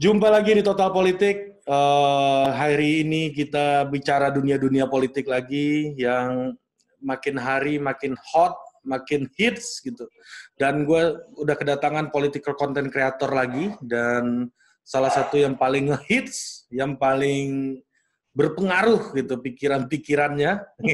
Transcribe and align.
Jumpa 0.00 0.32
lagi 0.32 0.56
di 0.56 0.64
Total 0.64 0.88
Politik. 0.88 1.60
Uh, 1.68 2.48
hari 2.56 3.04
ini 3.04 3.36
kita 3.36 3.84
bicara 3.84 4.32
dunia-dunia 4.32 4.88
politik 4.88 5.28
lagi 5.28 5.92
yang 5.92 6.56
makin 7.04 7.36
hari 7.36 7.76
makin 7.76 8.16
hot, 8.16 8.56
makin 8.80 9.28
hits 9.36 9.84
gitu. 9.84 10.08
Dan 10.56 10.88
gue 10.88 11.20
udah 11.36 11.52
kedatangan 11.52 12.08
political 12.08 12.56
content 12.56 12.88
creator 12.88 13.28
lagi 13.28 13.76
dan 13.84 14.48
salah 14.88 15.12
satu 15.12 15.36
yang 15.36 15.60
paling 15.60 15.92
hits, 16.08 16.64
yang 16.72 16.96
paling 16.96 17.84
berpengaruh 18.32 19.12
gitu 19.12 19.36
pikiran-pikirannya, 19.36 20.64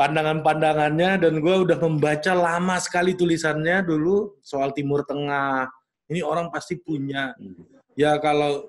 pandangan-pandangannya 0.00 1.20
dan 1.20 1.34
gue 1.36 1.56
udah 1.68 1.78
membaca 1.84 2.32
lama 2.32 2.80
sekali 2.80 3.12
tulisannya 3.12 3.84
dulu 3.84 4.40
soal 4.40 4.72
Timur 4.72 5.04
Tengah, 5.04 5.81
ini 6.12 6.20
orang 6.20 6.52
pasti 6.52 6.76
punya. 6.76 7.32
Ya 7.96 8.20
kalau 8.20 8.68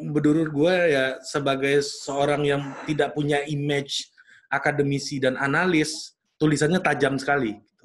menurut 0.00 0.48
gue 0.48 0.74
ya 0.88 1.20
sebagai 1.20 1.84
seorang 1.84 2.48
yang 2.48 2.72
tidak 2.88 3.12
punya 3.12 3.44
image 3.44 4.08
akademisi 4.48 5.20
dan 5.20 5.36
analis, 5.36 6.16
tulisannya 6.40 6.80
tajam 6.80 7.20
sekali. 7.20 7.60
Gitu. 7.60 7.84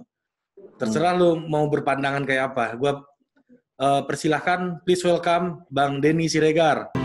Terserah 0.80 1.14
hmm. 1.16 1.20
lu 1.20 1.30
mau 1.52 1.68
berpandangan 1.68 2.24
kayak 2.24 2.56
apa. 2.56 2.80
Gue 2.80 2.96
uh, 3.84 4.02
persilahkan, 4.08 4.80
please 4.88 5.04
welcome 5.04 5.68
Bang 5.68 6.00
Denny 6.00 6.32
Siregar. 6.32 6.96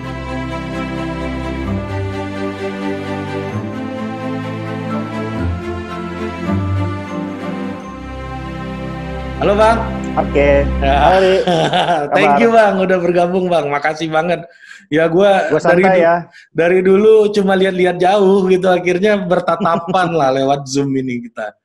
Halo 9.42 9.58
Bang. 9.58 10.01
Oke. 10.12 10.60
Okay. 10.68 11.34
Thank 12.16 12.44
you 12.44 12.52
bang, 12.52 12.76
udah 12.76 12.98
bergabung 13.00 13.48
bang. 13.48 13.64
Makasih 13.72 14.12
banget. 14.12 14.44
Ya 14.92 15.08
gue 15.08 15.30
dari 15.56 16.04
ya. 16.04 16.28
dari 16.52 16.84
dulu 16.84 17.32
cuma 17.32 17.56
lihat-lihat 17.56 17.96
jauh 17.96 18.44
gitu, 18.52 18.68
akhirnya 18.68 19.16
bertatapan 19.24 20.12
lah 20.12 20.36
lewat 20.36 20.68
zoom 20.68 20.92
ini 21.00 21.24
kita. 21.24 21.56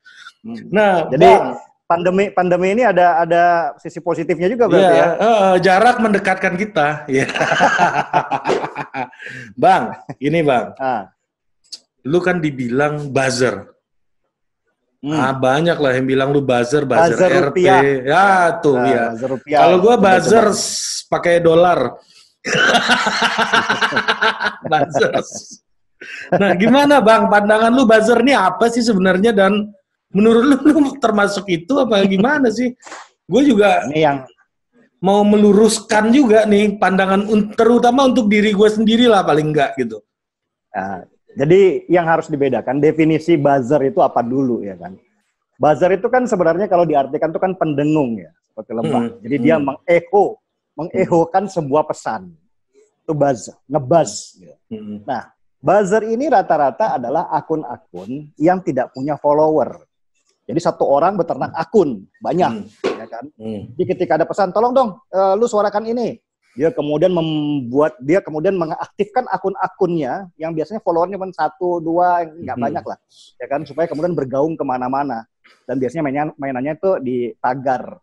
Hmm. 0.48 0.64
Nah, 0.72 1.12
jadi 1.12 1.28
bang, 1.28 1.46
pandemi 1.92 2.26
pandemi 2.32 2.68
ini 2.72 2.88
ada 2.88 3.20
ada 3.28 3.44
sisi 3.84 4.00
positifnya 4.00 4.48
juga 4.48 4.72
berarti 4.72 4.96
ya. 4.96 5.04
ya? 5.04 5.10
Uh, 5.20 5.54
jarak 5.60 6.00
mendekatkan 6.00 6.56
kita. 6.56 7.04
Ya. 7.12 7.28
bang, 9.64 9.92
ini 10.24 10.40
bang. 10.40 10.72
Ah. 10.80 11.12
Lu 12.08 12.24
kan 12.24 12.40
dibilang 12.40 13.12
buzzer. 13.12 13.76
Hmm. 15.08 15.16
Ah 15.16 15.32
banyak 15.32 15.80
lah 15.80 15.96
yang 15.96 16.04
bilang 16.04 16.36
lu 16.36 16.44
buzzer, 16.44 16.84
buzzer, 16.84 17.16
buzzer 17.16 17.32
RP. 17.32 17.44
Rupiah. 17.48 17.80
Ya 18.04 18.28
tuh 18.60 18.76
nah, 18.76 18.92
ya. 18.92 19.04
Kalau 19.64 19.80
gua 19.80 19.96
buzzer 19.96 20.52
pakai 21.08 21.40
dolar. 21.40 21.96
buzzer. 24.72 25.12
Nah, 26.36 26.52
gimana 26.60 27.00
Bang 27.00 27.32
pandangan 27.32 27.72
lu 27.72 27.88
buzzer 27.88 28.20
ini 28.20 28.36
apa 28.36 28.68
sih 28.68 28.84
sebenarnya 28.84 29.32
dan 29.32 29.72
menurut 30.12 30.44
lu, 30.44 30.56
lu 30.76 30.92
termasuk 31.04 31.48
itu 31.48 31.72
apa 31.80 32.04
gimana 32.04 32.52
sih? 32.52 32.76
Gue 33.28 33.48
juga 33.48 33.88
ini 33.88 34.04
yang 34.04 34.28
mau 35.00 35.24
meluruskan 35.24 36.12
juga 36.12 36.44
nih 36.44 36.76
pandangan 36.76 37.24
terutama 37.56 38.12
untuk 38.12 38.28
diri 38.28 38.52
gue 38.52 38.70
sendiri 38.70 39.08
lah 39.08 39.24
paling 39.24 39.56
enggak 39.56 39.72
gitu. 39.80 40.04
Nah, 40.76 41.08
jadi 41.38 41.86
yang 41.86 42.10
harus 42.10 42.26
dibedakan 42.34 42.82
definisi 42.82 43.38
buzzer 43.38 43.94
itu 43.94 44.02
apa 44.02 44.26
dulu 44.26 44.66
ya 44.66 44.74
kan? 44.74 44.98
Buzzer 45.62 45.94
itu 45.94 46.10
kan 46.10 46.26
sebenarnya 46.26 46.66
kalau 46.66 46.82
diartikan 46.82 47.30
itu 47.30 47.38
kan 47.38 47.54
pendengung 47.54 48.18
ya, 48.18 48.34
seperti 48.50 48.72
lembah. 48.74 49.04
Hmm. 49.06 49.18
Jadi 49.22 49.36
hmm. 49.38 49.44
dia 49.46 49.56
mengeho, 49.62 50.26
mengehokan 50.74 51.46
sebuah 51.46 51.86
pesan. 51.86 52.34
Itu 53.06 53.14
buzzer, 53.14 53.54
ngebuzz. 53.70 54.42
Gitu. 54.42 54.56
Hmm. 54.74 55.06
Nah, 55.06 55.30
buzzer 55.62 56.10
ini 56.10 56.26
rata-rata 56.26 56.98
adalah 56.98 57.30
akun-akun 57.30 58.34
yang 58.42 58.58
tidak 58.66 58.90
punya 58.98 59.14
follower. 59.22 59.78
Jadi 60.48 60.60
satu 60.64 60.90
orang 60.90 61.22
beternak 61.22 61.54
akun 61.54 62.06
banyak, 62.18 62.66
hmm. 62.66 62.98
ya 62.98 63.06
kan? 63.06 63.26
Hmm. 63.38 63.62
Jadi 63.78 63.84
ketika 63.94 64.18
ada 64.18 64.26
pesan, 64.26 64.50
tolong 64.50 64.74
dong, 64.74 64.90
uh, 65.14 65.38
lu 65.38 65.46
suarakan 65.46 65.86
ini 65.86 66.18
dia 66.58 66.74
kemudian 66.74 67.14
membuat 67.14 68.02
dia 68.02 68.18
kemudian 68.18 68.58
mengaktifkan 68.58 69.30
akun-akunnya 69.30 70.26
yang 70.42 70.58
biasanya 70.58 70.82
followernya 70.82 71.22
cuma 71.22 71.30
satu 71.30 71.78
dua 71.78 72.26
nggak 72.26 72.58
hmm. 72.58 72.66
banyak 72.66 72.84
lah. 72.90 72.98
Ya 73.38 73.46
kan? 73.46 73.62
Supaya 73.62 73.86
kemudian 73.86 74.18
bergaung 74.18 74.58
ke 74.58 74.66
mana-mana. 74.66 75.30
Dan 75.70 75.78
biasanya 75.78 76.02
mainnya 76.02 76.26
mainannya 76.34 76.74
itu 76.74 76.92
di 77.06 77.18
tagar. 77.38 78.02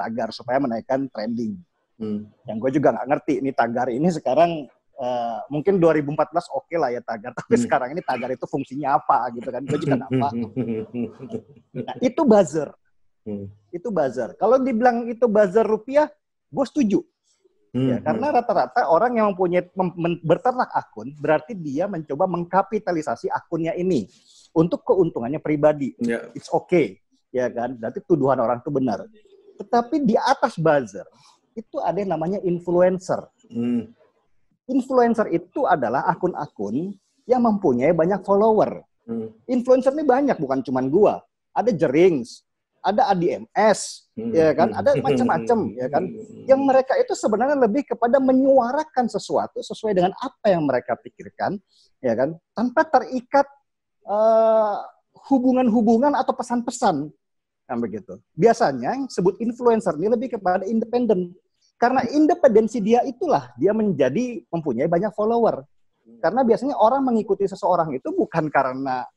Tagar 0.00 0.32
supaya 0.32 0.56
menaikkan 0.64 1.12
trending. 1.12 1.60
Hmm. 1.94 2.26
yang 2.42 2.58
gue 2.58 2.74
juga 2.74 2.90
nggak 2.90 3.06
ngerti 3.06 3.32
ini 3.38 3.54
tagar 3.54 3.86
ini 3.86 4.10
sekarang 4.10 4.66
uh, 4.98 5.38
mungkin 5.46 5.78
2014 5.78 6.10
oke 6.50 6.66
okay 6.66 6.74
lah 6.74 6.90
ya 6.90 6.98
tagar 7.06 7.30
tapi 7.38 7.54
hmm. 7.54 7.62
sekarang 7.62 7.88
ini 7.94 8.02
tagar 8.02 8.34
itu 8.34 8.48
fungsinya 8.50 8.98
apa 8.98 9.28
gitu 9.36 9.48
kan? 9.52 9.62
Gue 9.62 9.78
juga 9.78 9.94
nggak 10.02 10.12
paham. 10.18 10.38
Nah, 11.84 11.94
itu 12.00 12.22
buzzer. 12.24 12.72
Hmm. 13.28 13.46
itu 13.68 13.88
buzzer. 13.92 14.32
Kalau 14.40 14.56
dibilang 14.56 15.04
itu 15.06 15.28
buzzer 15.28 15.68
rupiah 15.68 16.08
gue 16.48 16.64
setuju 16.66 17.04
Hmm. 17.74 17.90
Ya, 17.90 17.98
karena 17.98 18.30
rata-rata 18.30 18.86
orang 18.86 19.18
yang 19.18 19.34
mempunyai 19.34 19.66
mem, 19.74 20.22
berternak 20.22 20.70
akun 20.70 21.10
berarti 21.18 21.58
dia 21.58 21.90
mencoba 21.90 22.30
mengkapitalisasi 22.30 23.26
akunnya 23.34 23.74
ini 23.74 24.06
untuk 24.54 24.86
keuntungannya 24.86 25.42
pribadi. 25.42 25.90
Yeah. 25.98 26.30
It's 26.38 26.46
okay, 26.54 27.02
ya 27.34 27.50
kan? 27.50 27.74
Berarti 27.74 27.98
tuduhan 28.06 28.38
orang 28.38 28.62
itu 28.62 28.70
benar. 28.70 29.02
Tetapi 29.58 30.06
di 30.06 30.14
atas 30.14 30.54
buzzer 30.54 31.02
itu 31.58 31.82
ada 31.82 31.98
yang 31.98 32.14
namanya 32.14 32.38
influencer. 32.46 33.26
Hmm. 33.50 33.90
Influencer 34.70 35.34
itu 35.34 35.66
adalah 35.66 36.06
akun-akun 36.06 36.94
yang 37.26 37.42
mempunyai 37.42 37.90
banyak 37.90 38.22
follower. 38.22 38.86
Hmm. 39.02 39.34
Influencer 39.50 39.90
ini 39.98 40.06
banyak, 40.06 40.38
bukan 40.38 40.62
cuma 40.62 40.78
gua. 40.86 41.26
Ada 41.50 41.74
Jerings, 41.74 42.46
ada 42.82 43.10
ADMS, 43.10 43.80
hmm. 43.98 44.03
Ya 44.14 44.54
kan, 44.54 44.70
ada 44.70 44.94
macam-macam, 44.98 45.58
ya 45.74 45.86
kan. 45.90 46.04
Yang 46.46 46.60
mereka 46.62 46.92
itu 46.98 47.12
sebenarnya 47.18 47.58
lebih 47.58 47.82
kepada 47.82 48.22
menyuarakan 48.22 49.10
sesuatu 49.10 49.58
sesuai 49.58 49.94
dengan 49.94 50.14
apa 50.22 50.46
yang 50.54 50.62
mereka 50.66 50.94
pikirkan, 50.94 51.58
ya 51.98 52.14
kan, 52.14 52.38
tanpa 52.54 52.86
terikat 52.86 53.46
uh, 54.06 54.78
hubungan-hubungan 55.30 56.14
atau 56.14 56.30
pesan-pesan, 56.30 57.10
kan 57.66 57.76
begitu. 57.82 58.22
Biasanya 58.38 58.94
yang 58.94 59.10
sebut 59.10 59.40
influencer 59.42 59.98
ini 59.98 60.06
lebih 60.12 60.38
kepada 60.38 60.62
independen, 60.62 61.34
karena 61.74 62.06
independensi 62.14 62.78
dia 62.78 63.02
itulah 63.02 63.50
dia 63.58 63.74
menjadi 63.74 64.46
mempunyai 64.50 64.86
banyak 64.86 65.10
follower. 65.10 65.66
Karena 66.20 66.44
biasanya 66.44 66.76
orang 66.76 67.00
mengikuti 67.00 67.48
seseorang 67.48 67.96
itu 67.96 68.12
bukan 68.12 68.52
karena 68.52 69.08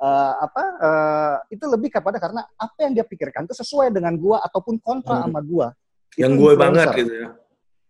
uh, 0.00 0.32
apa 0.42 0.62
uh, 0.80 1.36
itu 1.50 1.64
lebih 1.66 1.90
kepada 1.92 2.18
karena 2.18 2.46
apa 2.56 2.78
yang 2.82 2.92
dia 2.94 3.04
pikirkan 3.06 3.46
itu 3.46 3.54
sesuai 3.54 3.90
dengan 3.94 4.14
gua 4.16 4.42
ataupun 4.46 4.78
kontra 4.82 5.20
hmm. 5.20 5.24
sama 5.28 5.40
gua. 5.44 5.68
Yang 6.14 6.32
gue 6.38 6.52
banget 6.54 6.86
gitu 6.94 7.14
ya. 7.26 7.28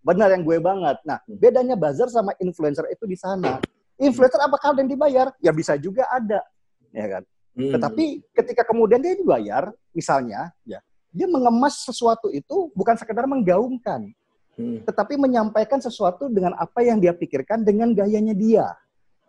Benar 0.04 0.28
yang 0.37 0.44
gue 0.44 0.59
banget. 0.60 0.97
Nah, 1.04 1.19
hmm. 1.25 1.37
bedanya 1.41 1.76
buzzer 1.76 2.09
sama 2.12 2.32
influencer 2.41 2.84
itu 2.93 3.04
di 3.09 3.16
sana. 3.16 3.60
Influencer 3.97 4.41
apakah 4.41 4.76
ada 4.76 4.81
yang 4.84 4.91
dibayar? 4.93 5.32
Ya 5.41 5.53
bisa 5.53 5.76
juga 5.81 6.04
ada, 6.12 6.44
ya 6.93 7.06
kan. 7.09 7.22
Hmm. 7.54 7.72
Tetapi 7.72 8.04
ketika 8.34 8.66
kemudian 8.66 9.00
dia 9.00 9.14
dibayar, 9.16 9.70
misalnya, 9.94 10.50
ya 10.66 10.82
dia 11.14 11.31
mengemas 11.31 11.87
sesuatu 11.87 12.26
itu 12.34 12.75
bukan 12.75 12.98
sekedar 12.98 13.22
menggaungkan, 13.31 14.10
hmm. 14.59 14.82
tetapi 14.82 15.14
menyampaikan 15.14 15.78
sesuatu 15.78 16.26
dengan 16.26 16.59
apa 16.59 16.82
yang 16.82 16.98
dia 16.98 17.14
pikirkan 17.14 17.62
dengan 17.62 17.94
gayanya 17.94 18.34
dia, 18.34 18.66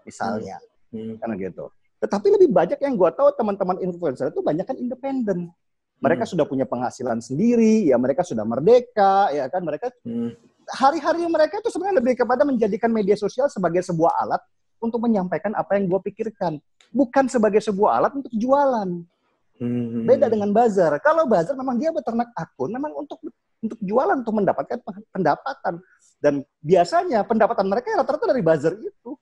misalnya, 0.02 0.58
hmm. 0.90 1.22
karena 1.22 1.36
gitu. 1.38 1.70
Tetapi 2.00 2.28
lebih 2.38 2.50
banyak 2.52 2.80
yang 2.82 2.94
gue 3.00 3.10
tahu 3.16 3.32
teman-teman 3.36 3.80
influencer 3.82 4.30
itu 4.30 4.42
banyak 4.44 4.66
kan 4.68 4.76
independen. 4.76 5.52
Mereka 6.04 6.28
hmm. 6.28 6.32
sudah 6.36 6.46
punya 6.46 6.68
penghasilan 6.68 7.24
sendiri, 7.24 7.88
ya 7.88 7.96
mereka 7.96 8.22
sudah 8.22 8.44
merdeka, 8.44 9.32
ya 9.32 9.48
kan 9.48 9.64
mereka 9.64 9.90
hmm. 10.04 10.36
hari-hari 10.76 11.24
mereka 11.26 11.64
itu 11.64 11.72
sebenarnya 11.72 12.04
lebih 12.04 12.20
kepada 12.20 12.44
menjadikan 12.44 12.92
media 12.92 13.16
sosial 13.16 13.48
sebagai 13.48 13.80
sebuah 13.80 14.12
alat 14.28 14.44
untuk 14.84 15.00
menyampaikan 15.00 15.56
apa 15.56 15.80
yang 15.80 15.88
gue 15.88 16.00
pikirkan, 16.12 16.60
bukan 16.92 17.32
sebagai 17.32 17.64
sebuah 17.64 18.04
alat 18.04 18.12
untuk 18.20 18.34
jualan. 18.36 18.90
Hmm. 19.56 20.04
Beda 20.04 20.28
dengan 20.28 20.52
bazar. 20.52 21.00
Kalau 21.00 21.24
bazar 21.32 21.56
memang 21.56 21.80
dia 21.80 21.96
beternak 21.96 22.28
akun, 22.36 22.76
memang 22.76 22.92
untuk 22.92 23.24
untuk 23.64 23.80
jualan 23.80 24.20
untuk 24.20 24.36
mendapatkan 24.36 24.78
pendapatan 25.16 25.80
dan 26.20 26.44
biasanya 26.60 27.24
pendapatan 27.24 27.66
mereka 27.72 27.96
rata-rata 27.98 28.30
dari 28.30 28.44
bazar 28.44 28.76
itu. 28.78 29.16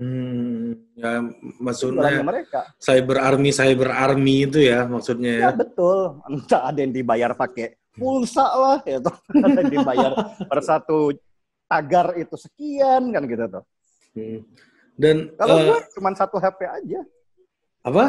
Hmm, 0.00 0.80
ya 0.96 1.20
maksudnya 1.60 2.24
mereka. 2.24 2.72
cyber 2.80 3.20
army 3.20 3.52
cyber 3.52 3.92
army 3.92 4.48
itu 4.48 4.64
ya 4.64 4.88
maksudnya 4.88 5.32
ya. 5.36 5.42
Ya 5.44 5.50
betul. 5.52 6.16
Entah 6.24 6.72
ada 6.72 6.78
yang 6.80 6.96
dibayar 6.96 7.36
pakai 7.36 7.76
pulsa 7.92 8.48
lah 8.48 8.80
ya 8.88 8.96
tuh. 8.96 9.12
Ada 9.44 9.60
yang 9.60 9.72
dibayar 9.76 10.12
per 10.48 10.60
satu 10.64 11.12
tagar 11.68 12.16
itu 12.16 12.32
sekian 12.32 13.12
kan 13.12 13.22
gitu 13.28 13.44
tuh. 13.44 13.64
Hmm. 14.16 14.40
Dan 14.96 15.16
kalau 15.36 15.56
uh, 15.60 15.64
gue 15.68 15.78
cuma 15.92 16.16
satu 16.16 16.40
HP 16.40 16.60
aja. 16.64 17.00
Apa? 17.84 18.04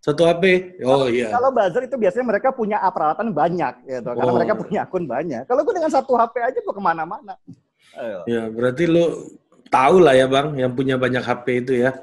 Satu 0.00 0.24
HP? 0.24 0.76
Oh 0.80 1.12
iya. 1.12 1.28
Kalau 1.28 1.52
buzzer 1.52 1.86
itu 1.86 1.96
biasanya 2.00 2.26
mereka 2.26 2.50
punya 2.56 2.80
peralatan 2.90 3.30
banyak, 3.30 3.86
gitu. 3.86 4.08
Oh. 4.10 4.16
Karena 4.16 4.32
mereka 4.34 4.54
punya 4.58 4.80
akun 4.82 5.04
banyak. 5.06 5.44
Kalau 5.44 5.60
gue 5.62 5.74
dengan 5.76 5.92
satu 5.92 6.16
HP 6.16 6.34
aja 6.40 6.58
gue 6.58 6.74
ke 6.74 6.82
mana-mana. 6.82 7.36
Ya, 8.26 8.48
berarti 8.48 8.88
lu 8.88 9.28
tahu 9.72 10.04
lah 10.04 10.12
ya 10.12 10.28
bang, 10.28 10.52
yang 10.60 10.72
punya 10.76 11.00
banyak 11.00 11.24
HP 11.24 11.64
itu 11.64 11.72
ya. 11.80 11.96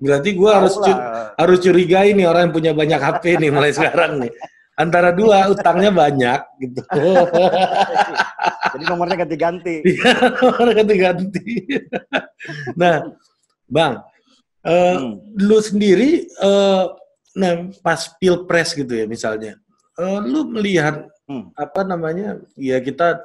Berarti 0.00 0.32
gue 0.32 0.50
harus 0.50 0.74
cu 0.80 0.92
harus 1.36 1.58
curigai 1.60 2.16
nih 2.16 2.24
orang 2.24 2.48
yang 2.48 2.54
punya 2.56 2.72
banyak 2.72 2.96
HP 2.96 3.36
nih 3.36 3.50
mulai 3.56 3.72
sekarang 3.76 4.24
nih. 4.24 4.32
Antara 4.80 5.12
dua 5.12 5.52
utangnya 5.52 5.92
banyak 5.92 6.40
gitu. 6.56 6.80
Jadi 8.72 8.84
nomornya 8.88 9.16
ganti-ganti. 9.20 9.76
Iya, 9.92 10.10
nomornya 10.40 10.74
ganti-ganti. 10.80 11.52
nah, 12.80 13.04
bang, 13.68 14.00
uh, 14.64 14.96
hmm. 14.96 15.36
lu 15.36 15.58
sendiri 15.60 16.24
uh, 16.40 16.96
nah 17.36 17.68
pas 17.84 18.08
pilpres 18.16 18.72
gitu 18.72 18.90
ya 18.90 19.04
misalnya, 19.04 19.60
uh, 20.00 20.18
lu 20.24 20.48
melihat 20.48 21.04
hmm. 21.28 21.52
apa 21.60 21.84
namanya 21.84 22.40
ya 22.56 22.80
kita 22.80 23.20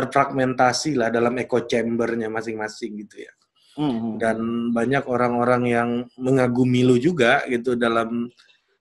terfragmentasi 0.00 0.96
lah 0.96 1.12
dalam 1.12 1.36
echo 1.36 1.68
chambernya 1.68 2.32
masing-masing 2.32 3.04
gitu 3.04 3.28
ya. 3.28 3.32
Hmm. 3.76 4.16
Dan 4.16 4.70
banyak 4.72 5.04
orang-orang 5.04 5.62
yang 5.68 5.90
mengagumi 6.16 6.82
lu 6.82 6.96
juga 6.96 7.44
gitu 7.46 7.76
dalam 7.76 8.32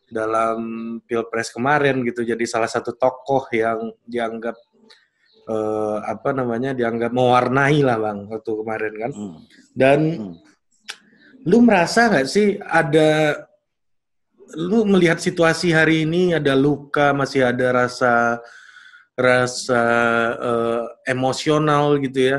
dalam 0.10 0.60
pilpres 1.06 1.54
kemarin 1.54 2.01
gitu 2.01 2.25
jadi 2.25 2.42
salah 2.50 2.66
satu 2.66 2.98
tokoh 2.98 3.45
yang 3.54 3.94
dianggap 4.10 4.57
uh, 5.45 6.01
apa 6.01 6.33
namanya 6.33 6.74
dianggap 6.74 7.13
mewarnai 7.13 7.86
lah 7.86 8.01
bang 8.01 8.25
waktu 8.25 8.51
kemarin 8.57 8.94
kan 8.98 9.12
hmm. 9.13 9.38
dan 9.77 10.00
hmm. 10.18 10.33
lu 11.45 11.62
merasa 11.62 12.10
nggak 12.10 12.25
sih 12.25 12.57
ada 12.57 13.38
lu 14.57 14.86
melihat 14.88 15.21
situasi 15.21 15.69
hari 15.69 16.10
ini 16.10 16.33
ada 16.33 16.57
luka, 16.57 17.13
masih 17.13 17.45
ada 17.45 17.86
rasa 17.86 18.42
rasa 19.19 19.83
uh, 20.39 20.83
emosional 21.04 22.00
gitu 22.00 22.19
ya. 22.36 22.38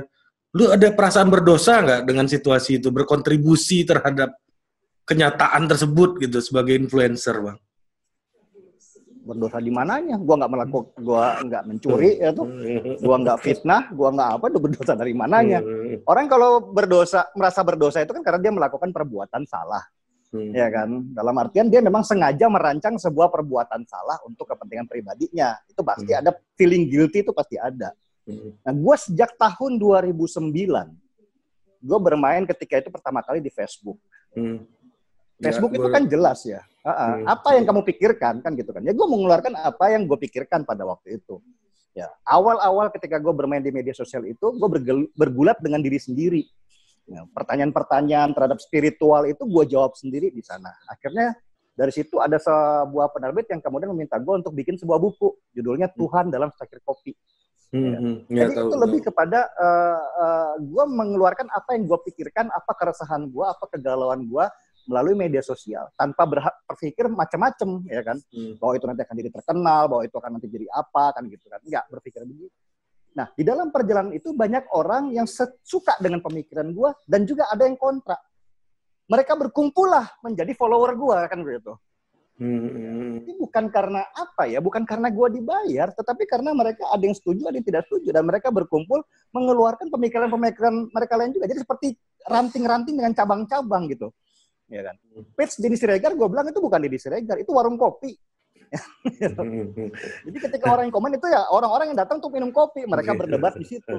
Lu 0.56 0.72
ada 0.72 0.88
perasaan 0.90 1.28
berdosa 1.28 1.84
nggak 1.84 2.02
dengan 2.08 2.26
situasi 2.26 2.80
itu 2.80 2.88
berkontribusi 2.90 3.84
terhadap 3.84 4.34
kenyataan 5.04 5.68
tersebut 5.68 6.18
gitu 6.24 6.40
sebagai 6.40 6.74
influencer, 6.74 7.38
Bang? 7.38 7.58
berdosa 9.20 9.62
di 9.62 9.70
mananya? 9.70 10.18
Gua 10.18 10.42
nggak 10.42 10.52
melakukan, 10.52 10.90
gua 11.06 11.38
nggak 11.38 11.62
mencuri 11.70 12.18
ya 12.18 12.34
tuh, 12.34 12.50
gua 12.98 13.16
nggak 13.22 13.38
fitnah, 13.38 13.86
gua 13.94 14.10
nggak 14.10 14.30
apa, 14.40 14.44
itu 14.50 14.58
berdosa 14.58 14.92
dari 14.98 15.14
mananya? 15.14 15.62
Orang 16.08 16.26
kalau 16.26 16.74
berdosa, 16.74 17.30
merasa 17.38 17.62
berdosa 17.62 18.02
itu 18.02 18.10
kan 18.10 18.26
karena 18.26 18.40
dia 18.42 18.50
melakukan 18.50 18.90
perbuatan 18.90 19.46
salah 19.46 19.84
hmm. 20.34 20.52
ya 20.54 20.66
kan? 20.70 20.88
Dalam 21.14 21.34
artian 21.38 21.66
dia 21.68 21.82
memang 21.82 22.02
sengaja 22.06 22.46
merancang 22.46 22.96
sebuah 22.96 23.30
perbuatan 23.30 23.86
salah 23.86 24.18
untuk 24.26 24.46
kepentingan 24.48 24.86
pribadinya. 24.86 25.58
Itu 25.66 25.82
pasti 25.82 26.10
hmm. 26.10 26.20
ada 26.24 26.30
feeling 26.54 26.86
guilty 26.90 27.22
itu 27.22 27.32
pasti 27.34 27.56
ada. 27.58 27.94
Hmm. 28.26 28.54
Nah, 28.62 28.72
gue 28.74 28.96
sejak 28.98 29.34
tahun 29.36 29.78
2009, 29.78 30.30
gue 31.82 31.98
bermain 31.98 32.42
ketika 32.46 32.74
itu 32.78 32.88
pertama 32.88 33.20
kali 33.24 33.42
di 33.42 33.50
Facebook. 33.50 33.98
Hmm. 34.34 34.66
Facebook 35.40 35.72
ya, 35.72 35.78
itu 35.80 35.88
kan 35.88 36.02
jelas 36.06 36.40
ya. 36.44 36.60
Uh 36.84 36.90
-uh. 36.90 37.12
Hmm. 37.20 37.24
Apa 37.26 37.48
yang 37.56 37.64
kamu 37.64 37.80
pikirkan 37.84 38.34
kan 38.44 38.52
gitu 38.54 38.70
kan? 38.70 38.84
Ya 38.84 38.92
gue 38.92 39.06
mengeluarkan 39.08 39.56
apa 39.56 39.92
yang 39.92 40.04
gue 40.04 40.18
pikirkan 40.20 40.62
pada 40.64 40.84
waktu 40.84 41.20
itu. 41.20 41.40
Ya 41.90 42.06
awal-awal 42.22 42.86
ketika 42.94 43.18
gue 43.18 43.34
bermain 43.34 43.60
di 43.60 43.74
media 43.74 43.90
sosial 43.90 44.22
itu, 44.22 44.46
gue 44.54 44.68
bergulat 45.16 45.58
dengan 45.58 45.82
diri 45.82 45.98
sendiri 45.98 46.46
Ya, 46.46 46.59
pertanyaan-pertanyaan 47.34 48.30
terhadap 48.32 48.58
spiritual 48.62 49.26
itu 49.26 49.42
gue 49.42 49.64
jawab 49.70 49.98
sendiri 49.98 50.30
di 50.30 50.42
sana. 50.42 50.70
Akhirnya 50.86 51.34
dari 51.74 51.92
situ 51.94 52.20
ada 52.20 52.36
sebuah 52.36 53.10
penerbit 53.14 53.48
yang 53.50 53.64
kemudian 53.64 53.90
meminta 53.90 54.20
gue 54.20 54.34
untuk 54.36 54.52
bikin 54.52 54.76
sebuah 54.76 55.00
buku 55.00 55.32
judulnya 55.56 55.90
hmm. 55.90 55.96
Tuhan 55.96 56.24
dalam 56.28 56.48
secangkir 56.52 56.80
kopi. 56.84 57.12
Hmm, 57.70 57.86
ya. 57.86 57.98
Hmm, 58.02 58.16
ya, 58.26 58.42
Jadi 58.50 58.52
tahu, 58.58 58.66
itu 58.66 58.74
tahu. 58.74 58.82
lebih 58.82 59.00
kepada 59.06 59.40
uh, 59.54 59.62
eh, 59.62 59.68
uh, 59.70 59.98
eh, 60.26 60.54
gue 60.66 60.84
mengeluarkan 60.90 61.46
apa 61.54 61.70
yang 61.78 61.86
gue 61.86 61.98
pikirkan, 62.10 62.50
apa 62.50 62.72
keresahan 62.74 63.30
gue, 63.30 63.46
apa 63.46 63.64
kegalauan 63.70 64.26
gue 64.26 64.44
melalui 64.90 65.14
media 65.14 65.38
sosial 65.38 65.86
tanpa 65.94 66.26
berpikir 66.26 67.06
macam-macam 67.06 67.84
ya 67.86 68.02
kan 68.02 68.18
hmm. 68.32 68.58
bahwa 68.58 68.72
itu 68.74 68.84
nanti 68.90 69.02
akan 69.06 69.16
jadi 69.22 69.30
terkenal 69.30 69.82
bahwa 69.86 70.02
itu 70.02 70.16
akan 70.18 70.30
nanti 70.34 70.48
jadi 70.50 70.66
apa 70.72 71.04
kan 71.14 71.22
gitu 71.30 71.46
kan 71.46 71.60
nggak 71.62 71.84
berpikir 71.94 72.20
begitu 72.26 72.50
Nah, 73.10 73.26
di 73.34 73.42
dalam 73.42 73.74
perjalanan 73.74 74.14
itu 74.14 74.30
banyak 74.30 74.70
orang 74.70 75.10
yang 75.10 75.26
suka 75.64 75.98
dengan 75.98 76.22
pemikiran 76.22 76.70
gue 76.70 76.90
dan 77.10 77.26
juga 77.26 77.50
ada 77.50 77.66
yang 77.66 77.74
kontra. 77.74 78.14
Mereka 79.10 79.34
berkumpul 79.34 79.90
lah 79.90 80.06
menjadi 80.22 80.54
follower 80.54 80.94
gue 80.94 81.18
kan 81.26 81.38
gitu. 81.42 81.74
Hmm. 82.40 83.20
Ini 83.20 83.36
bukan 83.36 83.68
karena 83.68 84.00
apa 84.16 84.48
ya, 84.48 84.64
bukan 84.64 84.88
karena 84.88 85.12
gue 85.12 85.28
dibayar, 85.36 85.92
tetapi 85.92 86.24
karena 86.24 86.56
mereka 86.56 86.88
ada 86.88 87.04
yang 87.04 87.12
setuju, 87.12 87.52
ada 87.52 87.60
yang 87.60 87.68
tidak 87.68 87.84
setuju, 87.84 88.16
dan 88.16 88.24
mereka 88.24 88.48
berkumpul 88.48 89.04
mengeluarkan 89.36 89.92
pemikiran-pemikiran 89.92 90.88
mereka 90.88 91.20
lain 91.20 91.36
juga. 91.36 91.52
Jadi 91.52 91.60
seperti 91.60 91.86
ranting-ranting 92.24 92.96
dengan 92.96 93.12
cabang-cabang 93.12 93.92
gitu, 93.92 94.08
ya 94.72 94.88
kan. 94.88 94.96
Hmm. 95.12 95.28
Page 95.36 95.52
Deddy 95.60 95.76
Siregar, 95.76 96.16
gue 96.16 96.28
bilang 96.32 96.48
itu 96.48 96.60
bukan 96.64 96.80
Deddy 96.80 96.96
Siregar, 96.96 97.36
itu 97.36 97.52
warung 97.52 97.76
kopi. 97.76 98.16
Jadi 100.26 100.38
ketika 100.38 100.67
orang 100.70 100.87
yang 100.87 100.94
komen 100.94 101.19
itu 101.19 101.26
ya 101.26 101.43
orang-orang 101.50 101.90
yang 101.90 101.99
datang 101.99 102.22
untuk 102.22 102.31
minum 102.31 102.55
kopi, 102.55 102.87
mereka 102.87 103.19
berdebat 103.19 103.58
di 103.58 103.67
situ. 103.67 103.90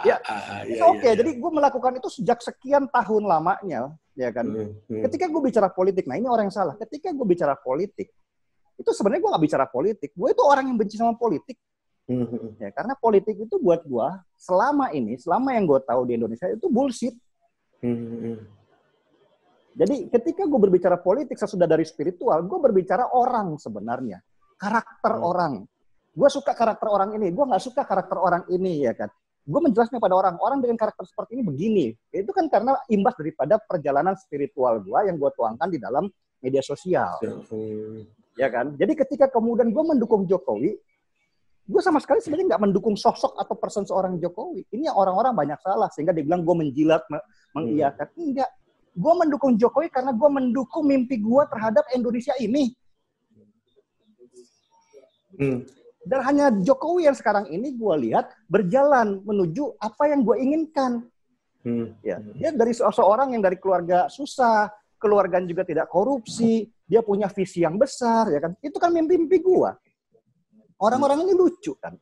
Ya, 0.00 0.16
itu 0.64 0.80
oke. 0.80 1.02
Okay. 1.02 1.12
Jadi 1.14 1.30
gue 1.38 1.50
melakukan 1.52 1.92
itu 2.00 2.08
sejak 2.08 2.40
sekian 2.40 2.88
tahun 2.88 3.28
lamanya, 3.28 3.92
ya 4.16 4.32
kan. 4.32 4.48
Ketika 4.88 5.28
gue 5.28 5.42
bicara 5.44 5.68
politik, 5.70 6.08
nah 6.08 6.16
ini 6.16 6.26
orang 6.26 6.48
yang 6.48 6.56
salah. 6.56 6.74
Ketika 6.78 7.12
gue 7.12 7.26
bicara 7.26 7.54
politik, 7.54 8.10
itu 8.80 8.90
sebenarnya 8.96 9.20
gue 9.20 9.30
nggak 9.30 9.44
bicara 9.44 9.66
politik. 9.68 10.10
Gue 10.16 10.32
itu 10.32 10.42
orang 10.42 10.72
yang 10.72 10.76
benci 10.80 10.96
sama 10.96 11.14
politik. 11.14 11.60
Ya, 12.58 12.74
karena 12.74 12.98
politik 12.98 13.38
itu 13.38 13.54
buat 13.62 13.86
gue 13.86 14.08
selama 14.34 14.90
ini, 14.90 15.14
selama 15.14 15.54
yang 15.54 15.62
gue 15.68 15.80
tahu 15.84 16.00
di 16.10 16.18
Indonesia 16.18 16.50
itu 16.50 16.66
bullshit. 16.66 17.14
Jadi 19.74 20.10
ketika 20.10 20.42
gue 20.46 20.60
berbicara 20.60 20.98
politik 20.98 21.38
sesudah 21.38 21.66
dari 21.66 21.86
spiritual, 21.86 22.42
gue 22.42 22.58
berbicara 22.58 23.14
orang 23.14 23.54
sebenarnya. 23.56 24.18
Karakter 24.58 25.14
hmm. 25.16 25.24
orang. 25.24 25.52
Gue 26.10 26.28
suka 26.28 26.52
karakter 26.58 26.90
orang 26.90 27.14
ini, 27.14 27.30
gue 27.30 27.44
nggak 27.46 27.62
suka 27.62 27.86
karakter 27.86 28.18
orang 28.18 28.42
ini 28.50 28.82
ya 28.82 28.92
kan. 28.98 29.08
Gue 29.46 29.60
menjelaskan 29.62 30.02
pada 30.02 30.14
orang, 30.18 30.36
orang 30.42 30.58
dengan 30.60 30.76
karakter 30.76 31.06
seperti 31.06 31.38
ini 31.38 31.42
begini. 31.46 31.86
Itu 32.10 32.34
kan 32.34 32.50
karena 32.50 32.76
imbas 32.90 33.14
daripada 33.16 33.56
perjalanan 33.62 34.18
spiritual 34.18 34.82
gue 34.82 35.00
yang 35.06 35.16
gue 35.16 35.30
tuangkan 35.32 35.70
di 35.70 35.78
dalam 35.78 36.10
media 36.42 36.60
sosial. 36.60 37.16
Hmm. 37.22 38.04
Ya 38.34 38.50
kan. 38.50 38.74
Jadi 38.74 38.92
ketika 38.98 39.30
kemudian 39.30 39.70
gue 39.70 39.84
mendukung 39.86 40.26
Jokowi, 40.26 40.76
gue 41.70 41.82
sama 41.82 42.02
sekali 42.02 42.18
sebenarnya 42.18 42.58
nggak 42.58 42.62
mendukung 42.68 42.98
sosok 42.98 43.38
atau 43.38 43.54
person 43.54 43.86
seorang 43.86 44.18
Jokowi. 44.18 44.66
Ini 44.74 44.90
orang-orang 44.90 45.32
banyak 45.32 45.58
salah 45.62 45.86
sehingga 45.94 46.10
dibilang 46.10 46.42
gue 46.42 46.56
menjilat, 46.58 47.06
mengiyakan. 47.54 48.06
Enggak, 48.18 48.50
gue 48.94 49.12
mendukung 49.14 49.54
Jokowi 49.54 49.88
karena 49.88 50.10
gue 50.10 50.28
mendukung 50.30 50.84
mimpi 50.86 51.18
gue 51.18 51.42
terhadap 51.50 51.86
Indonesia 51.94 52.34
ini. 52.38 52.74
Hmm. 55.38 55.64
Dan 56.00 56.20
hanya 56.24 56.46
Jokowi 56.64 57.06
yang 57.06 57.16
sekarang 57.16 57.46
ini 57.52 57.76
gue 57.76 57.94
lihat 58.08 58.32
berjalan 58.50 59.20
menuju 59.22 59.76
apa 59.78 60.10
yang 60.10 60.24
gue 60.26 60.36
inginkan. 60.40 61.06
Hmm. 61.60 61.92
Ya, 62.00 62.18
dia 62.34 62.50
dari 62.56 62.72
seorang 62.72 63.36
yang 63.36 63.44
dari 63.44 63.60
keluarga 63.60 64.08
susah, 64.08 64.72
keluarga 64.96 65.40
juga 65.44 65.64
tidak 65.64 65.92
korupsi, 65.92 66.68
dia 66.88 67.04
punya 67.04 67.28
visi 67.28 67.62
yang 67.62 67.76
besar, 67.76 68.32
ya 68.32 68.40
kan? 68.40 68.52
Itu 68.64 68.80
kan 68.80 68.90
mimpi-mimpi 68.90 69.38
gue. 69.44 69.70
Orang-orang 70.80 71.28
ini 71.28 71.36
lucu 71.36 71.76
kan. 71.76 71.92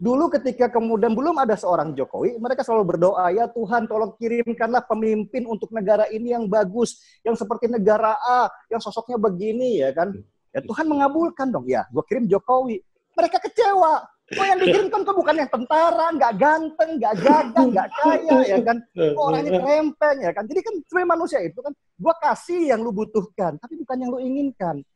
Dulu 0.00 0.32
ketika 0.32 0.72
kemudian 0.72 1.12
belum 1.12 1.36
ada 1.36 1.52
seorang 1.60 1.92
Jokowi, 1.92 2.40
mereka 2.40 2.64
selalu 2.64 2.96
berdoa, 2.96 3.28
ya 3.36 3.44
Tuhan 3.52 3.84
tolong 3.84 4.16
kirimkanlah 4.16 4.88
pemimpin 4.88 5.44
untuk 5.44 5.68
negara 5.76 6.08
ini 6.08 6.32
yang 6.32 6.48
bagus, 6.48 7.04
yang 7.20 7.36
seperti 7.36 7.68
negara 7.68 8.16
A, 8.16 8.48
yang 8.72 8.80
sosoknya 8.80 9.20
begini 9.20 9.84
ya 9.84 9.92
kan. 9.92 10.16
Ya 10.56 10.64
Tuhan 10.64 10.88
mengabulkan 10.88 11.52
dong, 11.52 11.68
ya 11.68 11.84
gue 11.92 12.00
kirim 12.08 12.24
Jokowi. 12.32 12.80
Mereka 13.12 13.44
kecewa, 13.44 14.00
Oh 14.30 14.46
yang 14.46 14.62
dikirimkan 14.62 15.02
tuh 15.02 15.10
bukan 15.10 15.42
yang 15.42 15.50
tentara, 15.50 16.06
nggak 16.14 16.34
ganteng, 16.38 16.90
nggak 17.02 17.14
gagah, 17.18 17.64
nggak 17.66 17.88
kaya, 17.98 18.38
ya 18.46 18.58
kan? 18.62 18.78
Oh, 19.18 19.26
orangnya 19.26 19.58
krempeng, 19.58 20.16
ya 20.22 20.30
kan? 20.30 20.46
Jadi 20.46 20.60
kan 20.62 20.74
sebagai 20.86 21.08
manusia 21.10 21.38
itu 21.42 21.58
kan, 21.58 21.74
gue 21.74 22.14
kasih 22.22 22.70
yang 22.70 22.78
lu 22.78 22.94
butuhkan, 22.94 23.58
tapi 23.58 23.74
bukan 23.82 23.96
yang 23.98 24.10
lu 24.14 24.22
inginkan. 24.22 24.86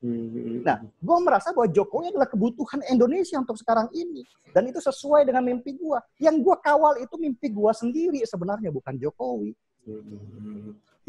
Nah, 0.63 0.79
gue 0.87 1.17
merasa 1.19 1.51
bahwa 1.51 1.67
Jokowi 1.67 2.15
adalah 2.15 2.31
kebutuhan 2.31 2.87
Indonesia 2.87 3.35
untuk 3.43 3.59
sekarang 3.59 3.91
ini, 3.91 4.23
dan 4.55 4.71
itu 4.71 4.79
sesuai 4.79 5.27
dengan 5.27 5.43
mimpi 5.43 5.75
gue. 5.75 5.99
Yang 6.23 6.37
gue 6.39 6.57
kawal 6.63 7.03
itu 7.03 7.15
mimpi 7.19 7.51
gue 7.51 7.73
sendiri 7.75 8.23
sebenarnya, 8.23 8.71
bukan 8.71 8.95
Jokowi. 9.03 9.51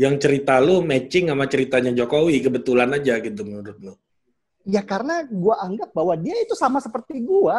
Yang 0.01 0.15
cerita 0.25 0.57
lu 0.57 0.81
matching 0.81 1.29
sama 1.29 1.45
ceritanya 1.45 1.93
Jokowi, 1.93 2.41
kebetulan 2.41 2.89
aja 2.89 3.21
gitu 3.21 3.45
menurut 3.45 3.77
lu? 3.85 3.93
Ya 4.65 4.81
karena 4.81 5.21
gue 5.21 5.53
anggap 5.61 5.93
bahwa 5.93 6.17
dia 6.17 6.33
itu 6.41 6.57
sama 6.57 6.81
seperti 6.81 7.21
gue 7.21 7.55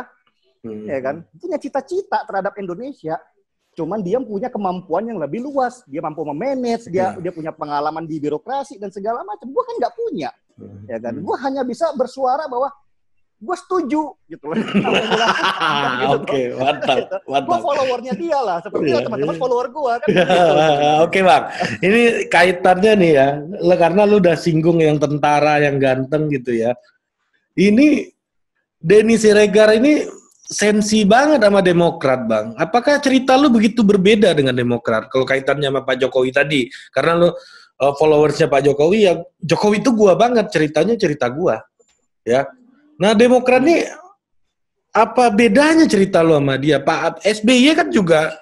hmm. 0.67 0.87
ya 0.91 0.99
kan 1.01 1.17
punya 1.39 1.59
cita-cita 1.63 2.27
terhadap 2.27 2.53
Indonesia 2.59 3.17
cuman 3.77 4.01
dia 4.01 4.17
punya 4.19 4.49
kemampuan 4.49 5.05
yang 5.05 5.21
lebih 5.21 5.45
luas 5.45 5.85
dia 5.85 6.01
mampu 6.01 6.25
memanage 6.25 6.89
dia 6.89 7.13
yeah. 7.13 7.21
dia 7.21 7.33
punya 7.33 7.53
pengalaman 7.53 8.09
di 8.09 8.17
birokrasi 8.17 8.81
dan 8.81 8.89
segala 8.89 9.21
macam 9.23 9.53
gua 9.53 9.63
kan 9.69 9.75
nggak 9.77 9.95
punya 9.95 10.31
hmm. 10.57 10.81
ya 10.89 10.99
kan 10.99 11.15
gue 11.21 11.37
hanya 11.45 11.63
bisa 11.63 11.93
bersuara 11.93 12.49
bahwa 12.49 12.73
gue 13.37 13.57
setuju 13.57 14.17
gitu 14.33 14.45
loh. 14.49 14.57
Oke, 16.17 16.57
mantap, 16.57 16.97
gitu. 17.05 17.17
mantap. 17.29 17.49
Gue 17.53 17.59
followernya 17.61 18.15
dia 18.17 18.39
lah, 18.41 18.59
seperti 18.65 18.97
yeah, 18.97 19.05
teman-teman 19.05 19.37
yeah. 19.37 19.43
follower 19.45 19.69
gue 19.69 19.93
kan. 19.93 20.09
gitu. 20.09 20.53
Oke 21.05 21.19
bang, 21.21 21.45
ini 21.85 22.03
kaitannya 22.33 22.93
nih 22.97 23.13
ya, 23.13 23.29
karena 23.77 24.03
lu 24.09 24.25
udah 24.25 24.37
singgung 24.41 24.81
yang 24.81 24.97
tentara 24.97 25.61
yang 25.61 25.77
ganteng 25.77 26.33
gitu 26.33 26.57
ya. 26.57 26.73
Ini 27.53 28.09
Denny 28.81 29.21
Siregar 29.21 29.77
ini 29.77 30.05
sensi 30.47 31.03
banget 31.03 31.43
sama 31.43 31.61
Demokrat 31.61 32.25
bang. 32.25 32.55
Apakah 32.57 33.03
cerita 33.03 33.35
lu 33.35 33.51
begitu 33.51 33.83
berbeda 33.83 34.31
dengan 34.33 34.55
Demokrat 34.55 35.11
kalau 35.11 35.27
kaitannya 35.27 35.69
sama 35.69 35.83
Pak 35.83 35.97
Jokowi 36.07 36.31
tadi? 36.31 36.61
Karena 36.95 37.13
lu 37.19 37.29
uh, 37.29 37.93
followersnya 37.99 38.47
Pak 38.47 38.63
Jokowi 38.63 38.99
ya 39.11 39.19
Jokowi 39.43 39.83
itu 39.83 39.91
gua 39.93 40.15
banget 40.15 40.49
ceritanya 40.55 40.95
cerita 40.95 41.27
gua, 41.29 41.61
ya 42.23 42.47
Nah 42.97 43.13
Demokrat 43.13 43.61
ini 43.61 43.85
apa 44.97 45.29
bedanya 45.29 45.85
cerita 45.85 46.25
lo 46.25 46.41
sama 46.41 46.57
dia? 46.57 46.81
Pak 46.81 47.21
SBY 47.21 47.77
kan 47.77 47.89
juga 47.93 48.33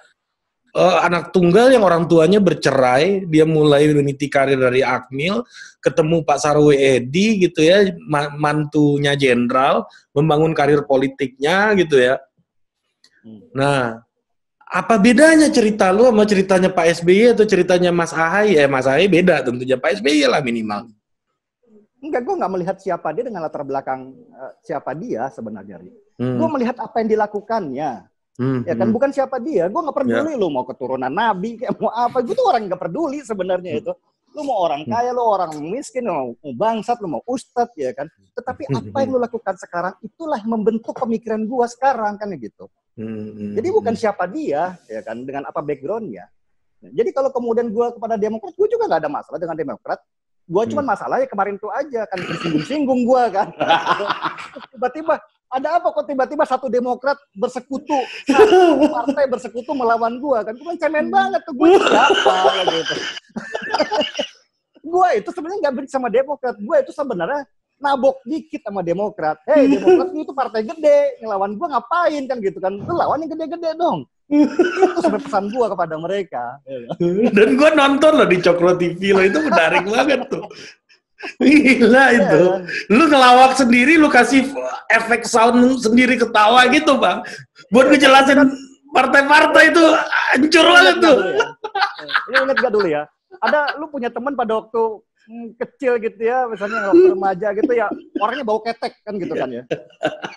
uh, 0.75 0.99
anak 1.07 1.31
tunggal 1.31 1.71
yang 1.71 1.87
orang 1.87 2.05
tuanya 2.11 2.43
bercerai, 2.43 3.25
dia 3.31 3.47
mulai 3.47 3.89
meniti 3.95 4.27
karir 4.27 4.59
dari 4.59 4.83
Akmil, 4.83 5.47
ketemu 5.79 6.27
Pak 6.27 6.39
Sarwe 6.43 6.75
Edi 6.75 7.47
gitu 7.47 7.63
ya, 7.63 7.87
mantunya 8.37 9.15
jenderal, 9.15 9.87
membangun 10.13 10.53
karir 10.53 10.83
politiknya 10.85 11.73
gitu 11.79 12.03
ya. 12.03 12.19
Hmm. 13.23 13.41
Nah, 13.55 14.05
apa 14.67 14.99
bedanya 14.99 15.49
cerita 15.49 15.95
lu 15.95 16.11
sama 16.11 16.27
ceritanya 16.27 16.69
Pak 16.69 17.01
SBY 17.01 17.39
atau 17.39 17.47
ceritanya 17.47 17.95
Mas 17.95 18.11
Ahaye? 18.11 18.59
Eh, 18.59 18.69
Mas 18.69 18.91
Ahaye 18.91 19.07
beda 19.07 19.47
tentunya, 19.47 19.79
Pak 19.79 20.03
SBY 20.03 20.27
lah 20.27 20.43
minimal. 20.43 20.91
Enggak, 22.05 22.21
gue 22.21 22.35
nggak 22.37 22.53
melihat 22.53 22.77
siapa 22.77 23.17
dia 23.17 23.25
dengan 23.25 23.41
latar 23.49 23.65
belakang 23.65 24.13
uh, 24.37 24.53
siapa 24.61 24.93
dia 24.93 25.33
sebenarnya. 25.33 25.81
Hmm. 26.21 26.37
Gue 26.37 26.49
melihat 26.53 26.77
apa 26.77 27.01
yang 27.01 27.09
dilakukannya. 27.17 28.13
Hmm, 28.35 28.67
ya 28.67 28.75
kan 28.75 28.91
hmm. 28.91 28.95
bukan 28.99 29.11
siapa 29.15 29.37
dia. 29.39 29.71
Gue 29.71 29.81
nggak 29.81 29.97
peduli 30.03 30.33
yeah. 30.35 30.41
lu 30.43 30.51
mau 30.51 30.67
keturunan 30.67 31.13
nabi 31.13 31.55
kayak 31.55 31.79
mau 31.79 31.91
apa. 31.95 32.19
Gue 32.23 32.35
tuh 32.35 32.47
orang 32.51 32.67
nggak 32.67 32.83
peduli 32.83 33.19
sebenarnya 33.23 33.73
hmm. 33.79 33.81
itu. 33.85 33.93
Lu 34.35 34.43
mau 34.43 34.67
orang 34.67 34.83
hmm. 34.83 34.91
kaya, 34.91 35.11
lu 35.15 35.23
orang 35.23 35.53
miskin, 35.63 36.11
lu 36.11 36.35
mau 36.35 36.53
bangsat, 36.59 36.99
lu 36.99 37.07
mau 37.07 37.23
ustad 37.31 37.71
ya 37.79 37.95
kan. 37.95 38.11
Tetapi 38.35 38.67
hmm, 38.67 38.79
apa 38.91 38.99
yang 39.07 39.11
lu 39.15 39.19
lakukan 39.23 39.55
sekarang 39.55 39.95
itulah 40.03 40.43
membentuk 40.43 40.95
pemikiran 40.99 41.47
gue 41.47 41.67
sekarang 41.71 42.19
kan 42.19 42.27
gitu. 42.35 42.67
Hmm. 42.99 43.55
Jadi 43.55 43.69
bukan 43.71 43.95
siapa 43.95 44.27
dia 44.27 44.75
ya 44.91 45.01
kan 45.07 45.23
dengan 45.23 45.47
apa 45.47 45.63
backgroundnya. 45.63 46.27
Jadi 46.85 47.17
kalau 47.17 47.31
kemudian 47.33 47.71
gue 47.71 47.87
kepada 47.97 48.19
Demokrat, 48.21 48.53
gue 48.53 48.69
juga 48.69 48.85
nggak 48.91 49.01
ada 49.07 49.11
masalah 49.11 49.39
dengan 49.39 49.57
Demokrat. 49.57 50.03
Gua 50.45 50.69
cuma 50.69 50.85
masalahnya 50.85 51.25
kemarin 51.25 51.57
tuh 51.57 51.73
aja 51.73 52.05
kan 52.05 52.21
disinggung-singgung 52.21 53.09
gua 53.09 53.33
kan. 53.33 53.49
Tiba-tiba 54.77 55.17
ada 55.55 55.79
apa 55.79 55.89
kok 55.95 56.07
tiba-tiba 56.11 56.43
satu 56.43 56.67
demokrat 56.67 57.15
bersekutu 57.39 57.95
satu 58.35 58.91
partai 58.91 59.25
bersekutu 59.31 59.71
melawan 59.71 60.19
gua? 60.19 60.43
Kan 60.43 60.59
gua 60.59 60.75
cemen 60.75 61.07
banget 61.15 61.41
tuh 61.47 61.55
gua 61.55 61.79
siapa 61.79 62.35
gitu 62.75 62.95
gua 64.95 65.09
itu 65.17 65.31
sebenarnya 65.31 65.59
nggak 65.65 65.75
benci 65.79 65.93
sama 65.95 66.09
demokrat. 66.11 66.55
Gua 66.59 66.77
itu 66.83 66.93
sebenarnya 66.93 67.41
nabok 67.79 68.17
dikit 68.27 68.61
sama 68.67 68.81
demokrat. 68.83 69.39
Hei 69.47 69.67
demokrat 69.75 70.09
itu 70.11 70.33
partai 70.35 70.63
gede 70.67 71.23
ngelawan 71.23 71.55
gua 71.55 71.79
ngapain 71.79 72.23
kan 72.27 72.37
gitu 72.43 72.59
kan? 72.59 72.75
Lu 72.75 72.95
lawan 72.95 73.23
yang 73.23 73.31
gede-gede 73.39 73.79
dong. 73.79 74.07
Itu 74.27 74.99
sampai 74.99 75.23
pesan 75.23 75.55
gua 75.55 75.71
kepada 75.71 75.95
mereka. 76.01 76.59
Dan 77.31 77.55
gua 77.55 77.71
nonton 77.77 78.13
loh 78.19 78.29
di 78.29 78.43
Cokro 78.43 78.75
TV 78.75 79.15
lo 79.15 79.23
itu 79.23 79.39
menarik 79.39 79.87
banget 79.87 80.27
tuh. 80.27 80.45
Gila 81.41 82.05
iya, 82.13 82.21
itu. 82.21 82.43
Kan? 82.51 82.63
Lu 82.93 83.05
ngelawak 83.09 83.53
sendiri, 83.57 83.97
lu 83.97 84.09
kasih 84.13 84.45
efek 84.93 85.25
sound 85.25 85.81
sendiri 85.81 86.21
ketawa 86.21 86.69
gitu, 86.71 86.97
Bang. 87.01 87.25
Buat 87.73 87.93
ngejelasin 87.93 88.53
partai-partai 88.95 89.75
itu 89.75 89.85
hancur 90.35 90.67
banget 90.71 90.97
tuh. 91.03 91.17
Lu 92.31 92.37
inget 92.45 92.57
gak 92.61 92.73
dulu 92.73 92.87
ya? 92.87 93.03
Ada 93.43 93.77
lu 93.83 93.91
punya 93.91 94.09
teman 94.09 94.39
pada 94.39 94.63
waktu 94.63 95.03
kecil 95.57 95.97
gitu 96.01 96.21
ya, 96.21 96.45
misalnya 96.45 96.93
remaja 96.93 97.49
gitu 97.57 97.73
ya, 97.73 97.89
orangnya 98.21 98.45
bau 98.45 98.61
ketek 98.61 98.93
kan 99.01 99.17
gitu 99.17 99.33
kan 99.33 99.49
ya. 99.49 99.63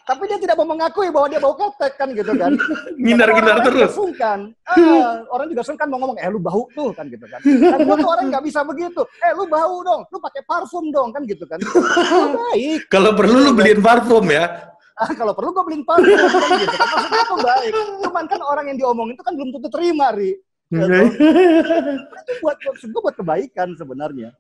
Tapi 0.08 0.24
dia 0.32 0.40
tidak 0.40 0.56
mau 0.64 0.68
mengakui 0.72 1.12
bahwa 1.12 1.28
dia 1.28 1.44
bau 1.44 1.56
ketek 1.56 1.94
kan 2.00 2.10
gitu 2.16 2.32
kan. 2.40 2.56
Ngindar-ngindar 2.96 3.68
terus. 3.68 3.92
Sungkan. 3.92 4.56
Ah, 4.64 5.24
orang 5.32 5.48
juga 5.52 5.64
sungkan 5.68 5.88
mau 5.92 6.00
ngomong, 6.00 6.18
eh 6.20 6.30
lu 6.32 6.40
bau 6.40 6.64
tuh 6.72 6.96
kan 6.96 7.06
gitu 7.12 7.28
kan. 7.28 7.40
Dan 7.44 7.80
gua 7.84 7.96
tuh 8.00 8.10
orang 8.10 8.26
nggak 8.32 8.44
bisa 8.48 8.64
begitu. 8.64 9.02
Eh 9.24 9.32
lu 9.36 9.44
bau 9.52 9.84
dong, 9.84 10.02
lu 10.08 10.18
pakai 10.24 10.42
parfum 10.48 10.88
dong 10.90 11.12
kan 11.12 11.22
gitu 11.28 11.44
kan. 11.44 11.60
Oh, 11.68 12.32
baik. 12.34 12.88
Kalau 12.88 13.12
perlu 13.12 13.38
lu 13.44 13.52
beliin 13.52 13.84
parfum 13.84 14.24
ya. 14.32 14.72
Ah, 14.98 15.14
kalau 15.14 15.36
perlu 15.38 15.54
gue 15.54 15.64
beliin 15.68 15.84
parfum 15.86 16.18
kan 16.18 16.58
gitu 16.58 16.76
kan. 16.76 16.88
Maksudnya 16.90 17.22
itu 17.22 17.36
baik. 17.44 17.74
Cuman 18.08 18.26
kan 18.26 18.40
orang 18.42 18.66
yang 18.74 18.78
diomong 18.80 19.08
itu 19.14 19.22
kan 19.22 19.34
belum 19.36 19.50
tentu 19.54 19.70
terima, 19.70 20.10
Ri. 20.16 20.34
Gitu. 20.68 20.84
itu 20.84 22.34
buat 22.44 22.58
gue 22.60 23.02
buat 23.02 23.16
kebaikan 23.16 23.72
sebenarnya. 23.80 24.36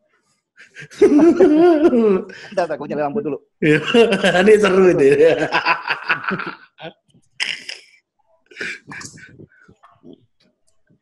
Bentar, 2.53 2.69
aku 2.69 2.85
nyalain 2.85 3.09
lampu 3.09 3.19
dulu. 3.25 3.37
Iya. 3.61 3.79
ini 4.45 4.53
seru 4.61 4.93
ini. 4.93 5.09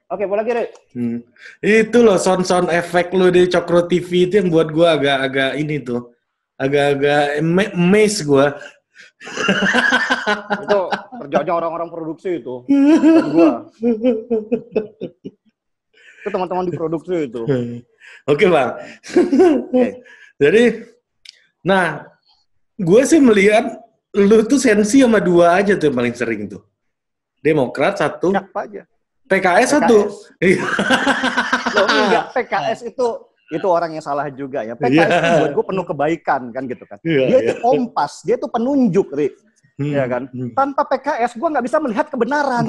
Oke, 0.05 0.23
boleh 0.29 0.45
lagi, 0.45 0.69
hmm. 0.95 1.17
Itu 1.65 2.05
loh 2.05 2.21
sound-sound 2.21 2.69
efek 2.69 3.09
lu 3.11 3.33
di 3.33 3.49
Cokro 3.49 3.89
TV 3.89 4.29
itu 4.29 4.37
yang 4.37 4.53
buat 4.53 4.69
gua 4.69 5.01
agak-agak 5.01 5.57
ini 5.59 5.81
tuh. 5.81 6.13
Agak-agak 6.55 7.41
amazed 7.75 8.23
gua. 8.23 8.55
itu 10.61 10.79
kerjanya 11.19 11.53
orang-orang 11.57 11.89
produksi 11.89 12.37
itu. 12.37 12.63
gua. 13.35 13.65
Itu 16.25 16.33
teman-teman 16.33 16.65
di 16.65 16.73
produksi 16.73 17.29
itu. 17.29 17.45
Oke 18.33 18.49
bang. 18.49 18.69
Okay. 19.69 20.01
Jadi, 20.41 20.63
nah, 21.61 22.01
gue 22.81 23.01
sih 23.05 23.21
melihat 23.21 23.77
lu 24.17 24.41
tuh 24.49 24.57
sensi 24.57 25.05
sama 25.05 25.21
dua 25.21 25.61
aja 25.61 25.77
tuh 25.77 25.93
yang 25.93 25.97
paling 26.01 26.15
sering 26.17 26.41
tuh. 26.49 26.65
Demokrat 27.45 28.01
satu. 28.01 28.33
Siapa 28.33 28.65
aja? 28.65 28.83
PKS, 29.29 29.69
PKS. 29.69 29.69
satu. 29.69 29.97
Loh, 31.77 31.87
enggak, 31.93 32.25
PKS 32.35 32.79
itu 32.89 33.07
itu 33.53 33.67
orang 33.69 33.93
yang 33.93 34.01
salah 34.01 34.25
juga 34.33 34.65
ya. 34.65 34.73
PKS 34.73 34.97
yeah. 34.97 35.21
itu 35.21 35.31
buat 35.45 35.53
gue 35.53 35.65
penuh 35.69 35.85
kebaikan 35.85 36.41
kan 36.49 36.63
gitu 36.65 36.83
kan. 36.89 36.97
Yeah, 37.05 37.29
dia 37.29 37.37
yeah. 37.37 37.41
itu 37.45 37.53
kompas, 37.61 38.25
dia 38.25 38.35
itu 38.41 38.49
penunjuk, 38.49 39.13
Ri. 39.13 39.29
Hmm. 39.75 39.91
Ya 39.93 40.05
kan? 40.09 40.23
Hmm. 40.33 40.49
Tanpa 40.57 40.81
PKS 40.89 41.37
gue 41.37 41.49
nggak 41.53 41.65
bisa 41.69 41.77
melihat 41.77 42.07
kebenaran. 42.09 42.65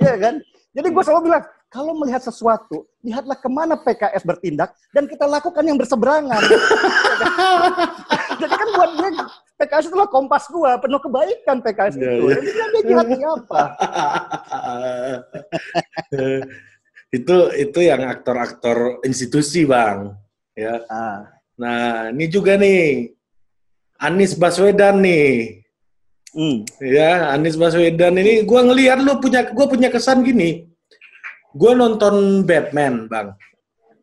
Iya 0.00 0.14
kan? 0.16 0.34
Jadi 0.76 0.88
gue 0.92 1.02
selalu 1.02 1.32
bilang, 1.32 1.44
kalau 1.68 1.92
melihat 2.00 2.24
sesuatu, 2.24 2.88
lihatlah 3.04 3.36
ke 3.36 3.48
mana 3.52 3.76
PKS 3.76 4.24
bertindak 4.24 4.72
dan 4.92 5.04
kita 5.04 5.28
lakukan 5.28 5.64
yang 5.64 5.76
berseberangan. 5.76 6.40
Jadi 8.40 8.54
kan 8.56 8.68
buat 8.72 8.90
dia 8.96 9.10
PKS 9.58 9.90
itulah 9.90 10.08
kompas 10.08 10.46
gua, 10.48 10.78
penuh 10.78 11.02
kebaikan 11.02 11.58
PKS 11.60 11.98
yeah, 11.98 12.14
itu. 12.14 12.30
Yeah. 12.30 12.40
Jadi 12.40 12.50
dia 12.54 12.82
jahat 12.88 13.08
siapa? 13.12 13.60
itu 17.18 17.36
itu 17.58 17.78
yang 17.82 18.02
aktor-aktor 18.06 19.02
institusi 19.02 19.66
bang, 19.68 20.14
ya. 20.56 20.80
Ah. 20.88 21.26
Nah 21.58 22.14
ini 22.14 22.30
juga 22.30 22.54
nih 22.54 23.12
Anies 23.98 24.38
Baswedan 24.38 25.02
nih. 25.02 25.66
Hmm. 26.36 26.68
Ya, 26.82 27.32
Anies 27.32 27.56
Baswedan 27.56 28.20
ini 28.20 28.44
gue 28.44 28.60
ngelihat 28.60 29.00
lu 29.00 29.16
punya 29.16 29.48
gue 29.48 29.66
punya 29.68 29.88
kesan 29.88 30.20
gini 30.20 30.68
gue 31.58 31.72
nonton 31.72 32.44
Batman 32.44 33.08
bang 33.08 33.32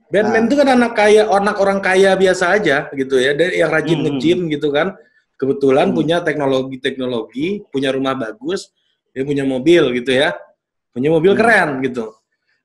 Batman 0.10 0.46
itu 0.50 0.56
ah. 0.58 0.60
kan 0.62 0.70
anak 0.76 0.94
kaya 0.98 1.22
anak 1.30 1.58
orang 1.62 1.80
kaya 1.82 2.14
biasa 2.18 2.58
aja 2.58 2.90
gitu 2.94 3.18
ya 3.18 3.34
yang 3.38 3.70
rajin 3.70 4.02
hmm. 4.02 4.06
nge-gym 4.18 4.40
gitu 4.50 4.70
kan 4.74 4.98
kebetulan 5.40 5.92
hmm. 5.92 5.98
punya 5.98 6.18
teknologi 6.22 6.78
teknologi 6.82 7.48
punya 7.70 7.94
rumah 7.96 8.14
bagus 8.18 8.74
dia 9.16 9.24
punya 9.24 9.48
mobil 9.48 9.96
gitu 9.96 10.12
ya 10.14 10.34
punya 10.92 11.10
mobil 11.14 11.34
hmm. 11.34 11.40
keren 11.40 11.70
gitu 11.86 12.06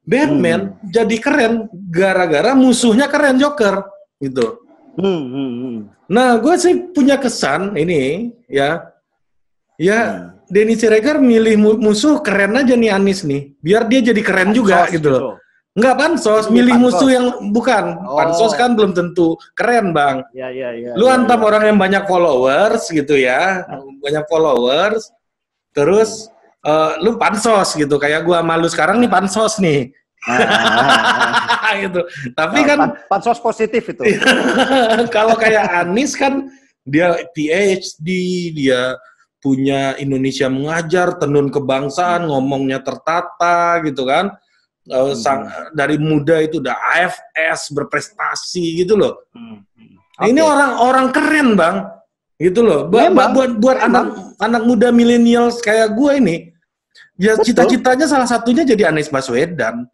Batman 0.02 0.60
hmm. 0.80 0.90
jadi 0.90 1.16
keren 1.20 1.52
gara-gara 1.92 2.56
musuhnya 2.56 3.06
keren 3.06 3.36
Joker 3.36 3.84
gitu 4.20 4.64
hmm. 4.96 5.22
Hmm. 5.28 5.52
hmm. 5.54 5.78
nah 6.08 6.34
gue 6.40 6.54
sih 6.58 6.74
punya 6.92 7.20
kesan 7.20 7.76
ini 7.76 8.32
ya 8.48 8.89
ya 9.80 10.00
hmm 10.04 10.30
Denny 10.50 10.74
Siregar 10.74 11.22
milih 11.22 11.54
musuh 11.78 12.18
keren 12.26 12.58
aja 12.58 12.74
nih 12.74 12.90
Anis 12.90 13.22
nih. 13.22 13.54
Biar 13.62 13.86
dia 13.86 14.02
jadi 14.02 14.18
keren 14.18 14.50
pansos 14.50 14.58
juga 14.58 14.78
gitu 14.90 15.08
loh. 15.08 15.22
Gitu. 15.22 15.30
Enggak 15.78 15.94
pansos, 16.02 16.44
milih 16.50 16.74
pansos. 16.74 16.98
musuh 16.98 17.08
yang 17.14 17.26
bukan. 17.54 17.84
Oh. 18.02 18.18
Pansos 18.18 18.52
kan 18.58 18.74
belum 18.74 18.90
tentu 18.90 19.38
keren, 19.54 19.94
Bang. 19.94 20.26
Ya, 20.34 20.50
ya, 20.50 20.74
ya. 20.74 20.98
Lu 20.98 21.06
ya, 21.06 21.14
antam 21.14 21.38
ya. 21.38 21.46
orang 21.46 21.62
yang 21.70 21.78
banyak 21.78 22.02
followers 22.10 22.90
gitu 22.90 23.14
ya. 23.14 23.62
Banyak 24.02 24.26
followers. 24.26 25.06
Terus 25.70 26.26
uh, 26.66 26.98
lu 26.98 27.14
pansos 27.14 27.78
gitu. 27.78 27.94
Kayak 28.02 28.26
gua 28.26 28.42
malu 28.42 28.66
sekarang 28.66 28.98
nih 28.98 29.06
pansos 29.06 29.62
nih. 29.62 29.94
Ah. 30.26 31.78
gitu. 31.86 32.02
Tapi 32.34 32.58
nah, 32.58 32.66
kan 32.66 32.78
pansos 33.06 33.38
positif 33.38 33.86
itu. 33.86 34.02
kalau 35.14 35.38
kayak 35.38 35.86
Anies 35.86 36.18
kan 36.18 36.50
dia 36.82 37.14
PhD, 37.30 38.08
dia 38.58 38.98
punya 39.40 39.96
Indonesia 39.96 40.46
mengajar, 40.52 41.16
tenun 41.16 41.48
kebangsaan, 41.48 42.28
ngomongnya 42.28 42.84
tertata 42.84 43.80
gitu 43.82 44.04
kan. 44.04 44.36
Uh, 44.90 45.12
sang, 45.12 45.46
dari 45.76 46.00
muda 46.00 46.40
itu 46.40 46.58
udah 46.58 46.72
AFS 46.72 47.72
berprestasi 47.72 48.84
gitu 48.84 48.96
loh. 48.96 49.28
Hmm. 49.32 49.64
Okay. 50.20 50.32
Ini 50.32 50.40
orang-orang 50.40 51.06
keren 51.12 51.48
bang, 51.56 51.76
gitu 52.40 52.64
loh. 52.64 52.88
Buat 52.88 53.12
buat 53.12 53.30
buat, 53.36 53.50
buat 53.60 53.78
anak 53.80 54.04
anak 54.40 54.62
muda 54.64 54.88
milenial 54.88 55.52
kayak 55.60 55.92
gue 55.92 56.12
ini, 56.16 56.36
ya 57.20 57.36
cita-citanya 57.36 58.08
salah 58.08 58.28
satunya 58.28 58.64
jadi 58.64 58.88
Anies 58.88 59.12
Baswedan. 59.12 59.84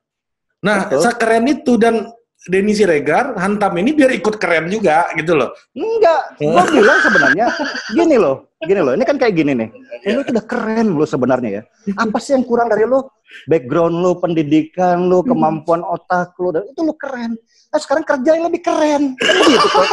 Nah, 0.63 0.87
Betul. 0.87 1.03
sekeren 1.03 1.45
itu 1.51 1.75
dan 1.77 2.07
Denny 2.47 2.79
Siregar 2.79 3.35
hantam 3.35 3.75
ini 3.83 3.91
biar 3.91 4.15
ikut 4.15 4.39
keren 4.39 4.71
juga 4.71 5.11
gitu 5.19 5.35
loh. 5.35 5.51
Enggak, 5.75 6.39
gue 6.39 6.63
bilang 6.79 6.99
sebenarnya 7.03 7.47
gini 7.91 8.17
loh, 8.23 8.55
gini 8.63 8.81
loh. 8.87 8.95
Ini 8.95 9.03
kan 9.03 9.19
kayak 9.19 9.35
gini 9.35 9.53
nih. 9.59 9.69
Ini 10.07 10.23
tuh 10.23 10.33
udah 10.39 10.47
keren 10.47 10.95
lo 10.95 11.03
sebenarnya 11.03 11.51
ya. 11.51 11.63
Apa 11.99 12.23
sih 12.23 12.39
yang 12.39 12.47
kurang 12.47 12.71
dari 12.71 12.87
lo? 12.87 13.19
Background 13.51 13.99
lo, 13.99 14.23
pendidikan 14.23 15.11
lo, 15.11 15.27
kemampuan 15.27 15.83
otak 15.83 16.39
lo, 16.39 16.55
dan 16.55 16.71
itu 16.71 16.87
lo 16.87 16.95
keren. 16.95 17.35
Nah 17.75 17.79
sekarang 17.83 18.07
kerja 18.07 18.31
yang 18.39 18.47
lebih 18.47 18.63
keren, 18.63 19.19
kan 19.19 19.35
gitu 19.51 19.67
kok. 19.67 19.87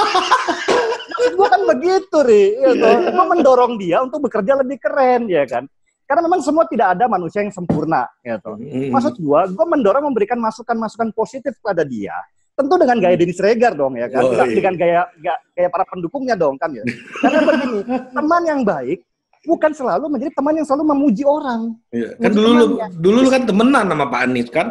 Maksud 1.09 1.33
gue 1.33 1.47
kan 1.49 1.61
begitu, 1.65 2.17
Ri. 2.21 2.45
Ya, 2.61 2.71
Gue 3.01 3.25
mendorong 3.33 3.81
dia 3.81 4.05
untuk 4.05 4.29
bekerja 4.29 4.61
lebih 4.61 4.77
keren, 4.77 5.25
ya 5.25 5.41
kan. 5.49 5.65
Karena 6.05 6.21
memang 6.29 6.45
semua 6.45 6.69
tidak 6.69 6.93
ada 6.93 7.09
manusia 7.09 7.41
yang 7.41 7.49
sempurna, 7.49 8.05
gitu. 8.21 8.61
Maksud 8.93 9.17
gue, 9.17 9.39
gue 9.57 9.65
mendorong 9.65 10.05
memberikan 10.05 10.37
masukan-masukan 10.37 11.09
positif 11.17 11.57
kepada 11.57 11.81
dia 11.81 12.13
tentu 12.53 12.73
dengan 12.77 12.97
gaya 13.01 13.15
Denis 13.17 13.41
Regar 13.41 13.73
dong 13.73 13.97
ya 13.97 14.07
kan, 14.09 14.21
oh, 14.21 14.31
iya. 14.33 14.45
dengan 14.53 14.73
gaya, 14.77 15.01
gaya 15.17 15.35
gaya 15.57 15.69
para 15.73 15.85
pendukungnya 15.89 16.37
dong 16.37 16.55
kan 16.61 16.69
ya. 16.69 16.85
Karena 17.21 17.39
begini, 17.49 17.79
teman 18.17 18.43
yang 18.45 18.61
baik 18.61 18.99
bukan 19.43 19.71
selalu 19.75 20.05
menjadi 20.07 20.31
teman 20.37 20.53
yang 20.55 20.65
selalu 20.67 20.83
memuji 20.95 21.23
orang. 21.27 21.75
Iya. 21.91 22.15
Kan 22.21 22.31
dulu 22.31 22.49
lu, 22.53 22.65
dulu 23.01 23.17
lu 23.25 23.29
kan 23.33 23.43
temenan 23.43 23.85
sama 23.89 24.05
Pak 24.07 24.21
Anies 24.29 24.49
kan? 24.53 24.67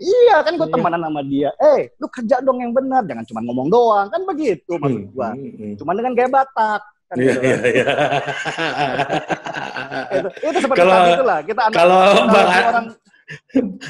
Iya 0.00 0.36
kan 0.40 0.52
gue 0.56 0.64
iya. 0.64 0.74
temenan 0.78 1.00
sama 1.04 1.20
dia. 1.28 1.50
Eh, 1.60 1.80
lu 2.00 2.06
kerja 2.08 2.36
dong 2.40 2.58
yang 2.64 2.72
benar, 2.72 3.04
jangan 3.04 3.24
cuma 3.28 3.40
ngomong 3.44 3.68
doang. 3.68 4.06
Kan 4.08 4.22
begitu 4.24 4.72
maksud 4.80 5.02
hmm, 5.04 5.12
gua. 5.12 5.28
Hmm, 5.36 5.52
hmm. 5.52 5.72
Cuman 5.76 5.94
dengan 5.98 6.12
gaya 6.16 6.28
Batak. 6.32 6.82
Kan 7.10 7.16
iya, 7.18 7.34
gitu. 7.34 7.42
iya, 7.42 7.58
iya. 7.66 7.86
itu, 10.14 10.28
itu 10.46 10.58
seperti 10.62 10.78
kalau, 10.78 10.94
tadi 10.94 11.10
itulah. 11.18 11.38
Kita 11.42 11.62
kalau 11.74 12.00
Bang, 12.30 12.48
orang, 12.70 12.86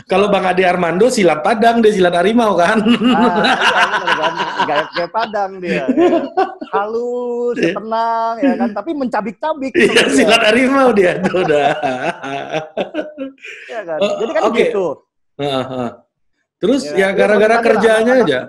kalau 0.05 0.29
Bang 0.29 0.45
Ade 0.45 0.65
Armando 0.69 1.09
silat 1.09 1.41
Padang, 1.41 1.81
dia 1.81 1.93
silat 1.97 2.13
harimau 2.13 2.57
kan? 2.57 2.81
Ah, 2.81 3.37
iya, 4.13 4.29
gaya, 4.69 5.07
Padang 5.09 5.61
dia. 5.61 5.73
Ya. 5.81 5.85
Halus, 6.71 7.57
ya, 7.57 7.73
tenang, 7.73 8.35
ya 8.39 8.53
kan? 8.61 8.71
Tapi 8.77 8.91
mencabik-cabik. 8.93 9.73
Iya, 9.73 10.03
silat 10.13 10.43
harimau 10.45 10.93
dia 10.93 11.17
tuh 11.25 11.41
udah. 11.41 11.69
ya 13.73 13.81
kan? 13.85 13.99
Oh, 13.99 14.13
Jadi 14.21 14.31
kan 14.37 14.43
okay. 14.49 14.59
gitu. 14.69 14.87
Terus 16.61 16.83
ya, 16.93 17.09
ya 17.09 17.17
gara-gara 17.17 17.57
ya, 17.57 17.65
kerjanya 17.65 18.15
aja. 18.25 18.41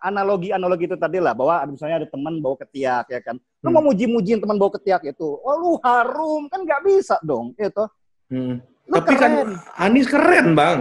Analogi-analogi 0.00 0.88
itu 0.88 0.96
tadi 0.96 1.20
lah, 1.20 1.36
bahwa 1.36 1.60
misalnya 1.68 2.02
ada 2.02 2.08
teman 2.08 2.40
bawa 2.40 2.56
ketiak, 2.64 3.04
ya 3.12 3.20
kan? 3.20 3.36
Lu 3.60 3.68
hmm. 3.68 3.74
mau 3.76 3.84
muji-mujiin 3.92 4.40
teman 4.40 4.56
bawa 4.56 4.80
ketiak 4.80 5.04
itu, 5.04 5.28
oh 5.28 5.54
lu 5.60 5.72
harum, 5.84 6.48
kan 6.48 6.64
nggak 6.64 6.82
bisa 6.88 7.20
dong, 7.20 7.52
itu. 7.60 7.84
Hmm 8.32 8.64
Lu 8.84 9.00
Tapi 9.00 9.14
kan 9.16 9.32
keren. 9.32 9.50
kan 9.56 9.80
Anies 9.80 10.08
keren, 10.08 10.46
Bang. 10.52 10.78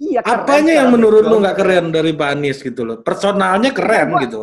Iya, 0.00 0.20
keren. 0.24 0.40
Apanya 0.44 0.72
yang 0.84 0.88
menurut 0.92 1.24
lu 1.24 1.36
nggak 1.40 1.56
keren 1.56 1.92
dari 1.92 2.12
Pak 2.12 2.28
Anies 2.36 2.58
gitu 2.60 2.82
loh? 2.84 2.96
Personalnya 3.00 3.72
keren 3.72 4.08
gua, 4.12 4.20
gitu. 4.24 4.40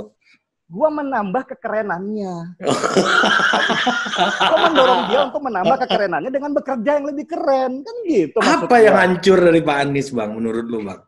Gua 0.68 0.90
menambah 0.92 1.44
kekerenannya. 1.54 2.34
gua 4.50 4.58
mendorong 4.70 5.02
dia 5.10 5.20
untuk 5.30 5.42
menambah 5.46 5.78
kekerenannya 5.86 6.32
dengan 6.34 6.52
bekerja 6.58 6.92
yang 6.98 7.06
lebih 7.06 7.26
keren. 7.30 7.72
Kan 7.86 7.96
gitu. 8.10 8.38
Apa 8.42 8.76
yang 8.82 8.98
gua. 8.98 9.04
hancur 9.06 9.38
dari 9.38 9.62
Pak 9.62 9.78
Anies, 9.86 10.10
Bang, 10.10 10.34
menurut 10.34 10.66
lu, 10.66 10.82
Bang? 10.82 11.02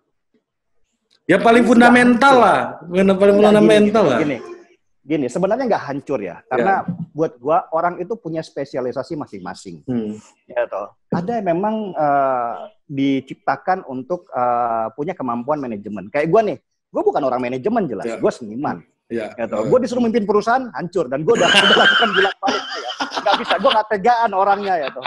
Ya 1.30 1.38
paling 1.38 1.62
fundamental 1.62 2.36
lah. 2.42 2.60
Paling 2.90 3.38
fundamental 3.38 4.06
lah. 4.06 4.20
Gini, 4.22 4.38
gini, 4.42 4.59
sebenarnya 5.06 5.66
nggak 5.66 5.86
hancur 5.90 6.20
ya, 6.20 6.44
karena 6.52 6.84
ya. 6.84 6.92
buat 7.16 7.34
gua 7.40 7.66
orang 7.72 7.98
itu 8.04 8.14
punya 8.20 8.44
spesialisasi 8.44 9.16
masing-masing. 9.16 9.82
Hmm. 9.88 10.20
Ya 10.46 10.68
toh. 10.68 10.92
Ada 11.16 11.40
yang 11.40 11.56
memang 11.56 11.96
uh, 11.96 12.68
diciptakan 12.86 13.88
untuk 13.88 14.28
uh, 14.36 14.92
punya 14.94 15.16
kemampuan 15.16 15.64
manajemen. 15.64 16.12
Kayak 16.14 16.28
gua 16.30 16.42
nih, 16.46 16.58
gua 16.92 17.02
bukan 17.02 17.24
orang 17.26 17.42
manajemen 17.42 17.88
jelas, 17.88 18.06
ya. 18.06 18.18
gua 18.20 18.32
seniman. 18.34 18.84
Ya. 19.10 19.34
Ya 19.40 19.50
toh. 19.50 19.66
Gua 19.66 19.80
disuruh 19.82 20.04
mimpin 20.04 20.28
perusahaan, 20.28 20.70
hancur 20.76 21.08
dan 21.08 21.24
gua 21.26 21.40
udah, 21.40 21.50
udah 21.50 21.78
lakukan 21.80 22.10
bolak 22.14 22.36
balik 22.44 22.64
ya. 22.64 22.92
Gak 23.20 23.36
bisa, 23.42 23.54
gua 23.58 23.72
nggak 23.80 23.90
tegaan 23.90 24.32
orangnya 24.36 24.74
ya 24.84 24.90
toh. 24.94 25.06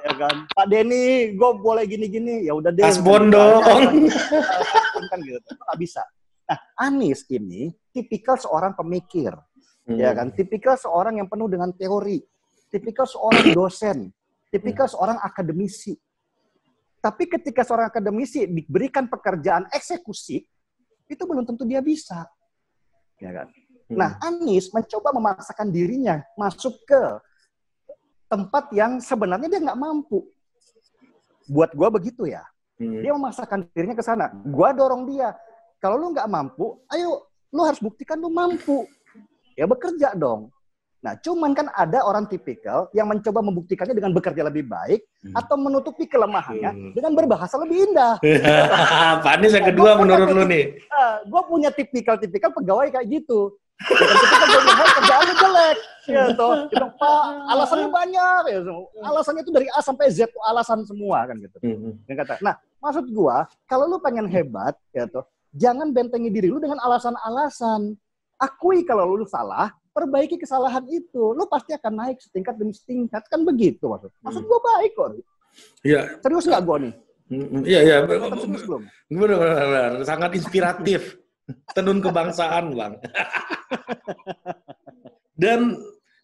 Ya 0.00 0.16
kan, 0.16 0.48
Pak 0.56 0.66
Denny, 0.72 1.36
gue 1.36 1.50
boleh 1.60 1.84
gini-gini, 1.84 2.48
ya 2.48 2.56
udah 2.56 2.72
deh. 2.72 2.88
Asbon 2.88 3.28
dong. 3.28 3.60
Kan 5.12 5.20
gitu, 5.20 5.44
nggak 5.44 5.76
bisa. 5.76 6.00
Nah, 6.50 6.58
Anies 6.82 7.22
ini 7.30 7.70
tipikal 7.94 8.34
seorang 8.34 8.74
pemikir, 8.74 9.30
hmm. 9.86 9.94
ya 9.94 10.10
kan? 10.10 10.34
Tipikal 10.34 10.74
seorang 10.74 11.22
yang 11.22 11.30
penuh 11.30 11.46
dengan 11.46 11.70
teori, 11.70 12.18
tipikal 12.74 13.06
seorang 13.06 13.54
dosen, 13.58 14.10
tipikal 14.50 14.90
hmm. 14.90 14.94
seorang 14.98 15.18
akademisi. 15.22 15.94
Tapi 16.98 17.30
ketika 17.30 17.62
seorang 17.62 17.86
akademisi 17.86 18.50
diberikan 18.50 19.06
pekerjaan 19.06 19.70
eksekusi, 19.70 20.42
itu 21.06 21.22
belum 21.22 21.46
tentu 21.46 21.62
dia 21.62 21.78
bisa, 21.78 22.26
ya 23.22 23.30
kan? 23.30 23.46
Hmm. 23.86 23.94
Nah, 23.94 24.10
Anies 24.18 24.74
mencoba 24.74 25.14
memaksakan 25.14 25.70
dirinya 25.70 26.18
masuk 26.34 26.82
ke 26.82 27.02
tempat 28.26 28.74
yang 28.74 28.98
sebenarnya 28.98 29.46
dia 29.46 29.62
nggak 29.70 29.78
mampu. 29.78 30.26
Buat 31.46 31.78
gue 31.78 31.88
begitu 31.94 32.26
ya. 32.26 32.42
Hmm. 32.74 33.06
Dia 33.06 33.14
memaksakan 33.14 33.70
dirinya 33.70 33.94
ke 33.94 34.02
sana. 34.02 34.34
Gue 34.34 34.70
dorong 34.74 35.06
dia. 35.06 35.30
Kalau 35.80 35.96
lu 35.96 36.12
nggak 36.12 36.28
mampu, 36.28 36.76
ayo 36.92 37.24
lu 37.50 37.64
harus 37.64 37.80
buktikan 37.80 38.20
lu 38.20 38.28
mampu. 38.28 38.84
Ya 39.56 39.64
bekerja 39.64 40.12
dong. 40.12 40.52
Nah, 41.00 41.16
cuman 41.16 41.56
kan 41.56 41.72
ada 41.72 42.04
orang 42.04 42.28
tipikal 42.28 42.92
yang 42.92 43.08
mencoba 43.08 43.40
membuktikannya 43.40 43.96
dengan 43.96 44.12
bekerja 44.12 44.44
lebih 44.44 44.68
baik 44.68 45.00
hmm. 45.24 45.32
atau 45.32 45.56
menutupi 45.56 46.04
kelemahannya 46.04 46.76
hmm. 46.76 46.92
dengan 46.92 47.16
berbahasa 47.16 47.56
lebih 47.56 47.88
indah. 47.88 48.20
Pak 49.24 49.32
Anies 49.40 49.56
yang 49.56 49.64
nah, 49.64 49.70
kedua 49.72 49.90
menurut 49.96 50.28
lu 50.28 50.44
nih. 50.44 50.76
Uh, 50.92 50.96
ah, 51.00 51.14
gue 51.24 51.42
punya 51.48 51.72
tipikal-tipikal 51.72 52.52
pegawai 52.52 52.92
kayak 52.92 53.08
gitu. 53.08 53.56
Ketika 53.80 54.44
gue 54.44 54.60
lihat 54.60 54.88
kerjaan 55.00 55.24
lu 55.24 55.34
jelek, 55.40 55.76
gitu. 56.04 56.48
Gitu, 56.68 56.86
Pak, 57.00 57.22
alasannya 57.48 57.88
banyak, 57.88 58.42
ya. 58.52 58.58
Alasannya 59.00 59.40
itu 59.40 59.52
dari 59.56 59.66
A 59.72 59.80
sampai 59.80 60.12
Z, 60.12 60.28
alasan 60.52 60.84
semua 60.84 61.24
kan 61.24 61.40
gitu. 61.40 61.56
Hmm. 61.64 61.96
kata, 62.04 62.44
nah, 62.44 62.60
maksud 62.76 63.08
gue, 63.08 63.36
kalau 63.64 63.88
lu 63.88 63.96
pengen 64.04 64.28
hebat, 64.28 64.76
ya 64.92 65.08
tuh, 65.08 65.24
Jangan 65.50 65.90
bentengi 65.90 66.30
diri 66.30 66.46
lu 66.46 66.62
dengan 66.62 66.78
alasan-alasan. 66.78 67.94
Akui 68.40 68.86
kalau 68.86 69.18
lu 69.18 69.26
salah, 69.28 69.74
perbaiki 69.92 70.38
kesalahan 70.38 70.86
itu. 70.88 71.34
Lu 71.34 71.44
pasti 71.50 71.74
akan 71.74 71.92
naik 72.06 72.22
setingkat 72.22 72.54
demi 72.56 72.72
setingkat. 72.72 73.26
Kan 73.26 73.42
begitu 73.42 73.90
maksud. 73.90 74.10
Maksud 74.22 74.42
gua 74.46 74.60
baik 74.62 74.92
kok. 74.94 75.08
Iya. 75.82 76.02
Serius 76.22 76.46
nggak 76.46 76.64
gua 76.64 76.76
nih? 76.80 76.94
Iya, 77.62 77.80
iya. 77.86 77.96
Benar, 78.06 79.38
benar, 79.38 79.92
Sangat 80.06 80.30
inspiratif. 80.34 81.18
Tenun 81.76 81.98
kebangsaan, 81.98 82.74
Bang. 82.74 82.94
Dan 85.42 85.78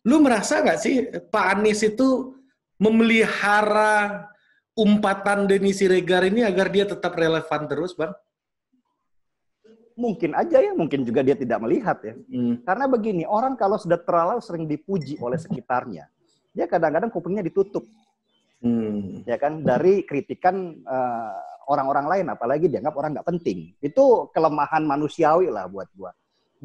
lu 0.06 0.16
merasa 0.22 0.62
nggak 0.62 0.78
sih 0.78 0.94
Pak 1.30 1.46
Anies 1.58 1.82
itu 1.82 2.34
memelihara 2.78 4.28
umpatan 4.76 5.48
Denny 5.48 5.72
Siregar 5.72 6.28
ini 6.28 6.44
agar 6.44 6.68
dia 6.70 6.84
tetap 6.86 7.16
relevan 7.16 7.66
terus, 7.66 7.96
Bang? 7.96 8.14
Mungkin 9.96 10.36
aja 10.36 10.60
ya, 10.60 10.76
mungkin 10.76 11.02
juga 11.02 11.24
dia 11.24 11.34
tidak 11.34 11.58
melihat 11.64 11.98
ya. 12.04 12.14
Hmm. 12.28 12.60
Karena 12.62 12.84
begini, 12.86 13.24
orang 13.24 13.56
kalau 13.56 13.80
sudah 13.80 13.96
terlalu 13.98 14.44
sering 14.44 14.68
dipuji 14.68 15.16
oleh 15.18 15.40
sekitarnya, 15.40 16.06
dia 16.52 16.68
kadang-kadang 16.68 17.08
kupingnya 17.08 17.42
ditutup. 17.42 17.82
Hmm. 18.60 19.24
Ya 19.24 19.40
kan 19.40 19.64
dari 19.64 20.04
kritikan 20.04 20.84
uh, 20.84 21.36
orang-orang 21.72 22.06
lain 22.06 22.26
apalagi 22.30 22.68
dianggap 22.68 22.94
orang 22.94 23.16
nggak 23.16 23.28
penting. 23.28 23.72
Itu 23.80 24.28
kelemahan 24.30 24.84
manusiawi 24.84 25.48
lah 25.48 25.66
buat 25.66 25.88
gua. 25.96 26.12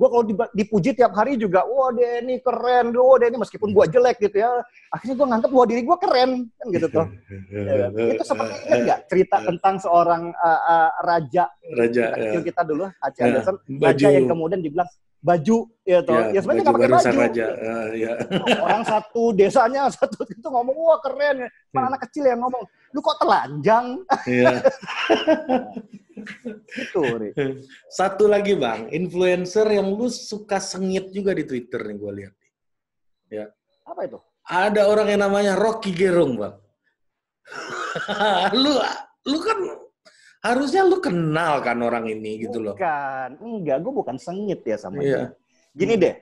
Gue 0.01 0.09
kalau 0.09 0.25
dipuji 0.57 0.97
tiap 0.97 1.13
hari 1.13 1.37
juga, 1.37 1.61
wah 1.61 1.93
dia 1.93 2.25
ini 2.25 2.41
keren, 2.41 2.89
wah 2.89 3.21
dia 3.21 3.29
ini 3.29 3.37
meskipun 3.37 3.69
gue 3.69 3.85
jelek 3.85 4.17
gitu 4.17 4.41
ya, 4.41 4.49
akhirnya 4.89 5.13
gue 5.13 5.27
nganggap 5.29 5.51
wah 5.53 5.65
diri 5.69 5.85
gue 5.85 5.97
keren 6.01 6.31
kan 6.57 6.67
gitu 6.73 6.87
tuh. 6.89 7.05
ya, 7.53 7.85
itu 8.09 8.23
seperti 8.25 8.53
ingat 8.65 8.81
nggak 8.81 8.99
cerita 9.13 9.37
tentang 9.45 9.75
seorang 9.77 10.33
uh, 10.33 10.61
uh, 10.65 10.89
raja, 11.05 11.53
raja 11.77 12.17
kita, 12.17 12.33
ya. 12.33 12.41
kita 12.41 12.61
dulu, 12.65 12.89
Aceh 12.97 13.21
ya, 13.21 13.25
Anderson, 13.29 13.55
raja 13.77 14.07
yang 14.09 14.25
kemudian 14.25 14.65
dibilang 14.65 14.89
baju 15.21 15.57
ya 15.85 15.99
toh. 16.01 16.17
Ya, 16.17 16.21
ya 16.33 16.39
sebenarnya 16.41 16.63
nggak 16.65 16.75
pakai 16.81 16.89
baju. 16.89 17.17
Raja. 17.21 17.45
Uh, 17.61 17.87
ya. 17.93 18.13
Orang 18.57 18.83
satu 18.89 19.23
desanya 19.37 19.81
satu 20.01 20.25
itu 20.25 20.47
ngomong 20.49 20.73
wah 20.81 20.97
keren, 21.05 21.45
malah 21.69 21.93
anak 21.93 22.09
kecil 22.09 22.25
yang 22.25 22.41
ngomong 22.41 22.65
lu 22.91 22.99
kok 22.99 23.17
telanjang? 23.19 23.85
Iya. 24.27 24.61
itu, 26.83 27.01
Ri. 27.01 27.29
Satu 27.89 28.29
lagi 28.29 28.53
bang, 28.55 28.91
influencer 28.91 29.67
yang 29.67 29.89
lu 29.91 30.07
suka 30.11 30.61
sengit 30.61 31.09
juga 31.11 31.31
di 31.33 31.43
Twitter 31.47 31.81
nih 31.81 31.97
gue 31.97 32.11
lihat. 32.23 32.35
Ya. 33.31 33.45
Apa 33.87 34.05
itu? 34.05 34.19
Ada 34.45 34.87
orang 34.89 35.07
yang 35.11 35.21
namanya 35.23 35.53
Rocky 35.55 35.95
Gerung 35.95 36.37
bang. 36.37 36.55
lu 38.63 38.79
lu 39.27 39.37
kan 39.43 39.59
harusnya 40.41 40.81
lu 40.87 40.97
kenal 40.97 41.61
kan 41.61 41.77
orang 41.81 42.09
ini 42.09 42.47
gitu 42.47 42.59
loh. 42.59 42.73
Bukan, 42.75 43.29
enggak, 43.39 43.77
gue 43.81 43.93
bukan 43.93 44.17
sengit 44.17 44.61
ya 44.65 44.77
sama 44.77 45.01
iya. 45.01 45.15
dia. 45.15 45.27
Gini 45.71 45.93
deh. 45.95 46.15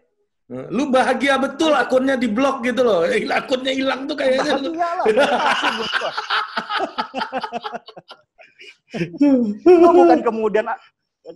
Lu 0.50 0.90
bahagia 0.90 1.38
betul 1.38 1.78
akunnya 1.78 2.18
di 2.18 2.26
blok 2.26 2.66
gitu 2.66 2.82
loh. 2.82 3.06
Akunnya 3.30 3.70
hilang 3.70 4.10
tuh 4.10 4.18
kayaknya. 4.18 4.58
Bahagia 4.58 4.90
lah. 4.98 5.06
gue 9.70 9.92
bukan 9.94 10.20
kemudian 10.26 10.66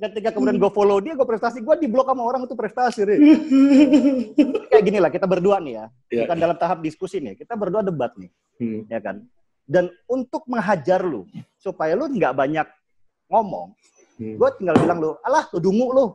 ketika 0.01 0.33
kemudian 0.33 0.57
gue 0.57 0.71
follow 0.73 0.97
dia, 0.97 1.13
gue 1.13 1.27
prestasi, 1.27 1.61
gue 1.61 1.75
di 1.77 1.85
blok 1.85 2.09
sama 2.09 2.23
orang 2.25 2.41
itu 2.49 2.55
prestasi. 2.57 3.05
Ri. 3.05 3.15
Kayak 4.71 4.83
gini 4.83 4.97
lah, 4.97 5.11
kita 5.13 5.29
berdua 5.29 5.61
nih 5.61 5.73
ya, 5.77 5.85
yeah. 6.09 6.25
bukan 6.25 6.37
dalam 6.39 6.57
tahap 6.57 6.81
diskusi 6.81 7.21
nih, 7.21 7.37
kita 7.37 7.53
berdua 7.53 7.85
debat 7.85 8.09
nih, 8.17 8.31
hmm. 8.57 8.89
ya 8.89 8.99
kan. 9.03 9.21
Dan 9.63 9.93
untuk 10.09 10.43
menghajar 10.49 11.05
lu 11.05 11.29
supaya 11.61 11.93
lu 11.93 12.09
nggak 12.09 12.33
banyak 12.33 12.67
ngomong, 13.29 13.77
hmm. 14.17 14.35
gue 14.41 14.49
tinggal 14.57 14.75
bilang 14.81 14.97
lu, 14.97 15.11
alah 15.21 15.45
lu 15.53 15.59
dungu 15.61 15.87
lu. 15.93 16.05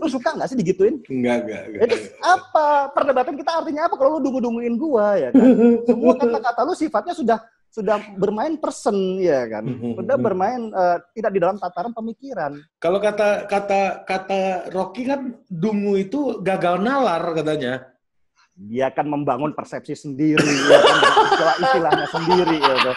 Lu 0.00 0.08
suka 0.10 0.28
nggak 0.34 0.48
sih 0.50 0.58
digituin? 0.58 1.00
Enggak, 1.06 1.46
enggak, 1.46 1.62
enggak. 1.68 1.80
Itu 1.88 1.96
apa? 2.20 2.68
Perdebatan 2.92 3.34
kita 3.38 3.50
artinya 3.62 3.82
apa 3.86 3.94
kalau 3.98 4.18
lu 4.18 4.30
dungu-dunguin 4.30 4.76
gua 4.76 5.18
ya 5.18 5.28
kan? 5.30 5.44
Semua 5.88 6.14
kata-kata 6.16 6.60
lu 6.66 6.74
sifatnya 6.74 7.14
sudah 7.14 7.38
sudah 7.74 7.98
bermain 8.14 8.54
person 8.54 9.18
ya 9.18 9.50
kan. 9.50 9.66
Sudah 9.98 10.14
bermain 10.14 10.70
uh, 10.70 11.02
tidak 11.10 11.30
di 11.34 11.40
dalam 11.42 11.58
tataran 11.58 11.90
pemikiran. 11.90 12.54
Kalau 12.78 13.02
kata 13.02 13.50
kata 13.50 14.06
kata 14.06 14.70
Rocky 14.70 15.02
kan 15.02 15.34
dungu 15.50 15.98
itu 15.98 16.38
gagal 16.38 16.78
nalar 16.78 17.22
katanya 17.34 17.94
dia 18.54 18.86
akan 18.86 19.18
membangun 19.18 19.50
persepsi 19.50 19.98
sendiri, 19.98 20.38
ya 20.46 20.78
kan, 20.78 20.98
istilah 21.26 21.54
istilahnya 21.58 22.06
sendiri. 22.06 22.56
Ya, 22.62 22.76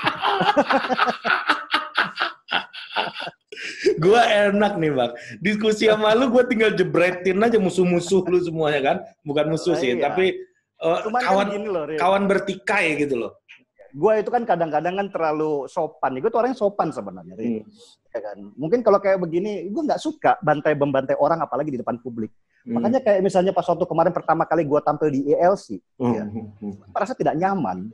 gue 3.97 4.21
enak 4.21 4.73
nih 4.81 4.91
bang, 4.93 5.11
diskusi 5.41 5.85
sama 5.85 6.17
lu 6.17 6.33
gue 6.33 6.43
tinggal 6.49 6.73
jebretin 6.73 7.41
aja 7.41 7.57
musuh-musuh 7.61 8.25
lu 8.25 8.39
semuanya 8.41 8.81
kan, 8.81 8.97
bukan 9.21 9.45
musuh 9.53 9.77
sih, 9.77 9.97
iya. 9.97 10.09
tapi 10.09 10.33
uh, 10.81 11.05
kawan 11.05 11.47
kan 11.53 11.63
loh, 11.65 11.83
kawan 11.97 12.23
bertikai 12.25 12.97
gitu 12.97 13.15
loh. 13.17 13.31
Gue 13.97 14.21
itu 14.21 14.29
kan 14.29 14.43
kadang-kadang 14.43 14.93
kan 14.99 15.07
terlalu 15.09 15.65
sopan, 15.71 16.17
gue 16.19 16.29
tuh 16.29 16.39
orang 16.41 16.53
yang 16.53 16.59
sopan 16.59 16.89
sebenarnya. 16.93 17.33
Hmm. 17.33 17.63
Ya 18.13 18.19
kan? 18.21 18.37
Mungkin 18.53 18.85
kalau 18.85 18.99
kayak 19.01 19.17
begini, 19.21 19.69
gue 19.71 19.81
nggak 19.81 20.01
suka 20.01 20.37
bantai 20.43 20.77
membantai 20.77 21.17
orang 21.17 21.41
apalagi 21.41 21.73
di 21.73 21.79
depan 21.81 21.97
publik. 22.01 22.29
Hmm. 22.67 22.77
Makanya 22.77 22.99
kayak 23.01 23.21
misalnya 23.23 23.55
pas 23.55 23.65
waktu 23.65 23.85
kemarin 23.87 24.13
pertama 24.13 24.43
kali 24.45 24.67
gue 24.67 24.79
tampil 24.83 25.07
di 25.09 25.21
ELC, 25.33 25.81
hmm. 25.97 26.13
ya, 26.13 26.23
hmm. 26.27 26.73
merasa 26.93 27.13
tidak 27.15 27.33
nyaman. 27.39 27.89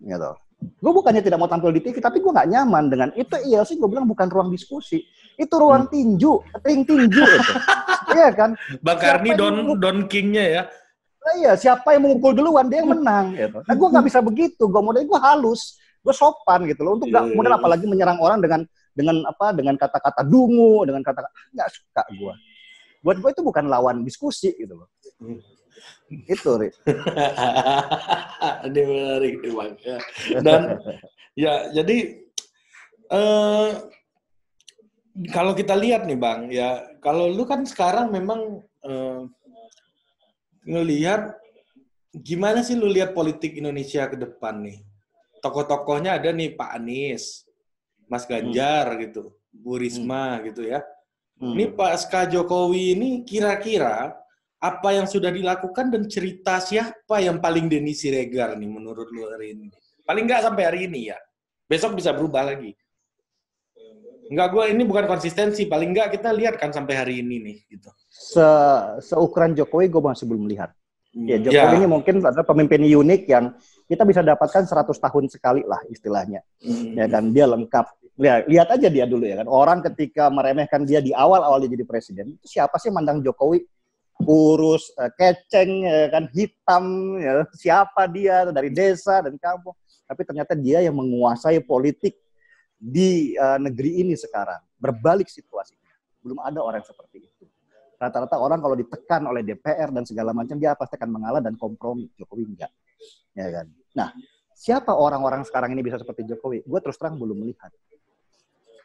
Gitu. 0.00 0.32
Gue 0.60 0.92
bukannya 0.92 1.24
tidak 1.24 1.40
mau 1.40 1.48
tampil 1.48 1.72
di 1.72 1.80
TV, 1.80 2.00
tapi 2.00 2.20
gue 2.20 2.28
nggak 2.28 2.48
nyaman 2.52 2.84
dengan 2.92 3.08
itu 3.16 3.32
ELC. 3.32 3.80
Gue 3.80 3.88
bilang 3.88 4.04
bukan 4.04 4.28
ruang 4.28 4.52
diskusi, 4.52 5.04
itu 5.36 5.54
ruang 5.56 5.88
hmm. 5.88 5.92
tinju, 5.92 6.32
ting 6.64 6.82
tinju 6.84 7.24
itu. 7.24 7.52
Iya 8.10 8.34
kan? 8.34 8.58
Bang 8.82 8.98
Karni 8.98 9.38
don 9.38 9.78
don 9.78 10.10
kingnya 10.10 10.42
ya. 10.42 10.62
Nah, 11.22 11.32
iya, 11.38 11.52
siapa 11.54 11.94
yang 11.94 12.10
mengumpul 12.10 12.34
duluan 12.34 12.66
dia 12.66 12.82
yang 12.82 12.90
menang. 12.90 13.38
Gitu. 13.38 13.62
Nah, 13.62 13.74
gue 13.78 13.88
nggak 13.94 14.06
bisa 14.10 14.18
begitu. 14.18 14.66
Gue 14.66 14.82
modal 14.82 15.06
gue 15.06 15.20
halus, 15.22 15.78
gue 16.02 16.10
sopan 16.10 16.66
gitu 16.66 16.82
loh. 16.82 16.98
Untuk 16.98 17.06
nggak 17.06 17.22
yeah, 17.30 17.38
iya, 17.38 17.46
iya. 17.46 17.54
apalagi 17.54 17.86
menyerang 17.86 18.18
orang 18.18 18.42
dengan 18.42 18.66
dengan 18.98 19.22
apa? 19.30 19.54
Dengan 19.54 19.78
kata-kata 19.78 20.26
dungu, 20.26 20.82
dengan 20.90 21.06
kata-kata 21.06 21.30
nggak 21.54 21.68
suka 21.70 22.02
gue 22.18 22.34
buat 23.00 23.16
gue 23.16 23.30
itu 23.32 23.42
bukan 23.42 23.64
lawan 23.68 24.04
diskusi 24.04 24.52
gitu 24.56 24.76
loh. 24.76 24.88
Itu, 26.10 26.50
Rik. 26.58 26.74
Ini 28.66 28.80
menarik 28.84 29.34
Bang. 29.52 29.72
Ya. 29.80 29.98
Dan 30.40 30.62
ya, 31.38 31.54
jadi 31.74 31.96
eh, 33.10 33.70
kalau 35.30 35.52
kita 35.54 35.74
lihat 35.74 36.04
nih, 36.04 36.18
Bang, 36.18 36.50
ya 36.50 36.84
kalau 37.00 37.30
lu 37.30 37.46
kan 37.48 37.64
sekarang 37.64 38.12
memang 38.12 38.64
eh, 38.84 39.20
ngelihat 40.68 41.34
gimana 42.12 42.60
sih 42.66 42.74
lu 42.74 42.90
lihat 42.90 43.14
politik 43.14 43.56
Indonesia 43.56 44.06
ke 44.10 44.16
depan 44.18 44.60
nih? 44.66 44.78
Tokoh-tokohnya 45.40 46.20
ada 46.20 46.34
nih 46.34 46.52
Pak 46.52 46.70
Anies, 46.76 47.48
Mas 48.10 48.28
Ganjar 48.28 48.92
hmm. 48.92 48.98
gitu, 49.08 49.22
Bu 49.48 49.80
Risma 49.80 50.36
hmm. 50.36 50.42
gitu 50.52 50.62
ya. 50.68 50.84
Hmm. 51.40 51.56
Ini 51.56 51.72
Pak 51.72 52.28
Jokowi 52.28 52.92
ini 52.92 53.24
kira-kira 53.24 54.19
apa 54.60 54.92
yang 54.92 55.08
sudah 55.08 55.32
dilakukan 55.32 55.88
dan 55.88 56.04
cerita 56.04 56.60
siapa 56.60 57.16
yang 57.24 57.40
paling 57.40 57.72
Denny 57.72 57.96
Siregar 57.96 58.60
nih 58.60 58.68
menurut 58.68 59.08
lu 59.08 59.24
hari 59.24 59.56
ini? 59.56 59.72
Paling 60.04 60.28
nggak 60.28 60.44
sampai 60.44 60.62
hari 60.68 60.80
ini 60.84 61.08
ya. 61.08 61.18
Besok 61.64 61.96
bisa 61.96 62.12
berubah 62.12 62.44
lagi. 62.44 62.76
Enggak, 64.30 64.48
gue 64.54 64.64
ini 64.70 64.82
bukan 64.86 65.08
konsistensi. 65.08 65.64
Paling 65.66 65.96
nggak 65.96 66.14
kita 66.14 66.30
lihat 66.30 66.60
kan 66.60 66.70
sampai 66.70 66.94
hari 66.94 67.14
ini 67.24 67.40
nih. 67.40 67.56
Gitu. 67.72 67.88
Se 68.12 68.46
Seukuran 69.00 69.56
Jokowi 69.56 69.88
gue 69.88 70.02
masih 70.04 70.28
belum 70.28 70.44
melihat. 70.44 70.70
Ya, 71.10 71.42
Jokowi 71.42 71.74
ya. 71.74 71.78
ini 71.82 71.88
mungkin 71.90 72.22
adalah 72.22 72.46
pemimpin 72.46 72.84
unik 72.86 73.22
yang 73.26 73.50
kita 73.90 74.06
bisa 74.06 74.22
dapatkan 74.22 74.62
100 74.62 74.86
tahun 74.94 75.24
sekali 75.26 75.62
lah 75.66 75.82
istilahnya. 75.90 76.44
Hmm. 76.62 76.94
Ya 76.94 77.10
kan 77.10 77.34
dia 77.34 77.50
lengkap 77.50 77.86
lihat, 78.20 78.40
lihat 78.46 78.68
aja 78.76 78.88
dia 78.92 79.08
dulu 79.08 79.24
ya 79.24 79.42
kan. 79.42 79.48
Orang 79.48 79.78
ketika 79.82 80.30
meremehkan 80.30 80.84
dia 80.86 81.02
di 81.02 81.10
awal-awal 81.10 81.58
dia 81.64 81.72
jadi 81.74 81.82
presiden, 81.88 82.36
itu 82.36 82.46
siapa 82.46 82.78
sih 82.78 82.92
mandang 82.94 83.24
Jokowi 83.24 83.64
kurus, 84.22 84.92
uh, 84.96 85.10
keceng, 85.14 85.84
ya 85.84 86.08
kan, 86.12 86.24
hitam, 86.32 86.84
ya, 87.18 87.44
siapa 87.56 88.06
dia 88.10 88.48
dari 88.50 88.70
desa 88.70 89.24
dan 89.24 89.34
kampung. 89.40 89.76
Tapi 90.04 90.22
ternyata 90.26 90.52
dia 90.58 90.82
yang 90.82 90.96
menguasai 90.98 91.62
politik 91.62 92.18
di 92.76 93.34
uh, 93.38 93.58
negeri 93.58 94.02
ini 94.02 94.14
sekarang. 94.18 94.58
Berbalik 94.80 95.28
situasinya. 95.28 95.92
Belum 96.20 96.40
ada 96.42 96.60
orang 96.60 96.82
seperti 96.82 97.28
itu. 97.28 97.44
Rata-rata 98.00 98.40
orang 98.40 98.64
kalau 98.64 98.76
ditekan 98.76 99.28
oleh 99.28 99.44
DPR 99.44 99.92
dan 99.92 100.08
segala 100.08 100.32
macam 100.32 100.56
dia 100.56 100.72
pasti 100.72 100.96
akan 100.96 101.10
mengalah 101.12 101.40
dan 101.44 101.54
kompromi. 101.60 102.08
Jokowi 102.16 102.48
enggak. 102.48 102.72
Ya 103.36 103.46
kan. 103.52 103.66
Nah, 103.92 104.08
siapa 104.56 104.96
orang-orang 104.96 105.44
sekarang 105.44 105.76
ini 105.76 105.84
bisa 105.84 106.00
seperti 106.00 106.24
Jokowi? 106.24 106.64
Gue 106.64 106.80
terus 106.80 106.96
terang 106.96 107.20
belum 107.20 107.44
melihat 107.44 107.68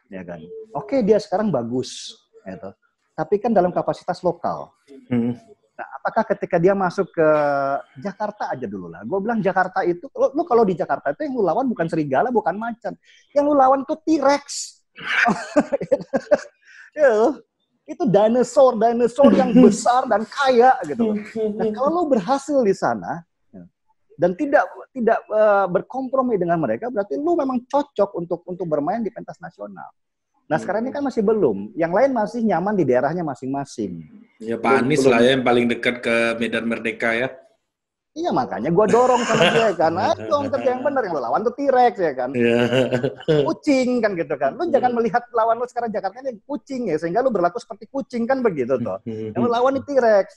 ya 0.10 0.22
kan. 0.26 0.40
Oke 0.76 1.02
dia 1.02 1.18
sekarang 1.18 1.50
bagus, 1.50 2.14
gitu. 2.46 2.70
Tapi 3.16 3.40
kan 3.40 3.56
dalam 3.56 3.72
kapasitas 3.72 4.20
lokal. 4.20 4.76
Hmm. 5.08 5.40
Nah, 5.76 5.88
apakah 6.00 6.24
ketika 6.36 6.56
dia 6.60 6.72
masuk 6.72 7.12
ke 7.12 7.30
Jakarta 8.00 8.52
aja 8.52 8.68
dulu 8.68 8.92
lah. 8.92 9.04
Gue 9.04 9.20
bilang 9.24 9.44
Jakarta 9.44 9.84
itu, 9.84 10.08
lu, 10.12 10.32
lu 10.36 10.44
kalau 10.48 10.64
di 10.64 10.76
Jakarta 10.76 11.12
itu 11.12 11.28
yang 11.28 11.36
lu 11.36 11.44
lawan 11.44 11.68
bukan 11.68 11.88
serigala, 11.88 12.32
bukan 12.32 12.56
macan. 12.56 12.96
Yang 13.36 13.46
lu 13.48 13.54
lawan 13.56 13.84
tuh 13.84 14.00
T-Rex. 14.04 14.44
ya, 17.00 17.36
itu 17.88 18.04
dinosaur, 18.08 18.80
dinosaur 18.80 19.32
yang 19.36 19.52
besar 19.52 20.08
dan 20.08 20.24
kaya 20.24 20.80
gitu. 20.88 21.12
Nah, 21.56 21.68
kalau 21.76 21.90
lu 21.92 22.04
berhasil 22.08 22.56
di 22.64 22.72
sana, 22.72 23.24
dan 24.16 24.32
tidak 24.36 24.64
tidak 24.96 25.20
uh, 25.28 25.68
berkompromi 25.68 26.40
dengan 26.40 26.60
mereka 26.60 26.88
berarti 26.88 27.20
lu 27.20 27.36
memang 27.36 27.64
cocok 27.68 28.16
untuk 28.16 28.48
untuk 28.48 28.68
bermain 28.68 29.04
di 29.04 29.12
pentas 29.12 29.38
nasional. 29.44 29.92
Nah 30.46 30.58
sekarang 30.62 30.86
ini 30.86 30.94
kan 30.94 31.02
masih 31.02 31.26
belum, 31.26 31.74
yang 31.74 31.90
lain 31.90 32.14
masih 32.14 32.46
nyaman 32.46 32.78
di 32.78 32.86
daerahnya 32.86 33.26
masing-masing. 33.26 34.06
Ya 34.38 34.60
Pak 34.62 34.86
Anies 34.86 35.02
lah 35.08 35.24
ya 35.24 35.34
yang 35.34 35.42
paling 35.42 35.66
dekat 35.66 36.06
ke 36.06 36.38
Medan 36.38 36.70
Merdeka 36.70 37.18
ya. 37.18 37.30
Iya 38.16 38.32
makanya 38.32 38.72
gue 38.72 38.86
dorong 38.88 39.28
sama 39.28 39.44
dia 39.52 39.76
kan, 39.76 39.92
ayo 40.00 40.16
dong 40.32 40.48
kerja 40.48 40.72
yang 40.72 40.88
benar 40.88 41.04
yang 41.04 41.20
lo 41.20 41.22
lawan 41.28 41.44
tuh 41.44 41.52
T-Rex 41.52 42.00
ya 42.00 42.16
kan, 42.16 42.32
yeah. 42.32 42.96
kucing 43.44 44.00
kan 44.00 44.16
gitu 44.16 44.40
kan, 44.40 44.56
lu 44.56 44.72
jangan 44.72 44.96
melihat 44.96 45.20
lawan 45.36 45.60
lu 45.60 45.68
sekarang 45.68 45.92
Jakarta 45.92 46.24
ini 46.24 46.40
kucing 46.48 46.88
ya, 46.88 46.96
sehingga 46.96 47.20
lu 47.20 47.28
berlaku 47.28 47.60
seperti 47.60 47.92
kucing 47.92 48.24
kan 48.24 48.40
begitu 48.40 48.80
tuh, 48.80 49.04
yang 49.04 49.36
lu 49.44 49.52
lawan 49.52 49.76
itu 49.76 50.00
T-Rex, 50.00 50.28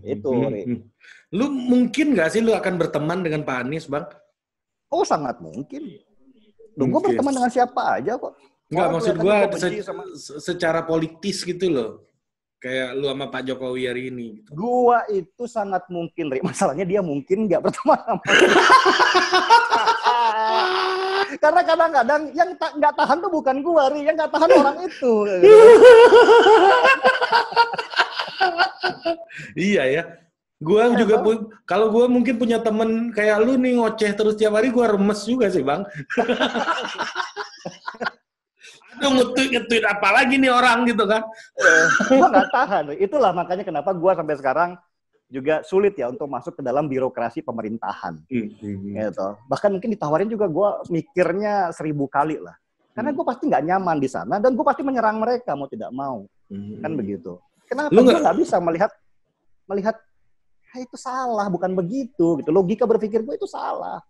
itu. 0.00 0.32
Lu 1.28 1.46
mungkin 1.52 2.16
nggak 2.16 2.32
sih 2.32 2.40
lu 2.40 2.56
akan 2.56 2.80
berteman 2.80 3.20
dengan 3.20 3.44
Pak 3.44 3.68
Anies, 3.68 3.84
Bang? 3.84 4.08
Oh, 4.88 5.04
sangat 5.04 5.44
mungkin. 5.44 5.92
Lu 6.72 6.88
gue 6.88 7.00
berteman 7.04 7.36
dengan 7.36 7.52
siapa 7.52 8.00
aja 8.00 8.16
kok. 8.16 8.32
Enggak, 8.68 8.88
maksud 8.92 9.16
gue 9.16 9.36
se 9.56 9.80
sama... 9.80 10.04
secara 10.40 10.80
politis 10.84 11.40
gitu 11.40 11.72
loh. 11.72 12.04
Kayak 12.58 12.98
lu 12.98 13.06
sama 13.06 13.30
Pak 13.30 13.46
Jokowi 13.46 13.86
hari 13.86 14.10
ini. 14.10 14.42
Gitu. 14.42 14.50
Gua 14.58 15.06
itu 15.08 15.46
sangat 15.46 15.86
mungkin, 15.86 16.26
Ri. 16.26 16.42
Masalahnya 16.42 16.82
dia 16.82 16.98
mungkin 16.98 17.46
nggak 17.46 17.62
berteman 17.62 18.02
sama 18.02 18.18
Karena 21.38 21.62
kadang-kadang 21.62 22.34
yang 22.34 22.50
nggak 22.58 22.98
ta 22.98 23.06
tahan 23.06 23.22
tuh 23.22 23.30
bukan 23.30 23.62
gua, 23.62 23.94
Ri. 23.94 24.10
Yang 24.10 24.26
nggak 24.26 24.32
tahan 24.34 24.50
orang 24.58 24.76
itu. 24.84 25.12
iya 29.70 29.84
ya 29.86 30.02
Gue 30.58 30.82
juga 30.98 31.22
pu- 31.22 31.54
kalau 31.62 31.86
gue 31.94 32.10
mungkin 32.10 32.34
punya 32.34 32.58
temen 32.58 33.14
kayak 33.14 33.46
lu 33.46 33.54
nih 33.54 33.78
ngoceh 33.78 34.10
terus 34.10 34.34
tiap 34.34 34.58
hari 34.58 34.74
gue 34.74 34.82
remes 34.82 35.22
juga 35.22 35.46
sih 35.46 35.62
bang. 35.62 35.86
Aduh 38.98 39.10
ngetweet 39.14 39.48
ngetweet 39.54 39.84
apa 39.86 40.08
lagi 40.10 40.34
nih 40.36 40.50
orang 40.50 40.82
gitu 40.84 41.06
kan? 41.06 41.22
gue 42.04 42.26
nggak 42.26 42.50
tahan. 42.50 42.82
Itulah 42.98 43.30
makanya 43.30 43.62
kenapa 43.62 43.94
gue 43.94 44.12
sampai 44.12 44.34
sekarang 44.34 44.70
juga 45.28 45.60
sulit 45.62 45.94
ya 45.94 46.08
untuk 46.08 46.26
masuk 46.26 46.58
ke 46.58 46.62
dalam 46.64 46.88
birokrasi 46.88 47.40
pemerintahan. 47.40 48.18
Gitu. 48.26 49.26
Bahkan 49.46 49.70
mungkin 49.70 49.90
ditawarin 49.94 50.26
juga 50.26 50.48
gue 50.48 50.68
mikirnya 50.90 51.70
seribu 51.70 52.10
kali 52.10 52.42
lah. 52.42 52.58
Karena 52.90 53.14
gue 53.14 53.22
pasti 53.22 53.46
nggak 53.46 53.62
nyaman 53.64 53.96
di 53.96 54.10
sana 54.10 54.42
dan 54.42 54.58
gue 54.58 54.64
pasti 54.66 54.82
menyerang 54.82 55.22
mereka 55.22 55.54
mau 55.54 55.70
tidak 55.70 55.94
mau. 55.94 56.26
Kan 56.82 56.92
begitu. 56.92 57.38
Kenapa 57.70 57.92
Lu 57.94 58.02
gue 58.02 58.16
nggak- 58.16 58.34
bisa 58.34 58.56
melihat 58.58 58.90
melihat 59.68 59.94
"Ah, 60.68 60.80
itu 60.80 60.96
salah, 60.96 61.46
bukan 61.46 61.72
begitu 61.72 62.40
gitu. 62.40 62.50
Logika 62.50 62.84
berpikir 62.84 63.22
gue 63.22 63.36
itu 63.36 63.46
salah. 63.46 64.02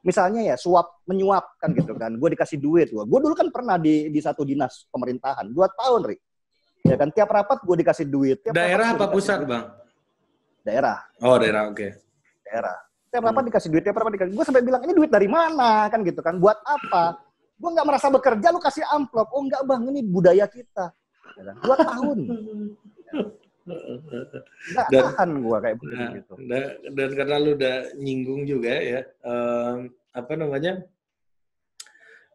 Misalnya 0.00 0.40
ya 0.40 0.56
suap 0.56 1.04
menyuap 1.04 1.60
kan 1.60 1.76
gitu 1.76 1.92
kan. 1.92 2.16
Gue 2.16 2.32
dikasih 2.32 2.56
duit 2.56 2.88
gue. 2.88 3.04
Gue 3.04 3.20
dulu 3.20 3.36
kan 3.36 3.52
pernah 3.52 3.76
di 3.76 4.08
di 4.08 4.20
satu 4.20 4.42
dinas 4.42 4.88
pemerintahan 4.88 5.44
dua 5.48 5.68
tahun, 5.70 6.08
Ri. 6.08 6.16
Ya 6.88 6.96
kan 6.96 7.12
tiap 7.12 7.28
rapat 7.28 7.60
gue 7.60 7.76
dikasih 7.84 8.08
duit. 8.08 8.40
Tiap 8.40 8.56
Daerah 8.56 8.96
apa 8.96 9.12
pusat 9.12 9.44
duit. 9.44 9.52
bang? 9.52 9.64
Daerah, 10.60 10.96
Oh 11.20 11.36
daerah 11.36 11.68
oke. 11.68 11.88
daerah. 12.42 12.76
Tiap 13.10 13.22
rapat 13.22 13.42
dikasih 13.48 13.68
duit, 13.68 13.82
tiap 13.82 13.96
rapat 13.96 14.12
dikasih. 14.16 14.32
Gue 14.32 14.44
sampai 14.44 14.62
bilang 14.62 14.80
ini 14.84 14.92
duit 14.92 15.10
dari 15.10 15.28
mana 15.28 15.88
kan 15.88 16.00
gitu 16.00 16.20
kan? 16.20 16.40
Buat 16.40 16.60
apa? 16.62 17.20
Gue 17.60 17.68
nggak 17.68 17.86
merasa 17.86 18.08
bekerja, 18.08 18.48
lu 18.48 18.60
kasih 18.60 18.84
amplop. 18.88 19.28
Oh 19.34 19.44
enggak 19.44 19.60
bang, 19.68 19.82
ini 19.88 20.00
budaya 20.00 20.48
kita. 20.48 20.92
Ya 21.36 21.42
kan? 21.44 21.54
Dua 21.60 21.76
tahun. 21.76 22.18
Nggak 23.66 24.88
Dan- 24.90 25.04
tahan 25.14 25.30
gue 25.40 25.56
kayak 25.60 25.76
begitu. 25.78 26.00
Nah, 26.00 26.10
gitu. 26.16 26.32
da- 26.48 26.74
dan 26.96 27.10
karena 27.16 27.36
lu 27.38 27.50
udah 27.54 27.76
nyinggung 27.96 28.42
juga 28.44 28.72
ya, 28.72 29.00
em, 29.22 29.78
apa 30.10 30.32
namanya 30.34 30.72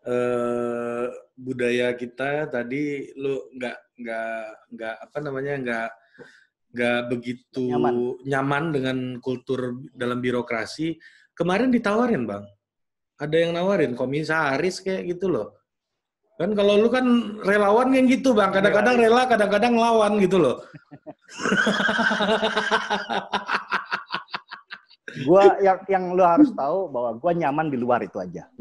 eh 0.05 1.05
budaya 1.35 1.91
kita 1.97 2.47
tadi 2.47 3.09
lu 3.17 3.49
nggak 3.57 3.77
nggak 3.97 4.43
nggak 4.77 4.95
apa 5.01 5.17
namanya 5.19 5.53
nggak 5.59 5.89
nggak 6.75 6.99
begitu 7.09 7.63
Nyaman. 7.73 7.95
nyaman 8.23 8.63
dengan 8.71 8.97
kultur 9.17 9.81
dalam 9.91 10.21
birokrasi. 10.21 10.93
Kemarin 11.35 11.67
ditawarin 11.73 12.23
bang, 12.23 12.45
ada 13.17 13.35
yang 13.35 13.51
nawarin 13.51 13.91
komisaris 13.91 14.79
kayak 14.79 15.15
gitu 15.15 15.27
loh. 15.27 15.51
Kan 16.35 16.51
kalau 16.51 16.75
lu 16.75 16.91
kan 16.91 17.05
relawan 17.47 17.95
yang 17.95 18.11
gitu 18.11 18.35
bang, 18.35 18.51
kadang-kadang 18.51 18.99
rela, 18.99 19.23
kadang-kadang 19.23 19.73
lawan 19.79 20.19
gitu 20.19 20.35
loh. 20.35 20.59
Gua 25.23 25.55
yang 25.63 25.79
yang 25.87 26.03
lu 26.11 26.19
harus 26.27 26.51
tahu 26.51 26.91
bahwa 26.91 27.15
gua 27.15 27.31
nyaman 27.31 27.71
di 27.71 27.79
luar 27.79 28.03
itu 28.03 28.19
aja. 28.19 28.51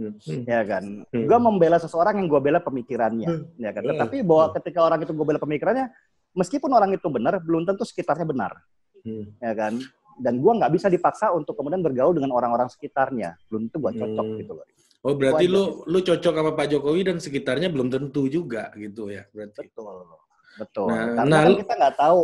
ya 0.47 0.61
kan. 0.63 1.03
Hmm. 1.11 1.27
Gue 1.27 1.39
membela 1.43 1.83
seseorang 1.83 2.15
yang 2.23 2.31
gue 2.31 2.39
bela 2.39 2.63
pemikirannya, 2.63 3.59
ya 3.59 3.71
kan. 3.75 3.83
Hmm. 3.83 3.91
Tetapi 3.91 4.23
bahwa 4.23 4.55
ketika 4.55 4.79
orang 4.87 5.03
itu 5.03 5.11
gue 5.11 5.27
bela 5.27 5.41
pemikirannya, 5.43 5.91
meskipun 6.39 6.71
orang 6.71 6.95
itu 6.95 7.11
benar, 7.11 7.43
belum 7.43 7.67
tentu 7.67 7.83
sekitarnya 7.83 8.23
benar, 8.23 8.55
Hmm. 9.03 9.35
ya 9.43 9.51
kan. 9.51 9.83
Dan 10.15 10.39
gue 10.39 10.53
nggak 10.55 10.71
bisa 10.71 10.87
dipaksa 10.87 11.35
untuk 11.35 11.59
kemudian 11.59 11.83
bergaul 11.83 12.15
dengan 12.15 12.31
orang-orang 12.31 12.71
sekitarnya, 12.71 13.35
belum 13.51 13.67
tentu 13.67 13.83
gue 13.83 13.93
cocok 13.99 14.27
Hmm. 14.31 14.39
gitu 14.39 14.53
loh. 14.55 14.67
Oh 15.05 15.13
berarti 15.13 15.45
lu 15.45 15.85
lu 15.85 15.99
cocok 16.01 16.33
sama 16.33 16.57
Pak 16.57 16.67
Jokowi 16.73 17.05
dan 17.05 17.21
sekitarnya 17.21 17.69
belum 17.69 17.93
tentu 17.93 18.25
juga 18.25 18.73
gitu 18.73 19.13
ya 19.13 19.29
berarti. 19.37 19.69
Betul, 19.69 20.09
betul. 20.57 20.89
Nah, 20.89 21.13
Karena 21.21 21.35
nah, 21.37 21.43
kan 21.45 21.53
kita 21.61 21.73
nggak 21.77 21.97
tahu 22.01 22.21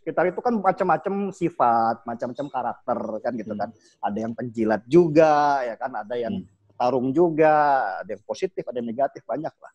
sekitar 0.00 0.24
itu 0.32 0.40
kan 0.40 0.54
macam-macam 0.56 1.14
sifat, 1.30 1.96
macam-macam 2.08 2.46
karakter 2.48 2.98
kan 3.20 3.32
gitu 3.36 3.54
kan. 3.54 3.70
Ada 4.00 4.18
yang 4.18 4.32
penjilat 4.32 4.82
juga, 4.88 5.60
ya 5.62 5.76
kan. 5.76 5.92
Ada 5.92 6.14
yang 6.16 6.40
Hmm. 6.40 6.48
tarung 6.74 7.12
juga, 7.12 7.54
ada 8.00 8.10
yang 8.10 8.24
positif, 8.24 8.64
ada 8.66 8.80
yang 8.80 8.88
negatif, 8.88 9.22
banyak 9.28 9.52
lah. 9.52 9.72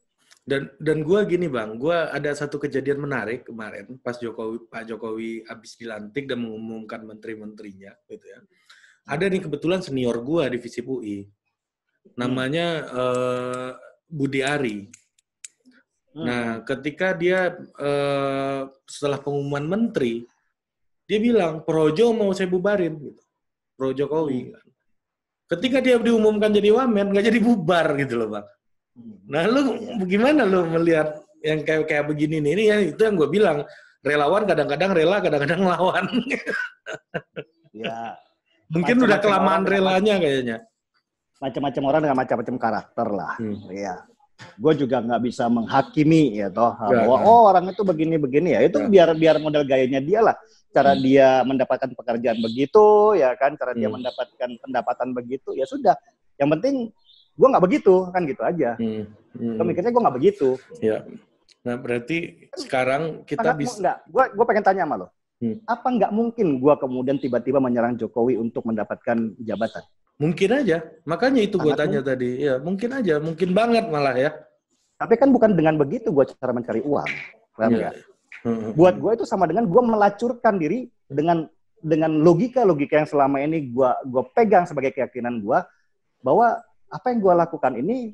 Dan 0.47 0.71
dan 0.79 1.03
gua 1.03 1.27
gini 1.27 1.45
bang, 1.51 1.75
gua 1.77 2.09
ada 2.09 2.31
satu 2.31 2.57
kejadian 2.57 3.03
menarik 3.03 3.43
kemarin 3.45 3.99
pas 3.99 4.15
Jokowi 4.15 4.65
Pak 4.71 4.83
Jokowi 4.87 5.43
habis 5.45 5.75
dilantik 5.75 6.23
dan 6.23 6.39
mengumumkan 6.39 7.03
menteri-menterinya 7.03 7.91
gitu 8.07 8.25
ya. 8.25 8.39
Ada 9.07 9.27
nih 9.27 9.43
kebetulan 9.43 9.83
senior 9.83 10.19
gua 10.23 10.47
di 10.47 10.57
Visip 10.59 10.87
UI, 10.87 11.27
namanya 12.15 12.67
eh, 12.87 13.69
Budi 14.07 14.39
Ari. 14.45 14.87
Hmm. 16.15 16.25
Nah, 16.25 16.45
ketika 16.63 17.11
dia 17.17 17.57
eh, 17.59 18.61
setelah 18.87 19.19
pengumuman 19.19 19.65
menteri, 19.65 20.23
dia 21.07 21.19
bilang 21.19 21.63
Projo 21.63 22.11
mau 22.11 22.31
saya 22.31 22.51
bubarin, 22.51 22.95
gitu. 22.99 23.21
Pro 23.77 23.93
Jokowi. 23.93 24.51
kan. 24.51 24.65
Ketika 25.47 25.79
dia 25.79 25.95
diumumkan 25.95 26.51
jadi 26.51 26.75
wamen, 26.75 27.15
nggak 27.15 27.25
jadi 27.31 27.39
bubar 27.39 27.95
gitu 27.95 28.19
loh 28.19 28.27
bang. 28.35 28.47
Nah, 29.29 29.43
lu 29.47 29.61
gimana 30.09 30.43
lu 30.43 30.65
melihat 30.67 31.23
yang 31.45 31.63
kayak 31.63 31.87
kayak 31.87 32.05
begini 32.09 32.43
nih? 32.43 32.51
Ini 32.57 32.63
ya 32.67 32.77
itu 32.91 33.01
yang 33.05 33.15
gue 33.15 33.29
bilang 33.29 33.63
relawan 34.03 34.43
kadang-kadang 34.43 34.91
rela, 34.91 35.17
kadang-kadang 35.23 35.61
lawan. 35.63 36.05
Ya, 37.71 38.17
Mungkin 38.73 38.99
udah 39.07 39.19
kelamaan 39.23 39.63
relanya 39.63 40.19
kayaknya. 40.19 40.57
Macam-macam 41.37 41.83
orang 41.85 42.01
dengan 42.03 42.17
macam-macam 42.17 42.55
karakter 42.57 43.07
lah. 43.13 43.33
Hmm. 43.37 43.57
Iya. 43.69 43.95
Gue 44.57 44.73
juga 44.77 45.01
nggak 45.01 45.21
bisa 45.25 45.49
menghakimi 45.49 46.37
ya 46.37 46.53
toh 46.53 46.69
bahwa 46.77 47.17
nggak. 47.17 47.25
oh 47.25 47.41
orang 47.49 47.65
itu 47.73 47.81
begini-begini 47.81 48.49
ya. 48.53 48.59
Itu 48.61 48.77
Nggak. 48.85 48.91
biar 48.93 49.09
biar 49.17 49.35
model 49.41 49.63
gayanya 49.65 50.01
dia 50.01 50.21
lah. 50.21 50.35
Cara 50.69 50.93
Hmm. 50.93 51.01
dia 51.01 51.41
mendapatkan 51.41 51.89
pekerjaan 51.89 52.37
begitu 52.37 53.17
ya 53.17 53.33
kan, 53.33 53.57
cara 53.57 53.73
dia 53.73 53.89
Hmm. 53.89 53.97
mendapatkan 53.97 54.49
pendapatan 54.61 55.09
begitu 55.17 55.57
ya 55.57 55.65
sudah. 55.65 55.97
Yang 56.37 56.49
penting 56.57 56.75
gue 57.37 57.47
nggak 57.49 57.65
begitu 57.65 57.93
kan 58.13 58.21
gitu 58.29 58.41
aja. 58.45 58.77
Hmm. 58.77 59.09
Hmm. 59.33 59.65
Mikirnya 59.65 59.89
gue 59.89 60.03
nggak 60.05 60.17
begitu. 60.21 60.49
Ya. 60.85 61.01
Nah, 61.65 61.75
berarti 61.75 62.47
sekarang 62.55 63.25
kita 63.25 63.41
Sangat 63.41 63.57
bisa. 63.57 63.91
Gue 64.05 64.23
gue 64.37 64.45
pengen 64.45 64.65
tanya 64.65 64.85
sama 64.85 64.95
lo. 65.01 65.07
Hmm. 65.37 65.57
Apa 65.65 65.87
nggak 65.93 66.11
mungkin 66.13 66.57
gue 66.57 66.73
kemudian 66.77 67.17
tiba-tiba 67.17 67.57
menyerang 67.57 67.97
Jokowi 67.97 68.37
untuk 68.37 68.65
mendapatkan 68.69 69.17
jabatan? 69.41 69.81
Mungkin 70.17 70.49
aja. 70.53 70.83
Makanya 71.05 71.41
itu 71.45 71.57
gue 71.57 71.73
tanya 71.73 72.01
tadi. 72.01 72.43
Ya, 72.45 72.57
mungkin 72.61 72.89
aja, 72.93 73.17
mungkin 73.17 73.53
banget 73.53 73.85
malah 73.89 74.17
ya. 74.17 74.31
Tapi 74.97 75.13
kan 75.17 75.29
bukan 75.29 75.53
dengan 75.53 75.77
begitu 75.77 76.09
gue 76.09 76.25
cara 76.37 76.53
mencari 76.53 76.81
uang. 76.81 77.09
Paham? 77.57 77.73
Hmm. 78.45 78.71
buat 78.77 78.95
gue 79.01 79.11
itu 79.17 79.25
sama 79.25 79.49
dengan 79.49 79.65
gue 79.65 79.81
melacurkan 79.81 80.61
diri 80.61 80.85
dengan 81.09 81.49
dengan 81.81 82.21
logika 82.21 82.61
logika 82.61 83.01
yang 83.01 83.09
selama 83.09 83.41
ini 83.41 83.73
gue 83.73 83.89
gue 84.07 84.23
pegang 84.31 84.69
sebagai 84.69 84.93
keyakinan 84.93 85.41
gue 85.41 85.59
bahwa 86.21 86.61
apa 86.87 87.05
yang 87.11 87.19
gue 87.19 87.33
lakukan 87.33 87.73
ini 87.75 88.13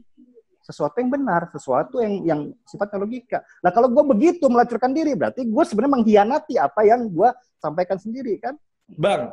sesuatu 0.64 1.04
yang 1.04 1.12
benar 1.12 1.52
sesuatu 1.52 2.00
yang 2.00 2.14
yang 2.24 2.42
sifatnya 2.64 3.04
logika 3.04 3.44
nah 3.60 3.70
kalau 3.76 3.92
gue 3.92 4.04
begitu 4.16 4.48
melacurkan 4.48 4.96
diri 4.96 5.12
berarti 5.12 5.44
gue 5.44 5.64
sebenarnya 5.68 5.94
mengkhianati 6.02 6.56
apa 6.56 6.82
yang 6.88 7.12
gue 7.12 7.30
sampaikan 7.60 8.00
sendiri 8.00 8.40
kan 8.40 8.56
Bang, 9.00 9.32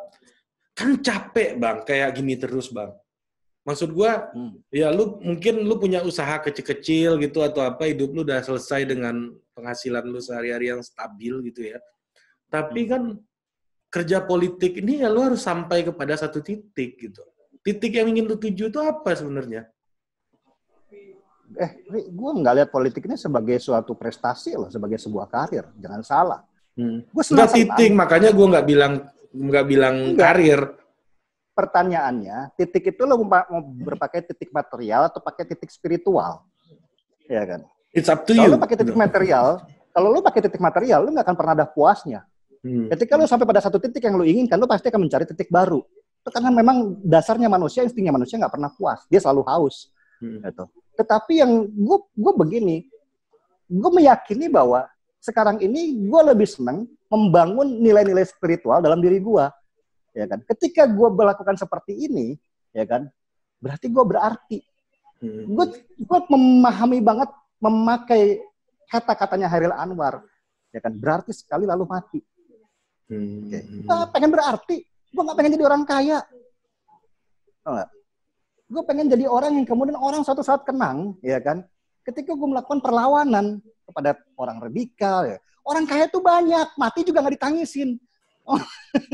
kan 0.81 0.97
capek 0.97 1.61
bang 1.61 1.79
kayak 1.85 2.11
gini 2.17 2.41
terus 2.41 2.73
bang. 2.73 2.89
Maksud 3.61 3.93
gua, 3.93 4.33
Hmm. 4.33 4.57
ya 4.73 4.89
lu 4.89 5.21
mungkin 5.21 5.61
lu 5.69 5.77
punya 5.77 6.01
usaha 6.01 6.41
kecil-kecil 6.41 7.21
gitu 7.21 7.45
atau 7.45 7.61
apa 7.61 7.85
hidup 7.93 8.09
lu 8.17 8.25
udah 8.25 8.41
selesai 8.41 8.89
dengan 8.89 9.37
penghasilan 9.53 10.09
lu 10.09 10.17
sehari-hari 10.17 10.73
yang 10.73 10.81
stabil 10.81 11.45
gitu 11.53 11.69
ya. 11.69 11.79
Tapi 12.49 12.89
kan 12.89 13.21
kerja 13.93 14.25
politik 14.25 14.81
ini 14.81 15.05
ya 15.05 15.13
lu 15.13 15.21
harus 15.21 15.45
sampai 15.45 15.85
kepada 15.85 16.17
satu 16.17 16.41
titik 16.41 16.97
gitu. 16.97 17.21
Titik 17.61 17.93
yang 18.01 18.09
ingin 18.09 18.25
lu 18.25 18.41
tuju 18.41 18.73
itu 18.73 18.81
apa 18.81 19.13
sebenarnya? 19.13 19.69
eh 21.51 21.71
gue 22.07 22.31
nggak 22.31 22.55
lihat 22.63 22.71
politik 22.71 23.11
ini 23.11 23.19
sebagai 23.19 23.59
suatu 23.59 23.99
prestasi 23.99 24.55
loh 24.55 24.71
sebagai 24.71 25.03
sebuah 25.03 25.27
karir 25.27 25.67
jangan 25.83 26.03
salah 26.07 26.41
Hmm. 26.79 27.03
gue 27.03 27.25
senang 27.27 27.51
titik, 27.51 27.91
makanya 27.93 28.31
gua 28.31 28.47
nggak 28.57 28.67
bilang 28.71 29.03
nggak 29.35 29.65
bilang 29.67 30.15
Enggak. 30.15 30.27
karir. 30.35 30.63
pertanyaannya, 31.51 32.57
titik 32.57 32.97
itu 32.97 33.05
lo 33.05 33.21
mau 33.21 33.61
berpakai 33.85 34.25
titik 34.25 34.49
material 34.49 35.13
atau 35.13 35.21
pakai 35.21 35.45
titik 35.45 35.69
spiritual? 35.69 36.41
Ya 37.29 37.45
kan? 37.45 37.69
It's 37.93 38.09
up 38.09 38.25
to 38.25 38.33
Kalau 38.33 38.49
you. 38.49 38.53
lo 38.57 38.59
pakai 38.65 38.77
titik 38.81 38.97
material, 38.97 39.61
kalau 39.93 40.09
lo 40.09 40.25
pakai 40.25 40.41
titik 40.41 40.63
material, 40.63 41.05
lo 41.05 41.13
nggak 41.13 41.27
akan 41.27 41.37
pernah 41.37 41.53
ada 41.53 41.67
puasnya. 41.69 42.25
Hmm. 42.65 42.89
Ketika 42.89 43.21
lo 43.21 43.29
sampai 43.29 43.45
pada 43.45 43.61
satu 43.61 43.77
titik 43.77 44.01
yang 44.01 44.17
lo 44.17 44.25
inginkan, 44.25 44.57
lo 44.57 44.65
pasti 44.65 44.89
akan 44.89 45.05
mencari 45.05 45.29
titik 45.29 45.53
baru. 45.53 45.85
Itu 46.25 46.29
karena 46.33 46.49
memang 46.49 46.97
dasarnya 47.05 47.53
manusia, 47.53 47.85
instingnya 47.85 48.17
manusia 48.17 48.41
nggak 48.41 48.55
pernah 48.57 48.71
puas. 48.73 49.05
Dia 49.13 49.21
selalu 49.21 49.45
haus. 49.45 49.93
Hmm. 50.17 50.41
Gitu. 50.41 50.65
Tetapi 50.97 51.45
yang 51.45 51.69
gue 51.69 51.99
gue 52.17 52.33
begini, 52.41 52.77
gue 53.69 53.91
meyakini 53.93 54.49
bahwa 54.49 54.89
sekarang 55.21 55.61
ini 55.61 56.09
gue 56.09 56.21
lebih 56.25 56.49
senang 56.49 56.89
membangun 57.11 57.83
nilai-nilai 57.83 58.23
spiritual 58.23 58.79
dalam 58.79 59.03
diri 59.03 59.19
gue, 59.19 59.45
ya 60.15 60.25
kan. 60.31 60.39
Ketika 60.47 60.87
gue 60.87 61.09
melakukan 61.11 61.59
seperti 61.59 62.07
ini, 62.07 62.39
ya 62.71 62.87
kan, 62.87 63.11
berarti 63.59 63.91
gue 63.91 64.05
berarti. 64.07 64.59
Hmm. 65.21 65.53
Gue 65.53 65.67
gue 65.99 66.21
memahami 66.31 67.03
banget 67.03 67.31
memakai 67.59 68.41
kata-katanya 68.89 69.51
Hairil 69.51 69.75
Anwar, 69.75 70.23
ya 70.71 70.79
kan. 70.79 70.95
Berarti 70.95 71.35
sekali 71.35 71.67
lalu 71.67 71.85
mati. 71.91 72.21
Hmm. 73.11 73.51
Okay. 73.51 73.63
Nah, 73.85 74.07
pengen 74.15 74.31
berarti. 74.31 74.87
Gue 75.11 75.23
nggak 75.27 75.37
pengen 75.37 75.53
jadi 75.59 75.67
orang 75.67 75.83
kaya. 75.83 76.23
Tau 77.67 77.75
Gue 78.71 78.83
pengen 78.87 79.11
jadi 79.11 79.27
orang 79.27 79.59
yang 79.59 79.67
kemudian 79.67 79.99
orang 79.99 80.23
suatu 80.23 80.47
saat 80.47 80.63
kenang, 80.63 81.19
ya 81.27 81.43
kan? 81.43 81.67
Ketika 82.07 82.39
gue 82.39 82.49
melakukan 82.49 82.79
perlawanan 82.79 83.59
kepada 83.83 84.15
orang 84.39 84.63
radikal, 84.63 85.27
ya. 85.27 85.43
Orang 85.65 85.85
kaya 85.85 86.09
tuh 86.09 86.25
banyak, 86.25 86.75
mati 86.77 87.01
juga 87.05 87.25
nggak 87.25 87.35
ditangisin. 87.37 87.97
Oh. 88.49 88.59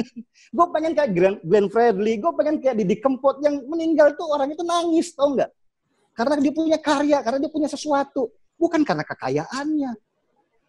gue 0.57 0.67
pengen 0.73 0.93
kayak 0.97 1.11
Glenn, 1.13 1.37
Glenn 1.45 1.69
Fredly, 1.69 2.17
gue 2.17 2.33
pengen 2.33 2.57
kayak 2.63 2.77
Didi 2.81 2.97
Kempot 3.03 3.43
yang 3.45 3.61
meninggal 3.69 4.17
tuh 4.17 4.25
orang 4.31 4.49
itu 4.55 4.63
nangis, 4.65 5.13
tau 5.13 5.35
nggak? 5.35 5.51
Karena 6.17 6.35
dia 6.41 6.53
punya 6.55 6.79
karya, 6.81 7.19
karena 7.21 7.39
dia 7.45 7.53
punya 7.53 7.69
sesuatu, 7.69 8.33
bukan 8.57 8.81
karena 8.87 9.05
kekayaannya. 9.05 9.93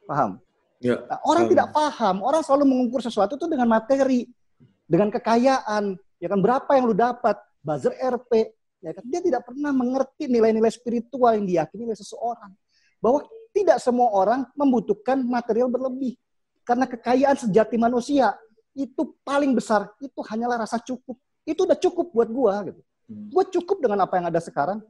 Paham? 0.03 0.43
Ya, 0.77 1.01
nah, 1.09 1.19
orang 1.25 1.47
um. 1.47 1.51
tidak 1.55 1.67
paham, 1.73 2.15
orang 2.21 2.41
selalu 2.45 2.65
mengukur 2.69 3.01
sesuatu 3.01 3.33
itu 3.33 3.47
dengan 3.49 3.65
materi, 3.65 4.29
dengan 4.85 5.09
kekayaan, 5.09 5.97
ya 6.21 6.27
kan 6.29 6.39
berapa 6.43 6.69
yang 6.77 6.85
lu 6.91 6.95
dapat, 6.97 7.39
buzzer 7.65 7.95
RP, 7.97 8.53
ya 8.83 8.91
kan 8.93 9.03
dia 9.09 9.21
tidak 9.23 9.41
pernah 9.47 9.73
mengerti 9.73 10.29
nilai-nilai 10.29 10.69
spiritual 10.69 11.33
yang 11.33 11.47
diyakini 11.49 11.89
oleh 11.89 11.97
seseorang. 11.97 12.53
Bahwa 13.01 13.25
tidak 13.57 13.81
semua 13.81 14.13
orang 14.13 14.45
membutuhkan 14.53 15.17
material 15.25 15.65
berlebih. 15.73 16.13
Karena 16.61 16.85
kekayaan 16.85 17.37
sejati 17.41 17.73
manusia 17.81 18.37
itu 18.77 19.17
paling 19.25 19.57
besar, 19.57 19.89
itu 19.97 20.21
hanyalah 20.21 20.61
rasa 20.61 20.77
cukup. 20.77 21.17
Itu 21.41 21.65
udah 21.65 21.79
cukup 21.79 22.13
buat 22.13 22.29
gua 22.29 22.61
gitu. 22.69 22.81
Hmm. 23.09 23.33
Gua 23.33 23.43
cukup 23.49 23.81
dengan 23.81 24.05
apa 24.05 24.21
yang 24.21 24.29
ada 24.29 24.37
sekarang. 24.37 24.85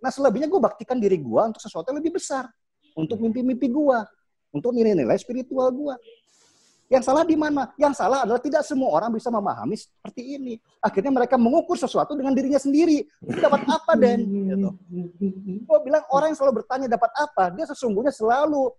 Nah 0.00 0.08
selebihnya 0.08 0.48
gue 0.48 0.56
baktikan 0.56 0.96
diri 0.96 1.20
gue 1.20 1.42
untuk 1.44 1.60
sesuatu 1.60 1.92
yang 1.92 2.00
lebih 2.00 2.16
besar. 2.16 2.48
Untuk 2.96 3.20
mimpi-mimpi 3.20 3.68
gue 3.68 3.98
untuk 4.50 4.74
nilai-nilai 4.74 5.20
spiritual 5.20 5.70
gue. 5.70 5.94
Yang 6.90 7.06
salah 7.06 7.22
di 7.22 7.38
mana? 7.38 7.70
Yang 7.78 8.02
salah 8.02 8.26
adalah 8.26 8.42
tidak 8.42 8.66
semua 8.66 8.90
orang 8.90 9.14
bisa 9.14 9.30
memahami 9.30 9.78
seperti 9.78 10.34
ini. 10.34 10.58
Akhirnya 10.82 11.14
mereka 11.14 11.38
mengukur 11.38 11.78
sesuatu 11.78 12.18
dengan 12.18 12.34
dirinya 12.34 12.58
sendiri. 12.58 13.06
Dapat 13.22 13.62
apa, 13.70 13.94
Den? 13.94 14.26
Gitu. 14.26 14.68
Gue 15.70 15.78
bilang 15.86 16.02
orang 16.10 16.34
yang 16.34 16.38
selalu 16.42 16.66
bertanya 16.66 16.90
dapat 16.90 17.14
apa, 17.14 17.54
dia 17.54 17.62
sesungguhnya 17.70 18.10
selalu 18.10 18.74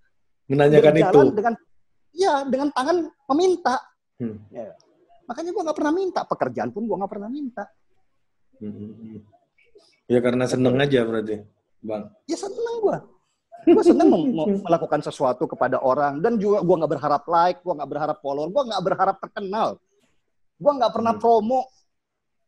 menanyakan 0.52 0.96
itu 1.00 1.20
dengan 1.32 1.54
ya 2.12 2.44
dengan 2.44 2.68
tangan 2.76 3.08
meminta. 3.32 3.80
Hmm. 4.20 4.44
Ya. 4.52 4.76
Makanya 5.32 5.56
gue 5.56 5.64
nggak 5.72 5.78
pernah 5.80 5.94
minta 5.96 6.22
pekerjaan 6.28 6.70
pun 6.76 6.84
gue 6.84 6.98
nggak 7.00 7.12
pernah 7.16 7.30
minta. 7.32 7.64
Hmm. 8.60 9.24
Ya 10.12 10.20
karena 10.20 10.44
seneng 10.52 10.76
aja 10.76 11.08
berarti, 11.08 11.48
bang. 11.80 12.12
Ya 12.28 12.36
seneng 12.36 12.76
gue 12.84 12.98
gue 13.66 13.84
seneng 13.86 14.10
melakukan 14.66 15.02
sesuatu 15.06 15.46
kepada 15.46 15.78
orang. 15.82 16.22
Dan 16.22 16.42
juga 16.42 16.62
gue 16.66 16.76
nggak 16.82 16.92
berharap 16.98 17.24
like 17.30 17.60
gue 17.62 17.74
nggak 17.74 17.90
berharap 17.90 18.18
follower 18.22 18.50
gue 18.50 18.64
nggak 18.74 18.84
berharap 18.84 19.16
terkenal. 19.22 19.78
Gue 20.62 20.72
nggak 20.78 20.94
pernah 20.94 21.14
hmm. 21.18 21.22
promo 21.22 21.62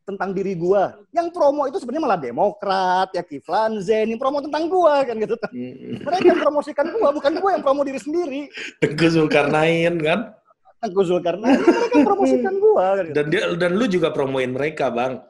tentang 0.04 0.36
diri 0.36 0.52
gue 0.60 0.84
yang 1.16 1.32
promo 1.32 1.64
itu 1.64 1.80
sebenarnya 1.80 2.04
malah 2.04 2.20
demokrat 2.20 3.08
ya 3.16 3.24
Kiflan 3.24 3.80
Zen 3.80 4.12
yang 4.12 4.20
promo 4.20 4.44
tentang 4.44 4.68
gue 4.68 4.96
kan 5.08 5.16
gitu. 5.16 5.36
Hmm. 5.40 6.04
mereka 6.04 6.26
yang 6.28 6.42
promosikan 6.44 6.86
gue 6.92 7.10
bukan 7.16 7.34
gue 7.40 7.50
yang 7.56 7.64
promo 7.64 7.82
diri 7.88 8.00
sendiri. 8.04 8.42
Tengku 8.84 9.08
Zulkarnain 9.08 9.96
kan? 10.04 10.36
Tengku 10.84 11.08
Zulkarnain. 11.08 11.56
Mereka 11.56 11.94
yang 11.96 12.08
promosikan 12.08 12.54
gue 12.60 12.84
kan 12.84 13.06
gitu. 13.08 13.16
dan 13.16 13.26
dia 13.32 13.44
dan 13.56 13.72
lu 13.80 13.86
juga 13.88 14.12
promoin 14.12 14.52
mereka 14.52 14.92
bang. 14.92 15.24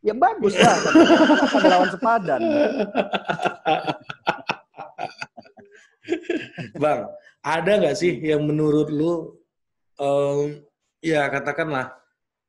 Ya 0.00 0.14
bagus 0.16 0.56
lah 0.56 0.76
kan. 0.80 0.92
Lawan 1.68 1.88
sepadan 1.92 2.40
Bang, 6.82 7.08
ada 7.44 7.72
nggak 7.78 7.96
sih 7.96 8.18
yang 8.20 8.42
menurut 8.44 8.88
lu, 8.90 9.36
um, 10.00 10.58
ya 11.00 11.28
katakanlah, 11.30 11.94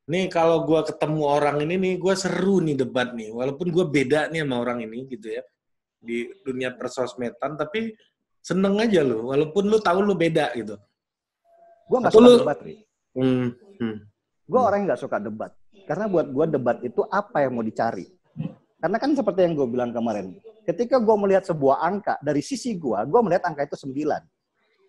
nih 0.09 0.27
kalau 0.31 0.65
gue 0.65 0.81
ketemu 0.89 1.21
orang 1.23 1.57
ini 1.63 1.75
nih, 1.77 1.93
gue 2.01 2.13
seru 2.17 2.63
nih 2.63 2.75
debat 2.79 3.13
nih, 3.13 3.29
walaupun 3.29 3.69
gue 3.69 3.85
beda 3.85 4.31
nih 4.33 4.41
sama 4.43 4.55
orang 4.61 4.83
ini 4.83 5.05
gitu 5.11 5.39
ya, 5.39 5.43
di 5.99 6.31
dunia 6.41 6.73
persosmedan, 6.73 7.59
tapi 7.59 7.93
seneng 8.39 8.79
aja 8.79 9.03
lu, 9.03 9.29
walaupun 9.29 9.67
lu 9.67 9.77
tahu 9.77 9.99
lu 10.01 10.15
beda 10.15 10.55
gitu. 10.55 10.79
Gue 11.89 11.97
nggak 11.99 12.13
suka 12.13 12.25
lu... 12.25 12.31
debat, 12.41 12.59
Ri. 12.63 12.75
Hmm, 13.17 13.49
hmm. 13.81 13.97
Gue 14.49 14.59
orang 14.61 14.77
yang 14.81 14.87
nggak 14.93 15.03
suka 15.03 15.17
debat, 15.21 15.51
karena 15.85 16.05
buat 16.09 16.27
gue 16.31 16.45
debat 16.49 16.77
itu 16.81 17.05
apa 17.05 17.45
yang 17.45 17.59
mau 17.59 17.65
dicari. 17.65 18.07
Karena 18.79 18.95
kan 18.95 19.11
seperti 19.11 19.43
yang 19.43 19.53
gue 19.59 19.67
bilang 19.67 19.91
kemarin, 19.91 20.39
ketika 20.69 21.01
gue 21.01 21.15
melihat 21.17 21.43
sebuah 21.49 21.81
angka 21.81 22.21
dari 22.21 22.45
sisi 22.45 22.77
gue, 22.77 22.99
gue 23.09 23.21
melihat 23.25 23.49
angka 23.49 23.65
itu 23.65 23.89
9. 23.89 23.89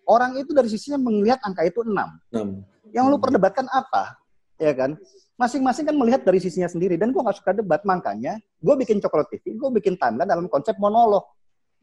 Orang 0.05 0.37
itu 0.37 0.51
dari 0.53 0.69
sisinya 0.69 1.01
melihat 1.01 1.41
angka 1.41 1.65
itu 1.65 1.81
6. 1.81 1.89
6. 1.89 2.93
Yang 2.93 3.05
lu 3.09 3.17
perdebatkan 3.17 3.65
apa? 3.73 4.17
Ya 4.61 4.73
kan? 4.77 4.93
Masing-masing 5.39 5.89
kan 5.89 5.95
melihat 5.97 6.21
dari 6.21 6.37
sisinya 6.37 6.69
sendiri. 6.69 7.01
Dan 7.01 7.09
gue 7.09 7.21
gak 7.21 7.41
suka 7.41 7.57
debat. 7.57 7.81
Makanya 7.81 8.37
gue 8.61 8.75
bikin 8.85 9.01
Coklat 9.01 9.25
TV, 9.33 9.57
gue 9.57 9.69
bikin 9.81 9.97
timeline 9.97 10.29
dalam 10.29 10.45
konsep 10.45 10.77
monolog. 10.77 11.25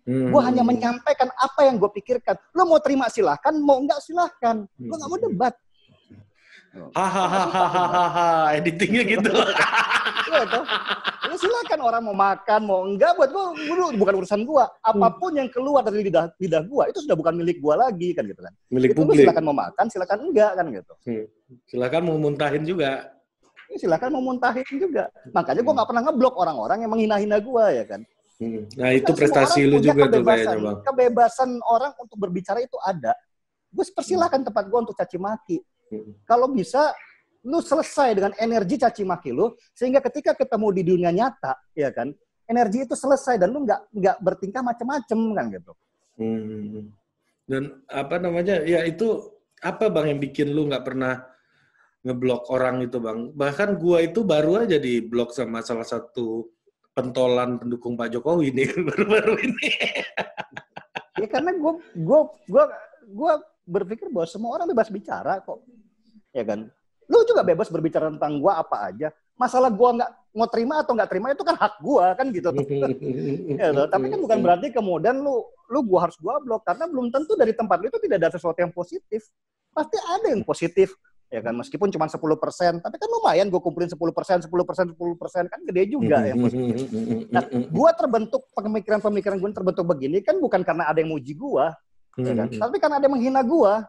Hmm. 0.07 0.31
Gue 0.31 0.41
hanya 0.47 0.63
menyampaikan 0.63 1.29
apa 1.35 1.67
yang 1.67 1.83
gue 1.83 1.91
pikirkan. 1.91 2.39
Lo 2.55 2.71
mau 2.71 2.79
terima 2.79 3.11
silahkan, 3.11 3.53
mau 3.59 3.83
enggak 3.83 3.99
silahkan. 3.99 4.63
Lo 4.79 4.95
gak 4.95 5.11
mau 5.11 5.19
debat. 5.19 5.55
Hahaha, 6.95 8.55
editingnya 8.61 9.03
gitu. 9.09 9.33
ya, 10.29 10.45
toh. 10.47 10.65
ya 11.29 11.37
silakan 11.39 11.81
orang 11.81 12.03
mau 12.05 12.17
makan, 12.17 12.61
mau 12.69 12.81
enggak 12.85 13.17
buat 13.17 13.31
gua, 13.33 13.45
bukan 13.97 14.15
urusan 14.23 14.43
gua. 14.45 14.69
Apa 14.85 15.17
pun 15.17 15.33
yang 15.35 15.49
keluar 15.49 15.83
dari 15.87 16.05
lidah 16.07 16.29
lidah 16.37 16.63
gua 16.69 16.91
itu 16.93 17.03
sudah 17.03 17.17
bukan 17.17 17.35
milik 17.41 17.59
gua 17.59 17.89
lagi 17.89 18.13
kan 18.13 18.29
gitu 18.29 18.41
kan. 18.43 18.53
Milik 18.69 18.93
itu 18.93 19.01
publik. 19.01 19.25
Silakan 19.25 19.45
mau 19.49 19.57
makan, 19.57 19.85
silakan 19.89 20.19
enggak 20.29 20.53
kan 20.55 20.67
gitu. 20.69 20.93
Hmm. 21.09 21.25
Silakan 21.67 22.01
mau 22.05 22.17
muntahin 22.21 22.63
juga. 22.69 22.91
Ya, 23.69 23.77
silakan 23.81 24.09
mau 24.17 24.23
muntahin 24.25 24.69
juga. 24.77 25.05
Makanya 25.33 25.61
gua 25.65 25.75
nggak 25.83 25.89
pernah 25.89 26.03
ngeblok 26.05 26.35
orang-orang 26.37 26.79
yang 26.85 26.91
menghina-hina 26.93 27.37
gua 27.41 27.73
ya 27.73 27.85
kan. 27.89 28.01
Hmm. 28.39 28.71
Nah 28.79 28.95
itu 28.95 29.11
prestasi 29.11 29.67
lu 29.67 29.83
juga 29.83 30.07
tuh 30.07 30.23
kayaknya 30.23 30.63
bang. 30.63 30.79
Kebebasan 30.87 31.59
orang 31.67 31.93
untuk 31.99 32.17
berbicara 32.23 32.63
itu 32.63 32.79
ada. 32.87 33.11
Gue 33.69 33.85
persilahkan 33.93 34.47
tempat 34.47 34.65
gue 34.71 34.79
untuk 34.79 34.97
caci 34.97 35.19
maki. 35.21 35.59
Kalau 36.25 36.53
bisa 36.53 36.93
lu 37.47 37.63
selesai 37.63 38.19
dengan 38.19 38.33
energi 38.37 38.77
caci 38.77 39.07
maki 39.07 39.31
lu 39.31 39.55
sehingga 39.73 40.03
ketika 40.03 40.35
ketemu 40.35 40.69
di 40.75 40.83
dunia 40.83 41.11
nyata 41.15 41.55
ya 41.73 41.89
kan 41.95 42.11
energi 42.51 42.85
itu 42.85 42.99
selesai 42.99 43.39
dan 43.39 43.55
lu 43.55 43.63
nggak 43.63 43.95
nggak 43.95 44.17
bertingkah 44.21 44.61
macam-macam 44.65 45.19
kan 45.37 45.47
gitu. 45.55 45.73
Hmm. 46.19 46.91
dan 47.47 47.79
apa 47.87 48.19
namanya 48.19 48.59
ya 48.67 48.83
itu 48.83 49.39
apa 49.63 49.87
bang 49.87 50.11
yang 50.11 50.21
bikin 50.21 50.51
lu 50.51 50.67
nggak 50.67 50.83
pernah 50.83 51.23
ngeblok 52.03 52.51
orang 52.51 52.83
itu 52.83 52.99
bang? 53.03 53.31
Bahkan 53.35 53.79
gua 53.79 54.03
itu 54.03 54.23
baru 54.23 54.63
aja 54.67 54.79
di 54.79 55.03
blok 55.03 55.35
sama 55.35 55.63
salah 55.63 55.87
satu 55.87 56.47
pentolan 56.95 57.59
pendukung 57.63 57.95
Pak 57.95 58.19
Jokowi 58.19 58.55
nih 58.55 58.69
baru-baru 58.89 59.35
ini. 59.43 59.71
Ya 61.19 61.27
karena 61.31 61.55
gua 61.59 61.73
gua 61.95 62.21
gua 62.47 62.65
gua 63.11 63.33
berpikir 63.69 64.09
bahwa 64.09 64.25
semua 64.25 64.57
orang 64.57 64.67
bebas 64.73 64.89
bicara 64.89 65.45
kok. 65.45 65.61
Ya 66.33 66.43
kan? 66.43 66.73
Lu 67.09 67.25
juga 67.29 67.45
bebas 67.45 67.69
berbicara 67.69 68.09
tentang 68.09 68.41
gua 68.41 68.65
apa 68.65 68.89
aja. 68.89 69.13
Masalah 69.37 69.69
gua 69.69 69.95
nggak 70.01 70.11
mau 70.35 70.49
terima 70.49 70.81
atau 70.81 70.97
nggak 70.97 71.11
terima 71.13 71.27
itu 71.37 71.45
kan 71.45 71.57
hak 71.57 71.75
gua 71.85 72.17
kan 72.17 72.33
gitu. 72.33 72.49
ya. 73.61 73.71
Tapi 73.87 74.07
kan 74.09 74.19
bukan 74.25 74.39
berarti 74.41 74.73
kemudian 74.73 75.21
lu 75.21 75.45
lu 75.69 75.81
gua 75.85 76.09
harus 76.09 76.17
gua 76.17 76.41
blok 76.41 76.65
karena 76.65 76.89
belum 76.89 77.13
tentu 77.13 77.37
dari 77.37 77.53
tempat 77.53 77.77
lu 77.85 77.93
itu 77.93 78.01
tidak 78.01 78.17
ada 78.25 78.31
sesuatu 78.33 78.59
yang 78.59 78.73
positif. 78.73 79.29
Pasti 79.77 79.97
ada 80.01 80.33
yang 80.33 80.43
positif 80.43 80.97
ya 81.29 81.45
kan 81.45 81.53
meskipun 81.53 81.93
cuma 81.93 82.09
10 82.09 82.17
persen 82.41 82.81
tapi 82.81 82.97
kan 82.97 83.09
lumayan 83.13 83.53
gue 83.53 83.61
kumpulin 83.61 83.89
10 83.89 84.01
persen 84.17 84.41
10 84.41 84.49
persen 84.49 84.85
10 84.97 84.97
persen 85.21 85.45
kan 85.45 85.61
gede 85.61 85.93
juga 85.93 86.25
ya 86.25 86.33
nah 87.29 87.45
gue 87.53 87.91
terbentuk 88.01 88.49
pemikiran-pemikiran 88.57 89.37
gue 89.37 89.51
terbentuk 89.53 89.85
begini 89.85 90.25
kan 90.25 90.41
bukan 90.41 90.65
karena 90.65 90.89
ada 90.89 91.05
yang 91.05 91.13
muji 91.13 91.37
gue 91.37 91.67
ya 92.19 92.35
kan? 92.35 92.49
Hmm. 92.51 92.61
Tapi 92.61 92.77
kan 92.83 92.91
ada 92.99 93.05
yang 93.07 93.15
menghina 93.15 93.41
gua. 93.47 93.87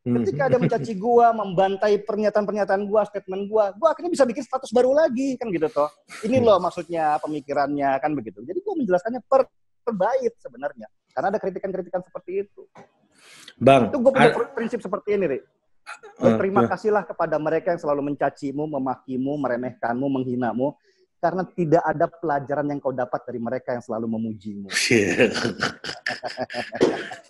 Hmm. 0.00 0.16
Ketika 0.20 0.48
ada 0.48 0.56
mencaci 0.56 0.92
gua, 0.96 1.32
membantai 1.36 2.00
pernyataan-pernyataan 2.00 2.82
gua, 2.88 3.04
statement 3.04 3.52
gua, 3.52 3.72
gua 3.76 3.92
akhirnya 3.92 4.12
bisa 4.12 4.24
bikin 4.24 4.44
status 4.44 4.72
baru 4.72 4.96
lagi 4.96 5.36
kan 5.36 5.52
gitu 5.52 5.68
toh. 5.68 5.92
Ini 6.24 6.40
loh 6.40 6.56
maksudnya 6.56 7.20
pemikirannya 7.20 8.00
kan 8.00 8.16
begitu. 8.16 8.40
Jadi 8.44 8.58
gua 8.64 8.74
menjelaskannya 8.80 9.20
per 9.24 9.48
terbaik 9.84 10.36
sebenarnya. 10.40 10.88
Karena 11.12 11.26
ada 11.32 11.38
kritikan-kritikan 11.40 12.00
seperti 12.00 12.48
itu. 12.48 12.62
Bang, 13.60 13.92
itu 13.92 13.98
gua 14.00 14.12
punya 14.16 14.30
prinsip 14.56 14.80
seperti 14.80 15.20
ini, 15.20 15.36
Rik. 15.36 15.44
Berterima 16.20 16.64
uh, 16.64 16.70
kasihlah 16.70 17.04
kepada 17.04 17.36
mereka 17.36 17.74
yang 17.74 17.80
selalu 17.82 18.14
mencacimu, 18.14 18.64
memakimu, 18.68 19.32
meremehkanmu, 19.36 20.06
menghinamu 20.06 20.76
karena 21.20 21.44
tidak 21.52 21.84
ada 21.84 22.06
pelajaran 22.08 22.66
yang 22.72 22.80
kau 22.80 22.96
dapat 22.96 23.20
dari 23.28 23.38
mereka 23.38 23.76
yang 23.76 23.84
selalu 23.84 24.16
memujimu. 24.16 24.72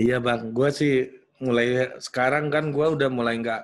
iya 0.06 0.22
bang, 0.22 0.54
gue 0.54 0.68
sih 0.70 0.94
mulai 1.42 1.98
sekarang 1.98 2.46
kan 2.48 2.70
gue 2.70 2.86
udah 2.86 3.10
mulai 3.10 3.34
nggak 3.42 3.62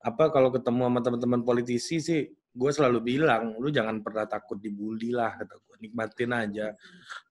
apa 0.00 0.24
kalau 0.32 0.48
ketemu 0.54 0.88
sama 0.88 1.00
teman-teman 1.04 1.42
politisi 1.44 2.00
sih 2.00 2.24
gue 2.50 2.70
selalu 2.72 2.98
bilang 3.04 3.56
lu 3.56 3.72
jangan 3.72 4.04
pernah 4.04 4.28
takut 4.28 4.60
dibully 4.60 5.12
lah 5.12 5.32
kata 5.32 5.60
gue 5.60 5.76
nikmatin 5.80 6.32
aja 6.32 6.66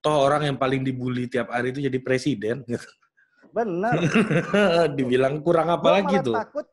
toh 0.01 0.25
orang 0.25 0.49
yang 0.49 0.57
paling 0.57 0.81
dibully 0.81 1.29
tiap 1.29 1.53
hari 1.53 1.69
itu 1.69 1.85
jadi 1.85 1.99
presiden 2.01 2.65
Benar. 3.53 3.93
Dibilang 4.97 5.41
kurang 5.41 5.73
apa 5.73 5.81
gua 5.81 5.95
lagi 6.01 6.15
tuh? 6.21 6.35
Takut, 6.37 6.65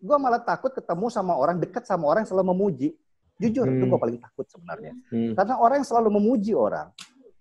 gue 0.00 0.16
malah 0.16 0.42
takut 0.42 0.72
ketemu 0.72 1.06
sama 1.12 1.36
orang 1.36 1.60
dekat 1.60 1.84
sama 1.84 2.08
orang 2.08 2.24
yang 2.24 2.30
selalu 2.32 2.46
memuji. 2.56 2.88
Jujur, 3.34 3.66
hmm. 3.66 3.76
itu 3.76 3.84
gue 3.90 4.00
paling 4.00 4.18
takut 4.22 4.46
sebenarnya. 4.46 4.94
Hmm. 5.10 5.34
Karena 5.34 5.54
orang 5.58 5.82
yang 5.82 5.88
selalu 5.88 6.08
memuji 6.22 6.54
orang, 6.54 6.88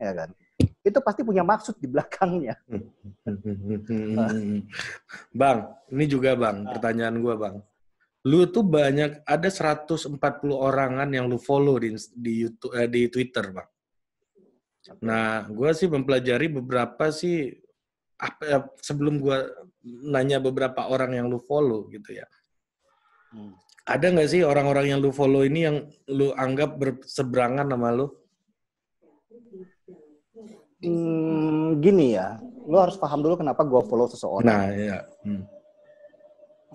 ya 0.02 0.12
kan, 0.12 0.30
itu 0.84 1.00
pasti 1.00 1.22
punya 1.22 1.46
maksud 1.46 1.78
di 1.78 1.88
belakangnya. 1.88 2.58
bang, 5.40 5.60
ini 5.94 6.06
juga 6.10 6.34
bang, 6.34 6.66
pertanyaan 6.66 7.16
gue 7.22 7.36
bang. 7.38 7.56
Lu 8.24 8.48
tuh 8.48 8.64
banyak 8.64 9.28
ada 9.28 9.50
140 9.52 10.18
orangan 10.50 11.10
yang 11.12 11.28
lu 11.28 11.38
follow 11.38 11.76
di 11.78 11.94
di 12.16 12.48
YouTube 12.48 12.74
eh, 12.74 12.90
di 12.90 13.06
Twitter, 13.08 13.54
bang. 13.54 13.70
Nah, 15.00 15.48
gue 15.48 15.72
sih 15.72 15.88
mempelajari 15.88 16.52
beberapa 16.52 17.08
sih 17.16 17.48
apa 18.20 18.44
ya, 18.44 18.60
sebelum 18.80 19.20
gue 19.20 19.38
nanya 19.84 20.40
beberapa 20.40 20.88
orang 20.88 21.16
yang 21.16 21.28
lu 21.32 21.40
follow 21.40 21.88
gitu 21.88 22.20
ya. 22.20 22.28
Hmm. 23.32 23.56
Ada 23.84 24.16
nggak 24.16 24.30
sih 24.32 24.42
orang-orang 24.48 24.96
yang 24.96 25.00
lu 25.04 25.12
follow 25.12 25.44
ini 25.44 25.68
yang 25.68 25.84
lu 26.08 26.32
anggap 26.40 26.80
berseberangan 26.80 27.68
sama 27.68 27.92
lu? 27.92 28.08
Hmm, 30.84 31.80
gini 31.84 32.16
ya, 32.16 32.40
lu 32.68 32.80
harus 32.80 32.96
paham 32.96 33.20
dulu 33.24 33.40
kenapa 33.40 33.64
gue 33.68 33.82
follow 33.88 34.08
seseorang. 34.08 34.48
Nah, 34.48 34.68
iya. 34.72 35.00
Hmm. 35.24 35.44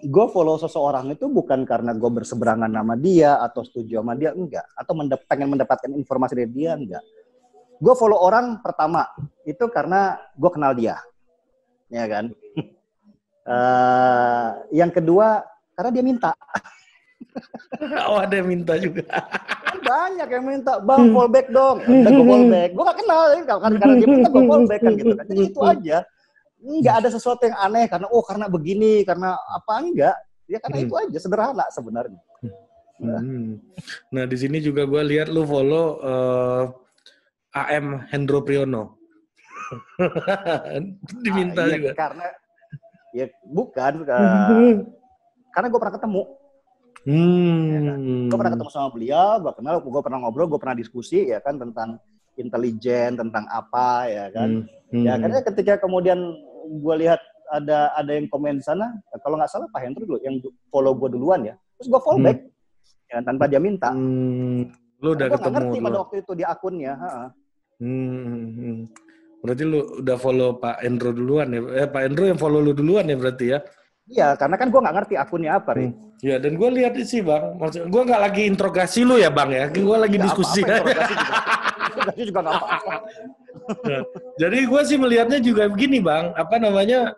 Gue 0.04 0.26
follow 0.28 0.60
seseorang 0.60 1.12
itu 1.12 1.28
bukan 1.32 1.64
karena 1.64 1.96
gue 1.96 2.08
berseberangan 2.12 2.70
sama 2.70 2.94
dia 3.00 3.40
atau 3.40 3.64
setuju 3.64 4.04
sama 4.04 4.12
dia, 4.12 4.36
enggak. 4.36 4.64
Atau 4.76 4.92
mendap 4.92 5.24
pengen 5.28 5.48
mendapatkan 5.52 5.92
informasi 5.92 6.44
dari 6.44 6.52
dia, 6.52 6.76
enggak. 6.76 7.04
Gue 7.80 7.94
follow 7.96 8.20
orang 8.20 8.60
pertama 8.60 9.08
itu 9.48 9.64
karena 9.72 10.16
gue 10.36 10.50
kenal 10.52 10.72
dia, 10.76 11.00
ya 11.88 12.04
kan. 12.04 12.32
uh, 13.48 14.48
yang 14.84 14.92
kedua 14.92 15.40
karena 15.72 15.90
dia 15.92 16.04
minta. 16.04 16.32
oh 18.10 18.18
ada 18.18 18.34
yang 18.40 18.48
minta 18.48 18.74
juga. 18.80 19.04
Banyak 19.78 20.28
yang 20.28 20.44
minta, 20.44 20.72
bang 20.82 21.02
hmm. 21.08 21.14
fallback 21.14 21.46
dong. 21.52 21.76
Udah 21.84 22.10
gue 22.10 22.26
fallback. 22.26 22.70
Gue 22.74 22.84
gak 22.84 22.98
kenal, 22.98 23.22
kan 23.46 23.72
karena 23.78 23.94
dia 23.96 24.08
minta 24.08 24.28
gue 24.28 24.44
fallback 24.44 24.80
kan 24.82 24.92
gitu 24.96 25.12
kan. 25.14 25.24
Jadi 25.28 25.42
itu 25.48 25.60
aja. 25.62 25.98
Enggak 26.58 26.94
ada 27.04 27.08
sesuatu 27.14 27.42
yang 27.46 27.58
aneh 27.62 27.86
karena 27.86 28.06
oh 28.10 28.22
karena 28.26 28.46
begini, 28.50 29.06
karena 29.06 29.38
apa 29.38 29.72
enggak. 29.78 30.16
Ya 30.48 30.58
karena 30.58 30.76
hmm. 30.80 30.84
itu 30.88 30.94
aja 30.96 31.18
sederhana 31.20 31.66
sebenarnya. 31.70 32.20
Hmm. 32.98 33.62
Nah 34.10 34.24
di 34.26 34.36
sini 34.36 34.58
juga 34.58 34.82
gue 34.82 35.02
lihat 35.06 35.30
lu 35.30 35.46
follow 35.46 36.02
uh, 36.02 36.64
AM 37.54 38.02
Hendro 38.10 38.42
Priyono. 38.42 38.98
Diminta 41.24 41.62
ah, 41.62 41.66
iya, 41.68 41.74
juga. 41.78 41.90
Karena 41.94 42.26
ya 43.14 43.26
bukan 43.46 43.92
uh, 44.04 44.82
karena 45.54 45.66
gue 45.70 45.78
pernah 45.78 45.94
ketemu. 45.94 46.22
Hmm. 47.08 47.72
Ya 47.72 47.80
kan? 47.80 47.98
Gue 48.28 48.36
pernah 48.36 48.52
ketemu 48.52 48.70
sama 48.70 48.88
beliau, 48.92 49.28
gue 49.40 49.52
kenal, 49.56 49.74
gue 49.80 50.02
pernah 50.04 50.18
ngobrol, 50.20 50.48
gue 50.52 50.60
pernah 50.60 50.76
diskusi 50.76 51.24
ya 51.32 51.40
kan 51.40 51.56
tentang 51.56 51.96
intelijen, 52.36 53.16
tentang 53.16 53.48
apa 53.48 54.04
ya 54.12 54.26
kan. 54.28 54.68
Hmm. 54.92 55.04
Ya 55.08 55.16
karena 55.16 55.40
ketika 55.40 55.80
kemudian 55.80 56.20
gue 56.68 56.94
lihat 57.00 57.20
ada 57.48 57.96
ada 57.96 58.12
yang 58.12 58.28
komen 58.28 58.60
di 58.60 58.64
sana, 58.64 58.92
kalau 59.24 59.40
nggak 59.40 59.48
salah 59.48 59.72
Pak 59.72 59.80
Hendro 59.80 60.04
dulu 60.04 60.20
yang 60.20 60.36
follow 60.68 60.92
gue 61.00 61.08
duluan 61.16 61.48
ya, 61.48 61.56
terus 61.80 61.88
gue 61.88 62.00
follow 62.04 62.20
hmm. 62.20 62.28
back 62.28 62.38
ya, 63.08 63.18
tanpa 63.24 63.44
dia 63.48 63.60
minta. 63.60 63.88
Hmm. 63.88 64.68
Lu 65.00 65.16
udah 65.16 65.32
ketemu. 65.32 65.56
Ngerti 65.56 65.78
pada 65.80 65.98
waktu 66.04 66.16
itu 66.20 66.32
di 66.36 66.44
akunnya. 66.44 66.92
Hmm. 67.80 68.84
Berarti 69.38 69.62
lu 69.64 69.80
udah 70.02 70.16
follow 70.18 70.60
Pak 70.60 70.82
Endro 70.84 71.14
duluan 71.14 71.48
ya? 71.54 71.60
Eh, 71.86 71.88
Pak 71.88 72.02
Endro 72.04 72.28
yang 72.28 72.36
follow 72.36 72.60
lu 72.60 72.76
duluan 72.76 73.08
ya 73.08 73.16
berarti 73.16 73.46
ya? 73.54 73.64
Iya, 74.08 74.32
karena 74.40 74.56
kan 74.56 74.72
gue 74.72 74.80
nggak 74.80 74.96
ngerti 74.96 75.14
akunnya 75.20 75.60
apa, 75.60 75.76
Rin. 75.76 75.92
Hmm. 75.92 76.16
Iya, 76.24 76.36
dan 76.40 76.52
gue 76.56 76.68
lihat 76.80 76.96
sih, 77.04 77.20
Bang. 77.20 77.60
Maksud 77.60 77.92
gue 77.92 78.02
nggak 78.08 78.22
lagi 78.24 78.42
interogasi 78.48 79.04
lu 79.04 79.20
ya, 79.20 79.28
Bang 79.28 79.52
ya. 79.52 79.68
Gue 79.68 79.96
lagi 80.00 80.16
gak 80.16 80.24
diskusi. 80.24 80.60
Apa 80.64 80.80
-apa, 80.80 80.90
interogasi 81.92 82.22
juga. 82.24 82.40
nggak 82.40 82.56
apa-apa. 82.56 82.94
Nah, 83.84 84.02
jadi 84.40 84.58
gue 84.64 84.82
sih 84.88 84.96
melihatnya 84.96 85.38
juga 85.44 85.68
begini, 85.68 86.00
Bang. 86.00 86.32
Apa 86.34 86.56
namanya? 86.56 87.12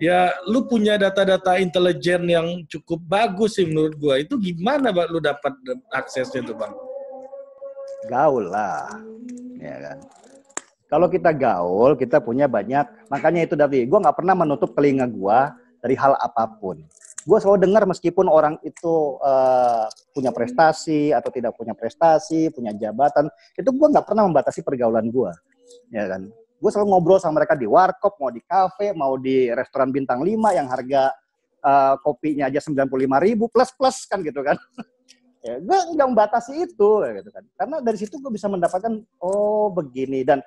Ya, 0.00 0.32
lu 0.48 0.64
punya 0.64 0.96
data-data 0.96 1.60
intelijen 1.60 2.24
yang 2.24 2.64
cukup 2.72 3.04
bagus 3.04 3.60
sih 3.60 3.68
menurut 3.68 4.00
gue. 4.00 4.14
Itu 4.24 4.40
gimana, 4.40 4.96
Bang, 4.96 5.12
lu 5.12 5.20
dapat 5.20 5.52
aksesnya 5.92 6.40
tuh, 6.40 6.56
Bang? 6.56 6.72
Gaul 8.08 8.48
lah, 8.48 8.88
ya 9.60 9.76
kan. 9.76 9.98
Kalau 10.88 11.06
kita 11.06 11.30
gaul, 11.36 11.94
kita 12.00 12.18
punya 12.18 12.48
banyak. 12.48 13.12
Makanya 13.12 13.44
itu 13.44 13.54
Davi, 13.54 13.84
gue 13.84 13.98
nggak 14.00 14.16
pernah 14.16 14.34
menutup 14.34 14.72
telinga 14.72 15.04
gue 15.04 15.40
dari 15.80 15.96
hal 15.96 16.16
apa 16.16 16.46
pun. 16.60 16.80
Gue 17.24 17.36
selalu 17.36 17.68
dengar 17.68 17.84
meskipun 17.84 18.32
orang 18.32 18.56
itu 18.64 19.20
uh, 19.20 19.84
punya 20.16 20.32
prestasi 20.32 21.12
atau 21.12 21.28
tidak 21.28 21.52
punya 21.52 21.76
prestasi, 21.76 22.48
punya 22.48 22.72
jabatan, 22.72 23.28
itu 23.56 23.68
gue 23.68 23.86
nggak 23.92 24.08
pernah 24.08 24.24
membatasi 24.24 24.64
pergaulan 24.64 25.12
gue, 25.12 25.32
ya 25.92 26.08
kan. 26.08 26.32
Gue 26.60 26.70
selalu 26.72 26.96
ngobrol 26.96 27.20
sama 27.20 27.40
mereka 27.40 27.56
di 27.56 27.68
warkop, 27.68 28.20
mau 28.20 28.32
di 28.32 28.40
kafe, 28.44 28.92
mau 28.96 29.16
di 29.20 29.48
restoran 29.52 29.92
bintang 29.92 30.24
5 30.24 30.56
yang 30.56 30.68
harga 30.68 31.12
uh, 31.64 31.94
kopinya 32.00 32.48
aja 32.48 32.60
sembilan 32.60 32.88
puluh 32.88 33.02
lima 33.04 33.18
ribu 33.20 33.48
plus 33.48 33.72
plus 33.76 34.08
kan 34.08 34.24
gitu 34.24 34.40
kan. 34.40 34.56
ya, 35.46 35.60
gue 35.60 35.78
nggak 35.96 36.08
membatasi 36.08 36.68
itu 36.68 36.90
gitu 37.04 37.30
kan. 37.32 37.44
Karena 37.56 37.76
dari 37.84 37.96
situ 38.00 38.16
gue 38.20 38.32
bisa 38.32 38.48
mendapatkan 38.48 38.92
oh 39.20 39.68
begini 39.72 40.24
dan 40.24 40.40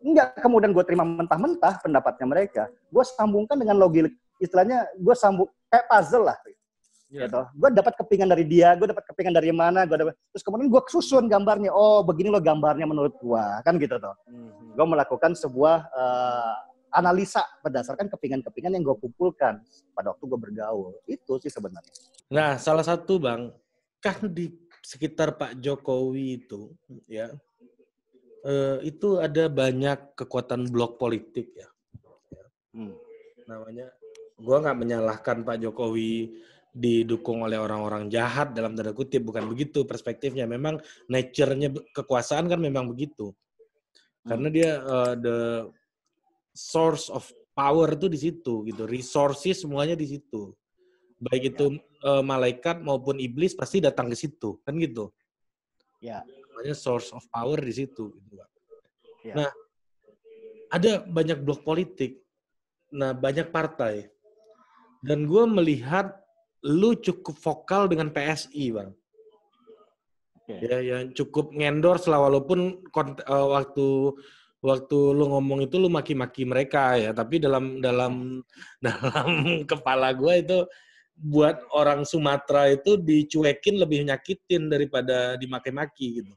nggak 0.00 0.40
kemudian 0.40 0.72
gue 0.72 0.84
terima 0.86 1.06
mentah-mentah 1.06 1.82
pendapatnya 1.82 2.26
mereka. 2.26 2.62
Gue 2.90 3.04
sambungkan 3.06 3.58
dengan 3.58 3.78
logik 3.78 4.10
istilahnya 4.40 4.88
gue 4.96 5.14
sambung 5.14 5.46
kayak 5.68 5.86
puzzle 5.86 6.26
lah. 6.26 6.38
Yeah. 7.10 7.26
Gitu. 7.26 7.42
Gue 7.58 7.68
dapat 7.74 7.94
kepingan 7.98 8.30
dari 8.30 8.46
dia, 8.46 8.72
gue 8.78 8.86
dapat 8.86 9.02
kepingan 9.02 9.34
dari 9.34 9.50
mana, 9.50 9.82
gue 9.82 9.98
dapat 9.98 10.14
terus 10.30 10.46
kemudian 10.46 10.70
gue 10.70 10.82
susun 10.88 11.26
gambarnya. 11.26 11.74
Oh, 11.74 12.06
begini 12.06 12.30
loh 12.30 12.38
gambarnya 12.38 12.86
menurut 12.86 13.18
gue, 13.18 13.44
kan 13.66 13.74
gitu 13.76 13.98
tuh. 13.98 14.14
Mm-hmm. 14.30 14.78
Gue 14.78 14.86
melakukan 14.86 15.34
sebuah 15.34 15.90
uh, 15.90 16.54
analisa 16.94 17.42
berdasarkan 17.66 18.06
kepingan-kepingan 18.14 18.78
yang 18.78 18.86
gue 18.86 18.96
kumpulkan 18.98 19.58
pada 19.90 20.14
waktu 20.14 20.22
gue 20.22 20.38
bergaul. 20.38 20.94
Itu 21.10 21.42
sih 21.42 21.50
sebenarnya. 21.50 21.90
Nah, 22.30 22.54
salah 22.62 22.86
satu 22.86 23.18
bang, 23.18 23.50
kan 23.98 24.30
di 24.30 24.54
sekitar 24.78 25.34
Pak 25.34 25.58
Jokowi 25.58 26.46
itu, 26.46 26.70
ya, 27.10 27.34
uh, 28.46 28.78
itu 28.86 29.18
ada 29.18 29.50
banyak 29.50 30.14
kekuatan 30.14 30.70
blok 30.70 30.94
politik 30.94 31.50
ya. 31.58 31.66
Hmm. 32.70 32.94
Namanya 33.50 33.90
gue 34.40 34.56
nggak 34.56 34.78
menyalahkan 34.78 35.44
Pak 35.44 35.56
Jokowi 35.60 36.32
didukung 36.70 37.42
oleh 37.42 37.58
orang-orang 37.58 38.06
jahat 38.06 38.54
dalam 38.54 38.78
tanda 38.78 38.94
kutip 38.94 39.26
bukan 39.26 39.46
begitu 39.50 39.82
perspektifnya. 39.82 40.46
Memang 40.46 40.78
nature-nya 41.10 41.74
kekuasaan 41.90 42.46
kan 42.46 42.60
memang 42.62 42.86
begitu. 42.86 43.34
Karena 44.22 44.48
hmm. 44.48 44.54
dia 44.54 44.70
uh, 44.78 45.14
the 45.18 45.38
source 46.54 47.10
of 47.10 47.26
power 47.56 47.92
itu 47.92 48.06
di 48.06 48.18
situ 48.18 48.62
gitu 48.64 48.86
resources 48.86 49.66
semuanya 49.66 49.98
di 49.98 50.06
situ. 50.06 50.54
Baik 51.20 51.56
itu 51.56 51.76
uh, 52.06 52.24
malaikat 52.24 52.80
maupun 52.80 53.20
iblis 53.20 53.52
pasti 53.52 53.82
datang 53.82 54.08
ke 54.08 54.16
situ 54.16 54.62
kan 54.62 54.78
gitu. 54.78 55.10
Ya. 56.00 56.22
Namanya 56.24 56.76
source 56.78 57.10
of 57.12 57.26
power 57.28 57.58
di 57.60 57.74
situ 57.74 58.14
gitu 58.14 58.34
ya. 59.20 59.36
nah 59.36 59.50
ada 60.72 61.04
banyak 61.04 61.44
blok 61.44 61.66
politik. 61.66 62.22
Nah 62.94 63.12
banyak 63.12 63.52
partai 63.52 64.08
dan 65.00 65.24
gue 65.24 65.44
melihat 65.48 66.20
lu 66.64 66.92
cukup 66.96 67.36
vokal 67.40 67.88
dengan 67.88 68.12
PSI, 68.12 68.76
Bang. 68.76 68.92
Okay. 70.44 70.66
Ya, 70.66 70.78
yang 70.82 71.14
cukup 71.14 71.54
ngendorse 71.54 72.10
lah 72.10 72.26
walaupun 72.26 72.82
uh, 72.92 73.48
waktu 73.54 73.86
waktu 74.60 74.98
lu 75.16 75.24
ngomong 75.30 75.64
itu 75.64 75.80
lu 75.80 75.88
maki-maki 75.88 76.44
mereka 76.44 76.98
ya, 76.98 77.14
tapi 77.14 77.40
dalam 77.40 77.78
dalam 77.80 78.44
dalam 78.84 79.62
kepala 79.64 80.12
gue 80.12 80.34
itu 80.42 80.58
buat 81.20 81.60
orang 81.76 82.04
Sumatera 82.08 82.72
itu 82.72 82.96
dicuekin 82.96 83.76
lebih 83.76 84.08
nyakitin 84.08 84.72
daripada 84.72 85.36
dimaki-maki 85.36 86.24
gitu. 86.24 86.32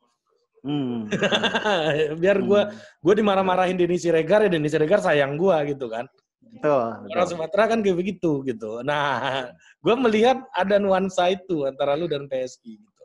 Hmm. 0.64 1.12
Biar 2.22 2.40
gue 2.40 2.62
hmm. 2.64 3.04
gue 3.04 3.14
dimarah-marahin 3.20 3.76
Denny 3.76 4.00
Siregar 4.00 4.48
ya 4.48 4.50
Denny 4.52 4.72
Siregar 4.72 5.04
sayang 5.04 5.36
gue 5.36 5.76
gitu 5.76 5.92
kan. 5.92 6.08
Betul, 6.54 7.10
Orang 7.10 7.30
Sumatera 7.30 7.64
kan 7.66 7.82
kayak 7.82 7.98
begitu 7.98 8.46
gitu. 8.46 8.86
Nah, 8.86 9.50
gue 9.82 9.96
melihat 9.98 10.46
ada 10.54 10.78
nuansa 10.78 11.34
itu 11.34 11.66
antara 11.66 11.98
lu 11.98 12.06
dan 12.06 12.30
PSG 12.30 12.78
gitu. 12.78 13.04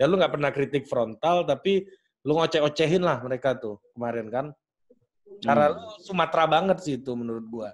Ya 0.00 0.08
lu 0.08 0.16
nggak 0.16 0.32
pernah 0.32 0.48
kritik 0.48 0.88
frontal, 0.88 1.44
tapi 1.44 1.84
lu 2.24 2.40
ngoceh-ocehin 2.40 3.04
lah 3.04 3.20
mereka 3.20 3.60
tuh 3.60 3.76
kemarin 3.92 4.32
kan. 4.32 4.46
Cara 5.44 5.68
hmm. 5.68 5.74
lu 5.76 5.84
Sumatera 6.00 6.48
banget 6.48 6.80
sih 6.80 6.96
itu 6.96 7.12
menurut 7.12 7.44
gue. 7.44 7.68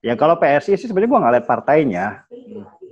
Ya 0.00 0.16
kalau 0.16 0.40
PSI 0.40 0.80
sih 0.80 0.88
sebenarnya 0.88 1.12
gue 1.12 1.22
nggak 1.22 1.34
lihat 1.38 1.46
partainya. 1.46 2.06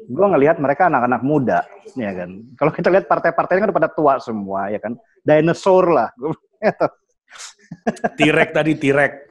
Gue 0.08 0.24
ngelihat 0.24 0.56
mereka 0.56 0.88
anak-anak 0.88 1.20
muda, 1.20 1.68
ya 1.92 2.16
kan. 2.16 2.40
Kalau 2.56 2.72
kita 2.72 2.88
lihat 2.88 3.04
partai-partainya 3.10 3.68
kan 3.68 3.74
pada 3.76 3.90
tua 3.92 4.16
semua, 4.22 4.72
ya 4.72 4.80
kan. 4.80 4.96
Dinosaur 5.20 5.92
lah. 5.92 6.08
Tirek 8.16 8.56
tadi, 8.56 8.72
tirek. 8.80 9.27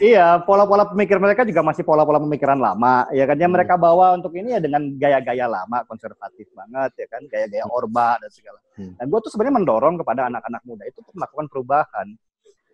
Iya, 0.00 0.40
pola-pola 0.42 0.88
pemikir 0.88 1.18
mereka 1.18 1.42
juga 1.46 1.62
masih 1.62 1.82
pola-pola 1.86 2.18
pemikiran 2.22 2.58
lama, 2.58 3.06
ya 3.14 3.24
kan? 3.26 3.36
Yang 3.36 3.50
hmm. 3.50 3.56
mereka 3.58 3.74
bawa 3.78 4.16
untuk 4.16 4.32
ini 4.34 4.56
ya 4.56 4.60
dengan 4.62 4.82
gaya-gaya 4.96 5.46
lama, 5.46 5.84
konservatif 5.84 6.48
banget, 6.54 6.94
ya 6.94 7.06
kan? 7.10 7.22
Gaya-gaya 7.26 7.64
hmm. 7.66 7.76
orba 7.76 8.18
dan 8.22 8.30
segala. 8.30 8.58
Hmm. 8.78 8.94
Dan 8.98 9.04
gue 9.10 9.20
tuh 9.22 9.30
sebenarnya 9.34 9.56
mendorong 9.62 9.94
kepada 10.00 10.30
anak-anak 10.30 10.62
muda 10.66 10.84
itu 10.86 10.98
untuk 11.02 11.14
melakukan 11.16 11.46
perubahan, 11.50 12.06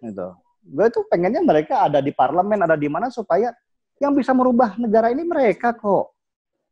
gitu. 0.00 0.28
Gue 0.64 0.86
tuh 0.88 1.04
pengennya 1.08 1.42
mereka 1.44 1.88
ada 1.88 2.00
di 2.00 2.12
parlemen, 2.12 2.64
ada 2.64 2.76
di 2.76 2.88
mana 2.88 3.12
supaya 3.12 3.52
yang 4.00 4.12
bisa 4.12 4.32
merubah 4.32 4.76
negara 4.80 5.12
ini 5.12 5.22
mereka 5.24 5.76
kok. 5.76 6.14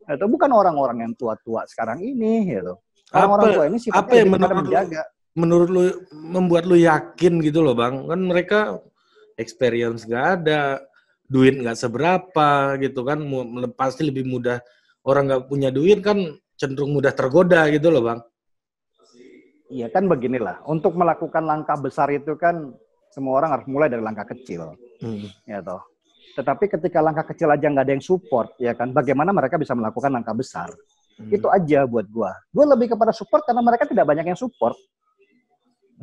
Itu 0.03 0.27
bukan 0.27 0.51
orang-orang 0.51 1.07
yang 1.07 1.13
tua-tua 1.15 1.65
sekarang 1.71 2.03
ini, 2.03 2.59
gitu. 2.59 2.77
Orang-orang 3.13 3.47
tua 3.53 3.65
ini 3.69 3.79
sifatnya 3.79 4.01
apa 4.01 4.13
yang 4.17 4.31
menurut 4.33 4.57
menjaga. 4.65 5.03
menurut 5.33 5.69
lu 5.69 5.85
membuat 6.13 6.65
lu 6.69 6.77
yakin 6.77 7.41
gitu 7.41 7.61
loh, 7.61 7.77
Bang? 7.77 8.05
Kan 8.09 8.21
mereka 8.25 8.81
experience 9.41 10.05
nggak 10.09 10.27
ada, 10.43 10.83
duit 11.29 11.57
nggak 11.57 11.79
seberapa 11.79 12.77
gitu 12.81 13.05
kan, 13.07 13.23
pasti 13.77 14.05
lebih 14.05 14.29
mudah 14.29 14.61
orang 15.09 15.29
nggak 15.33 15.45
punya 15.49 15.69
duit 15.73 16.05
kan 16.05 16.39
cenderung 16.61 16.95
mudah 16.95 17.11
tergoda 17.17 17.67
gitu 17.73 17.89
loh 17.91 18.05
bang. 18.05 18.21
Iya 19.73 19.89
kan 19.89 20.05
beginilah, 20.05 20.61
untuk 20.69 20.93
melakukan 20.93 21.49
langkah 21.49 21.81
besar 21.81 22.13
itu 22.13 22.37
kan 22.37 22.77
semua 23.09 23.41
orang 23.41 23.57
harus 23.57 23.67
mulai 23.69 23.89
dari 23.89 24.05
langkah 24.05 24.29
kecil, 24.29 24.77
hmm. 25.01 25.49
ya 25.49 25.65
toh. 25.65 25.81
Tetapi 26.33 26.65
ketika 26.65 27.01
langkah 27.05 27.29
kecil 27.29 27.49
aja 27.53 27.69
nggak 27.69 27.85
ada 27.85 27.93
yang 27.93 28.05
support, 28.05 28.57
ya 28.57 28.73
kan, 28.73 28.93
bagaimana 28.93 29.37
mereka 29.37 29.61
bisa 29.61 29.77
melakukan 29.77 30.13
langkah 30.13 30.33
besar? 30.33 30.73
Hmm. 31.21 31.29
Itu 31.29 31.49
aja 31.53 31.85
buat 31.85 32.09
gua. 32.09 32.33
Gua 32.53 32.73
lebih 32.73 32.97
kepada 32.97 33.13
support 33.13 33.45
karena 33.45 33.61
mereka 33.61 33.85
tidak 33.85 34.09
banyak 34.09 34.33
yang 34.33 34.37
support. 34.37 34.77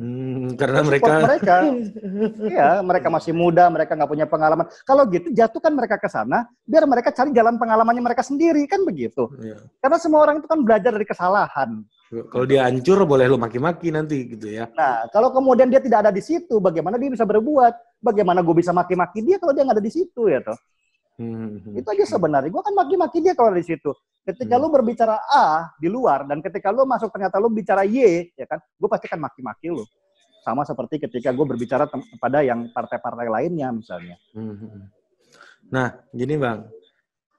Hmm, 0.00 0.56
karena 0.56 0.80
mereka 0.80 1.12
mereka. 1.20 1.56
Ya 2.56 2.80
mereka 2.80 3.12
masih 3.12 3.36
muda 3.36 3.68
mereka 3.68 3.92
nggak 3.92 4.08
punya 4.08 4.24
pengalaman. 4.24 4.64
Kalau 4.88 5.04
gitu 5.12 5.28
jatuhkan 5.28 5.76
mereka 5.76 6.00
ke 6.00 6.08
sana 6.08 6.48
biar 6.64 6.88
mereka 6.88 7.12
cari 7.12 7.36
jalan 7.36 7.60
pengalamannya 7.60 8.00
mereka 8.00 8.24
sendiri 8.24 8.64
kan 8.64 8.80
begitu? 8.88 9.28
Ya. 9.44 9.60
karena 9.84 10.00
semua 10.00 10.24
orang 10.24 10.40
itu 10.40 10.48
kan 10.48 10.64
belajar 10.64 10.96
dari 10.96 11.04
kesalahan. 11.04 11.84
Kalau 12.10 12.46
dia 12.48 12.64
hancur 12.64 13.04
boleh 13.04 13.28
lu 13.28 13.36
maki-maki 13.36 13.92
nanti 13.92 14.32
gitu 14.32 14.48
ya. 14.48 14.72
Nah 14.72 15.04
kalau 15.12 15.36
kemudian 15.36 15.68
dia 15.68 15.84
tidak 15.84 16.08
ada 16.08 16.10
di 16.10 16.24
situ 16.24 16.56
bagaimana 16.58 16.96
dia 16.96 17.12
bisa 17.12 17.28
berbuat? 17.28 18.00
Bagaimana 18.00 18.40
gue 18.40 18.56
bisa 18.56 18.72
maki-maki 18.72 19.20
dia 19.20 19.36
kalau 19.36 19.52
dia 19.52 19.68
nggak 19.68 19.76
ada 19.76 19.84
di 19.84 19.92
situ 19.92 20.32
ya 20.32 20.40
toh 20.40 20.56
hmm. 21.20 21.76
itu 21.76 21.88
aja 21.92 22.16
sebenarnya 22.16 22.48
gue 22.48 22.62
kan 22.64 22.72
maki-maki 22.72 23.20
dia 23.20 23.36
kalau 23.36 23.52
di 23.52 23.60
situ 23.60 23.92
Ketika 24.20 24.60
hmm. 24.60 24.62
lu 24.62 24.68
berbicara 24.68 25.16
A 25.32 25.72
di 25.80 25.88
luar 25.88 26.28
dan 26.28 26.44
ketika 26.44 26.68
lu 26.68 26.84
masuk 26.84 27.08
ternyata 27.08 27.40
lu 27.40 27.48
bicara 27.48 27.88
Y, 27.88 28.28
ya 28.36 28.44
kan, 28.44 28.60
gue 28.60 28.88
pasti 28.88 29.08
akan 29.08 29.20
maki-maki 29.24 29.72
lu. 29.72 29.84
Sama 30.44 30.64
seperti 30.68 31.00
ketika 31.08 31.32
gue 31.32 31.46
berbicara 31.48 31.88
pada 32.20 32.44
yang 32.44 32.68
partai-partai 32.68 33.28
lainnya 33.32 33.72
misalnya. 33.72 34.16
Hmm. 34.36 34.92
Nah, 35.72 35.88
gini 36.12 36.36
bang, 36.36 36.68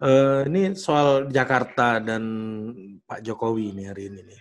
uh, 0.02 0.42
ini 0.50 0.74
soal 0.74 1.30
Jakarta 1.30 2.02
dan 2.02 2.24
Pak 3.06 3.22
Jokowi 3.22 3.78
ini 3.78 3.84
hari 3.86 4.10
ini 4.10 4.22
nih. 4.26 4.40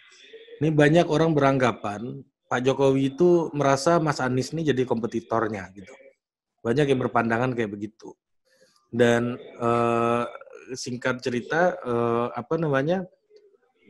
Ini 0.60 0.68
banyak 0.72 1.06
orang 1.08 1.36
beranggapan 1.36 2.24
Pak 2.48 2.60
Jokowi 2.64 3.16
itu 3.16 3.52
merasa 3.52 4.00
Mas 4.00 4.20
Anies 4.20 4.52
ini 4.56 4.64
jadi 4.64 4.84
kompetitornya 4.88 5.68
gitu. 5.76 5.92
Banyak 6.64 6.88
yang 6.88 7.00
berpandangan 7.04 7.52
kayak 7.52 7.72
begitu. 7.72 8.16
Dan 8.90 9.38
uh, 9.62 10.26
singkat 10.74 11.22
cerita 11.22 11.78
uh, 11.82 12.34
apa 12.34 12.58
namanya 12.58 13.06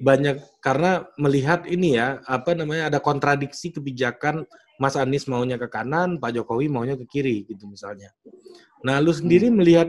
banyak 0.00 0.40
karena 0.64 1.04
melihat 1.20 1.68
ini 1.68 2.00
ya 2.00 2.24
apa 2.24 2.56
namanya 2.56 2.88
ada 2.88 2.98
kontradiksi 3.04 3.68
kebijakan 3.68 4.48
Mas 4.80 4.96
Anies 4.96 5.28
maunya 5.28 5.60
ke 5.60 5.68
kanan, 5.68 6.16
Pak 6.16 6.32
Jokowi 6.32 6.72
maunya 6.72 6.96
ke 6.96 7.04
kiri 7.04 7.44
gitu 7.44 7.68
misalnya. 7.68 8.08
Nah, 8.80 8.96
lu 8.96 9.12
sendiri 9.12 9.52
hmm. 9.52 9.56
melihat 9.60 9.88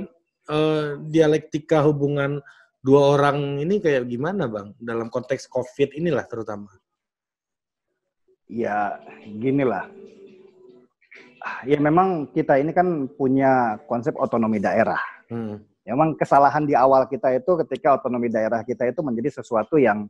uh, 0.51 0.99
dialektika 1.07 1.79
hubungan 1.87 2.43
dua 2.83 3.15
orang 3.15 3.63
ini 3.63 3.79
kayak 3.79 4.03
gimana, 4.11 4.51
Bang? 4.51 4.75
Dalam 4.75 5.07
konteks 5.07 5.47
Covid 5.47 5.95
inilah 5.95 6.27
terutama. 6.27 6.67
Ya, 8.51 8.99
ginilah. 9.23 9.87
Ya 11.65 11.77
memang 11.81 12.29
kita 12.29 12.61
ini 12.61 12.69
kan 12.69 13.09
punya 13.17 13.81
konsep 13.89 14.13
otonomi 14.17 14.61
daerah. 14.61 15.01
Hmm. 15.29 15.61
Memang 15.81 16.13
kesalahan 16.13 16.63
di 16.69 16.77
awal 16.77 17.09
kita 17.09 17.33
itu 17.33 17.57
ketika 17.65 17.97
otonomi 17.97 18.29
daerah 18.29 18.61
kita 18.61 18.85
itu 18.85 19.01
menjadi 19.01 19.41
sesuatu 19.41 19.81
yang 19.81 20.05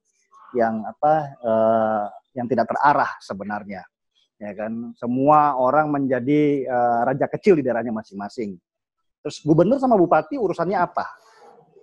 yang 0.51 0.84
apa 0.84 1.13
uh, 1.39 2.05
yang 2.36 2.47
tidak 2.51 2.67
terarah 2.67 3.11
sebenarnya. 3.23 3.88
Ya 4.41 4.51
kan, 4.57 4.97
semua 4.97 5.53
orang 5.53 5.93
menjadi 5.93 6.65
uh, 6.65 7.05
raja 7.05 7.29
kecil 7.29 7.61
di 7.61 7.63
daerahnya 7.63 7.93
masing-masing. 7.93 8.57
Terus 9.21 9.38
gubernur 9.45 9.77
sama 9.77 9.93
bupati 9.93 10.34
urusannya 10.34 10.82
apa? 10.82 11.05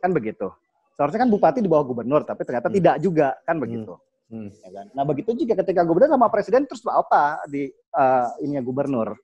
Kan 0.02 0.10
begitu. 0.10 0.50
Seharusnya 0.98 1.22
kan 1.22 1.30
bupati 1.30 1.62
di 1.62 1.70
bawah 1.70 1.86
gubernur, 1.86 2.26
tapi 2.26 2.42
ternyata 2.42 2.66
hmm. 2.66 2.76
tidak 2.82 2.96
juga, 2.98 3.28
kan 3.46 3.56
hmm. 3.56 3.62
begitu. 3.62 3.94
Hmm. 4.28 4.50
Ya 4.50 4.70
kan? 4.74 4.86
Nah 4.90 5.04
begitu 5.06 5.30
juga 5.38 5.54
ketika 5.62 5.86
gubernur 5.86 6.18
sama 6.18 6.28
presiden 6.28 6.66
terus 6.66 6.82
apa 6.90 7.38
di 7.46 7.70
uh, 7.94 8.28
ininya 8.42 8.60
gubernur. 8.66 9.14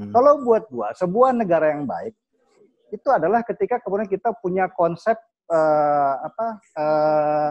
Hmm. 0.00 0.12
Kalau 0.16 0.40
buat 0.40 0.64
gua, 0.72 0.96
sebuah 0.96 1.36
negara 1.36 1.76
yang 1.76 1.84
baik 1.84 2.16
itu 2.90 3.08
adalah 3.12 3.44
ketika 3.44 3.78
kemudian 3.84 4.08
kita 4.08 4.32
punya 4.40 4.66
konsep 4.72 5.14
uh, 5.52 6.14
apa 6.24 6.46
uh, 6.74 7.50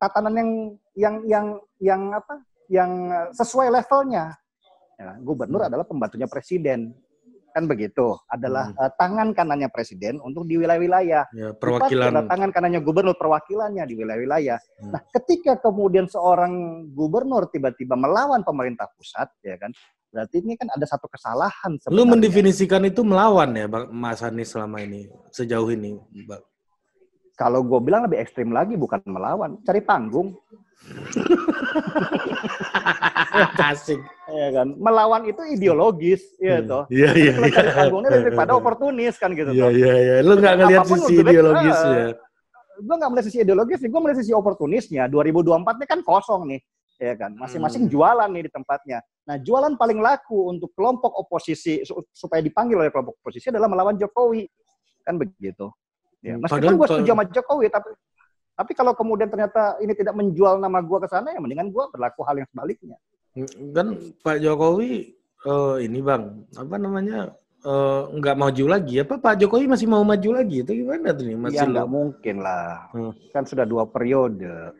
tatanan 0.00 0.34
yang 0.34 0.50
yang 0.96 1.14
yang 1.28 1.46
yang 1.78 2.02
apa 2.16 2.34
yang 2.72 2.90
sesuai 3.36 3.68
levelnya. 3.68 4.32
Ya, 4.98 5.14
gubernur 5.22 5.62
adalah 5.62 5.86
pembantunya 5.86 6.26
presiden 6.26 6.90
kan 7.58 7.66
begitu 7.66 8.14
adalah 8.30 8.70
hmm. 8.70 8.78
uh, 8.78 8.90
tangan 8.94 9.34
kanannya 9.34 9.66
presiden 9.74 10.22
untuk 10.22 10.46
di 10.46 10.62
wilayah-wilayah 10.62 11.26
ya, 11.34 11.50
perwakilan 11.58 12.14
adalah 12.14 12.30
tangan 12.30 12.54
kanannya 12.54 12.80
gubernur 12.86 13.18
perwakilannya 13.18 13.82
di 13.82 13.98
wilayah-wilayah 13.98 14.58
hmm. 14.62 14.94
nah 14.94 15.02
ketika 15.10 15.58
kemudian 15.58 16.06
seorang 16.06 16.86
gubernur 16.94 17.50
tiba-tiba 17.50 17.98
melawan 17.98 18.46
pemerintah 18.46 18.86
pusat 18.94 19.26
ya 19.42 19.58
kan 19.58 19.74
Berarti 20.08 20.40
ini 20.40 20.56
kan 20.56 20.72
ada 20.72 20.88
satu 20.88 21.04
kesalahan 21.04 21.76
sebenarnya. 21.76 22.00
Lu 22.00 22.08
mendefinisikan 22.08 22.80
itu 22.88 23.04
melawan 23.04 23.52
ya, 23.52 23.68
Bang 23.68 23.92
Mas 23.92 24.24
Anies 24.24 24.56
selama 24.56 24.80
ini, 24.80 25.04
sejauh 25.28 25.68
ini, 25.68 26.00
Bang? 26.24 26.40
Kalau 27.36 27.60
gue 27.60 27.76
bilang 27.84 28.08
lebih 28.08 28.16
ekstrim 28.16 28.48
lagi, 28.48 28.72
bukan 28.80 29.04
melawan, 29.04 29.60
cari 29.68 29.84
panggung. 29.84 30.32
Asik. 33.68 34.00
Ya 34.38 34.48
kan, 34.54 34.78
melawan 34.78 35.26
itu 35.26 35.42
ideologis, 35.50 36.22
ya 36.38 36.62
toh. 36.62 36.86
Iya 36.86 37.10
iya. 37.18 37.32
iya. 37.42 37.50
Cari 37.50 37.70
panggungnya 37.74 38.10
daripada 38.22 38.52
oportunis 38.60 39.18
kan 39.18 39.34
gitu. 39.34 39.50
Iya 39.50 39.68
iya 39.74 39.92
iya. 39.98 40.14
Lu 40.22 40.38
nggak 40.38 40.54
ngelihat 40.62 40.86
sisi 40.86 41.14
ideologis 41.18 41.78
ya. 41.82 42.06
Gue 42.78 42.94
nggak 42.94 43.10
melihat 43.10 43.26
sisi 43.26 43.38
ideologis, 43.42 43.78
gue 43.82 44.00
melihat 44.00 44.18
sisi 44.22 44.30
oportunisnya. 44.30 45.10
2024 45.10 45.82
ini 45.82 45.86
kan 45.90 46.00
kosong 46.06 46.54
nih 46.54 46.60
ya 46.98 47.14
kan 47.14 47.30
masing-masing 47.38 47.86
hmm. 47.86 47.92
jualan 47.94 48.28
nih 48.34 48.50
di 48.50 48.52
tempatnya 48.52 48.98
nah 49.22 49.38
jualan 49.38 49.78
paling 49.78 50.02
laku 50.02 50.50
untuk 50.50 50.74
kelompok 50.74 51.14
oposisi 51.14 51.86
supaya 52.10 52.42
dipanggil 52.42 52.82
oleh 52.82 52.90
kelompok 52.90 53.22
oposisi 53.22 53.54
adalah 53.54 53.70
melawan 53.70 53.94
Jokowi 53.94 54.50
kan 55.06 55.14
begitu 55.14 55.70
ya 56.18 56.34
hmm, 56.34 56.42
meskipun 56.42 56.74
gue 56.74 56.88
setuju 56.90 57.10
sama 57.14 57.24
Jokowi 57.30 57.70
tapi 57.70 57.90
tapi 58.58 58.72
kalau 58.74 58.90
kemudian 58.98 59.30
ternyata 59.30 59.78
ini 59.78 59.94
tidak 59.94 60.18
menjual 60.18 60.58
nama 60.58 60.82
gue 60.82 60.98
ke 60.98 61.06
sana 61.06 61.30
ya 61.30 61.38
mendingan 61.38 61.70
gue 61.70 61.84
berlaku 61.94 62.26
hal 62.26 62.42
yang 62.42 62.48
sebaliknya 62.50 62.98
kan 63.76 63.98
Pak 64.24 64.38
Jokowi 64.42 65.14
uh, 65.46 65.76
ini 65.78 65.98
bang 66.02 66.42
apa 66.58 66.74
namanya 66.80 67.32
uh, 67.64 68.10
nggak 68.14 68.36
maju 68.38 68.64
lagi. 68.68 68.94
Apa 69.02 69.18
Pak 69.18 69.42
Jokowi 69.42 69.66
masih 69.66 69.88
mau 69.90 70.04
maju 70.04 70.30
lagi? 70.34 70.62
Itu 70.62 70.72
gimana 70.74 71.14
tuh 71.14 71.24
nih? 71.26 71.36
Masih 71.38 71.58
ya 71.58 71.64
nggak 71.66 71.88
mungkin 71.90 72.36
lah. 72.42 72.90
Hmm. 72.94 73.12
kan 73.32 73.44
sudah 73.48 73.64
dua 73.66 73.88
periode. 73.88 74.74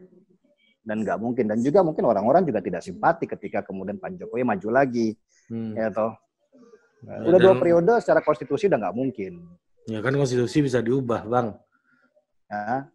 Dan 0.84 1.05
nggak 1.05 1.18
mungkin. 1.18 1.44
Dan 1.51 1.59
juga 1.61 1.82
mungkin 1.82 2.05
orang-orang 2.07 2.46
juga 2.46 2.62
tidak 2.62 2.82
simpati 2.84 3.24
ketika 3.26 3.64
kemudian 3.66 3.99
Pak 3.99 4.18
Jokowi 4.18 4.44
maju 4.44 4.68
lagi. 4.70 5.14
Hmm. 5.49 5.72
ya 5.74 5.88
toh. 5.88 6.12
Nah, 6.99 7.24
udah 7.30 7.38
dan, 7.38 7.46
dua 7.46 7.55
periode 7.57 7.94
secara 8.03 8.20
konstitusi 8.20 8.66
udah 8.66 8.78
nggak 8.88 8.96
mungkin. 8.96 9.32
Ya 9.88 10.03
kan 10.05 10.12
konstitusi 10.12 10.61
bisa 10.61 10.82
diubah 10.84 11.24
bang. 11.24 11.55
Ya, 12.49 12.88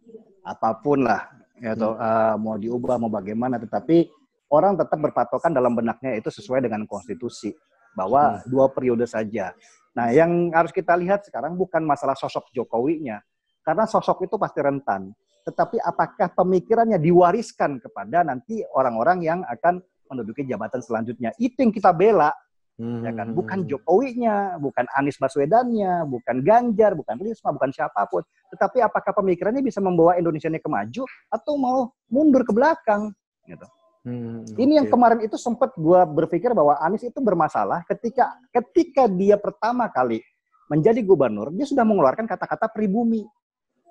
apa 0.44 0.70
pun 0.82 1.06
lah. 1.06 1.30
Ya 1.62 1.72
toh 1.78 1.94
hmm. 1.94 2.04
uh, 2.04 2.34
mau 2.38 2.56
diubah 2.58 2.98
mau 2.98 3.10
bagaimana. 3.10 3.58
Tetapi 3.58 4.23
orang 4.50 4.76
tetap 4.76 4.98
berpatokan 5.00 5.52
dalam 5.52 5.72
benaknya 5.72 6.18
itu 6.18 6.28
sesuai 6.28 6.64
dengan 6.64 6.84
konstitusi 6.84 7.52
bahwa 7.94 8.42
hmm. 8.42 8.50
dua 8.50 8.66
periode 8.72 9.06
saja 9.06 9.54
nah 9.94 10.10
yang 10.10 10.50
harus 10.50 10.74
kita 10.74 10.98
lihat 10.98 11.22
sekarang 11.24 11.54
bukan 11.54 11.84
masalah 11.86 12.18
sosok 12.18 12.50
Jokowinya 12.50 13.22
karena 13.62 13.86
sosok 13.86 14.26
itu 14.26 14.34
pasti 14.36 14.58
rentan 14.60 15.14
tetapi 15.44 15.76
apakah 15.84 16.32
pemikirannya 16.32 16.96
diwariskan 16.96 17.76
kepada 17.76 18.24
nanti 18.24 18.64
orang-orang 18.72 19.20
yang 19.20 19.40
akan 19.44 19.84
menduduki 20.08 20.48
jabatan 20.48 20.80
selanjutnya. 20.80 21.30
Itu 21.36 21.60
yang 21.60 21.72
kita 21.72 21.92
bela. 21.92 22.32
Hmm. 22.74 23.06
Ya 23.06 23.12
kan? 23.14 23.36
Bukan 23.36 23.58
hmm. 23.62 23.68
Jokowinya, 23.70 24.58
bukan 24.58 24.88
Anies 24.98 25.20
Baswedannya, 25.20 26.08
bukan 26.10 26.42
Ganjar, 26.42 26.98
bukan 26.98 27.20
Risma, 27.22 27.54
bukan 27.54 27.70
siapa 27.70 28.02
pun. 28.10 28.24
Tetapi 28.50 28.82
apakah 28.82 29.14
pemikirannya 29.14 29.62
bisa 29.62 29.78
membawa 29.78 30.18
Indonesia 30.18 30.50
ini 30.50 30.58
ke 30.58 30.66
maju 30.66 31.04
atau 31.30 31.54
mau 31.54 31.92
mundur 32.10 32.42
ke 32.42 32.50
belakang? 32.50 33.14
Gitu. 33.46 33.68
Hmm, 34.04 34.44
ini 34.60 34.76
yang 34.76 34.84
kemarin 34.92 35.24
itu 35.24 35.40
sempat 35.40 35.72
gue 35.80 36.00
berpikir 36.12 36.52
bahwa 36.52 36.76
Anies 36.76 37.08
itu 37.08 37.16
bermasalah 37.24 37.88
ketika 37.88 38.36
ketika 38.52 39.08
dia 39.08 39.40
pertama 39.40 39.88
kali 39.88 40.20
menjadi 40.68 41.00
gubernur, 41.00 41.48
dia 41.56 41.64
sudah 41.64 41.88
mengeluarkan 41.88 42.28
kata-kata 42.28 42.68
pribumi. 42.68 43.24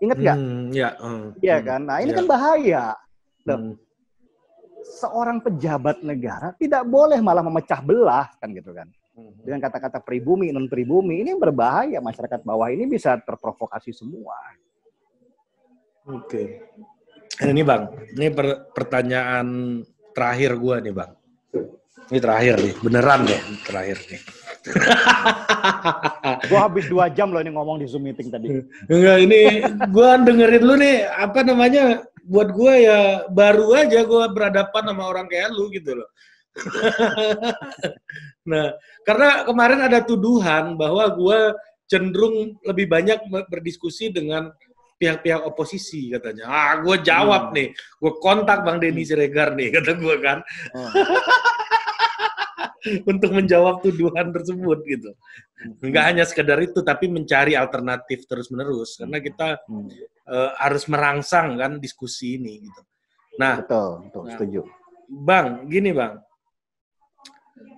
Ingat 0.05 0.17
nggak? 0.21 0.37
Hmm, 0.37 0.69
ya. 0.69 0.89
Iya 1.41 1.57
hmm, 1.57 1.65
kan? 1.65 1.81
Nah 1.81 1.97
ini 2.05 2.11
ya. 2.13 2.17
kan 2.21 2.25
bahaya. 2.29 2.83
Hmm. 3.49 3.73
Seorang 5.01 5.41
pejabat 5.41 6.05
negara 6.05 6.53
tidak 6.61 6.85
boleh 6.85 7.17
malah 7.17 7.41
memecah 7.41 7.81
belah 7.81 8.29
kan 8.37 8.53
gitu 8.53 8.69
kan. 8.69 8.85
Hmm. 9.17 9.33
Dengan 9.41 9.65
kata-kata 9.65 9.97
pribumi, 9.97 10.53
non 10.53 10.69
pribumi 10.69 11.25
ini 11.25 11.33
berbahaya 11.33 11.97
masyarakat 12.05 12.45
bawah 12.45 12.69
ini 12.69 12.85
bisa 12.85 13.17
terprovokasi 13.17 13.89
semua. 13.89 14.37
Oke. 16.05 16.21
Okay. 17.33 17.49
Ini 17.49 17.65
bang, 17.65 17.89
ini 18.13 18.29
per 18.29 18.69
pertanyaan 18.77 19.81
terakhir 20.13 20.55
gua 20.57 20.79
nih 20.79 20.93
bang. 20.93 21.11
Ini 22.13 22.19
terakhir 22.19 22.55
nih, 22.59 22.73
beneran 22.83 23.25
deh 23.25 23.41
terakhir 23.63 23.97
nih. 24.11 24.21
gue 26.49 26.59
habis 26.59 26.85
dua 26.87 27.11
jam 27.11 27.31
loh 27.31 27.39
ini 27.39 27.51
ngomong 27.51 27.79
di 27.79 27.87
Zoom 27.87 28.07
meeting 28.07 28.27
tadi. 28.27 28.47
Enggak, 28.91 29.17
ini 29.23 29.41
gue 29.91 30.09
dengerin 30.23 30.63
lu 30.63 30.75
nih, 30.79 31.07
apa 31.07 31.43
namanya, 31.47 32.03
buat 32.27 32.51
gue 32.51 32.73
ya 32.87 33.27
baru 33.31 33.75
aja 33.75 34.03
gue 34.03 34.23
berhadapan 34.31 34.83
sama 34.87 35.03
orang 35.07 35.27
kayak 35.31 35.51
lu 35.55 35.71
gitu 35.71 35.95
loh. 35.95 36.09
nah, 38.51 38.75
karena 39.07 39.43
kemarin 39.47 39.79
ada 39.83 39.99
tuduhan 40.03 40.77
bahwa 40.77 41.07
gue 41.11 41.39
cenderung 41.87 42.55
lebih 42.63 42.87
banyak 42.87 43.19
berdiskusi 43.49 44.13
dengan 44.13 44.51
pihak-pihak 45.03 45.43
oposisi 45.43 46.15
katanya. 46.15 46.47
Ah, 46.47 46.79
gue 46.79 46.95
jawab 47.03 47.51
hmm. 47.51 47.55
nih, 47.59 47.67
gue 47.75 48.11
kontak 48.23 48.63
Bang 48.63 48.79
Denny 48.79 49.03
Siregar 49.03 49.51
nih, 49.51 49.75
kata 49.75 49.99
gue 49.99 50.15
kan. 50.23 50.39
Oh. 50.71 50.91
untuk 53.11 53.31
menjawab 53.31 53.79
tuduhan 53.83 54.31
tersebut 54.31 54.79
gitu. 54.87 55.11
Enggak 55.79 56.03
hanya 56.11 56.23
sekedar 56.27 56.59
itu, 56.59 56.83
tapi 56.83 57.07
mencari 57.07 57.55
alternatif 57.55 58.27
terus-menerus 58.27 58.99
karena 58.99 59.19
kita 59.23 59.59
hmm. 59.67 59.87
uh, 60.27 60.51
harus 60.59 60.87
merangsang 60.87 61.59
kan 61.59 61.71
diskusi 61.79 62.39
ini 62.39 62.63
gitu. 62.67 62.81
Nah, 63.39 63.63
betul, 63.63 64.07
betul, 64.07 64.23
nah, 64.23 64.31
setuju. 64.35 64.61
Bang, 65.07 65.47
gini 65.67 65.91
bang, 65.91 66.15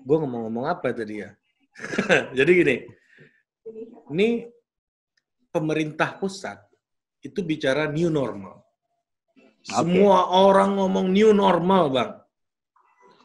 gue 0.05 0.17
ngomong-ngomong 0.17 0.65
apa 0.69 0.93
tadi 0.93 1.21
ya? 1.21 1.29
Jadi 2.37 2.51
gini, 2.53 2.75
ini 4.13 4.29
pemerintah 5.53 6.19
pusat 6.19 6.59
itu 7.25 7.41
bicara 7.41 7.89
new 7.89 8.13
normal. 8.13 8.61
Okay. 9.65 9.73
Semua 9.73 10.29
orang 10.29 10.77
ngomong 10.77 11.09
new 11.09 11.33
normal, 11.33 11.83
bang. 11.89 12.11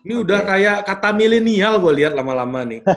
Ini 0.01 0.14
okay. 0.16 0.24
udah 0.24 0.40
kayak 0.48 0.78
kata 0.88 1.09
milenial 1.12 1.76
gue 1.84 1.92
lihat 2.01 2.16
lama-lama 2.16 2.64
nih. 2.64 2.80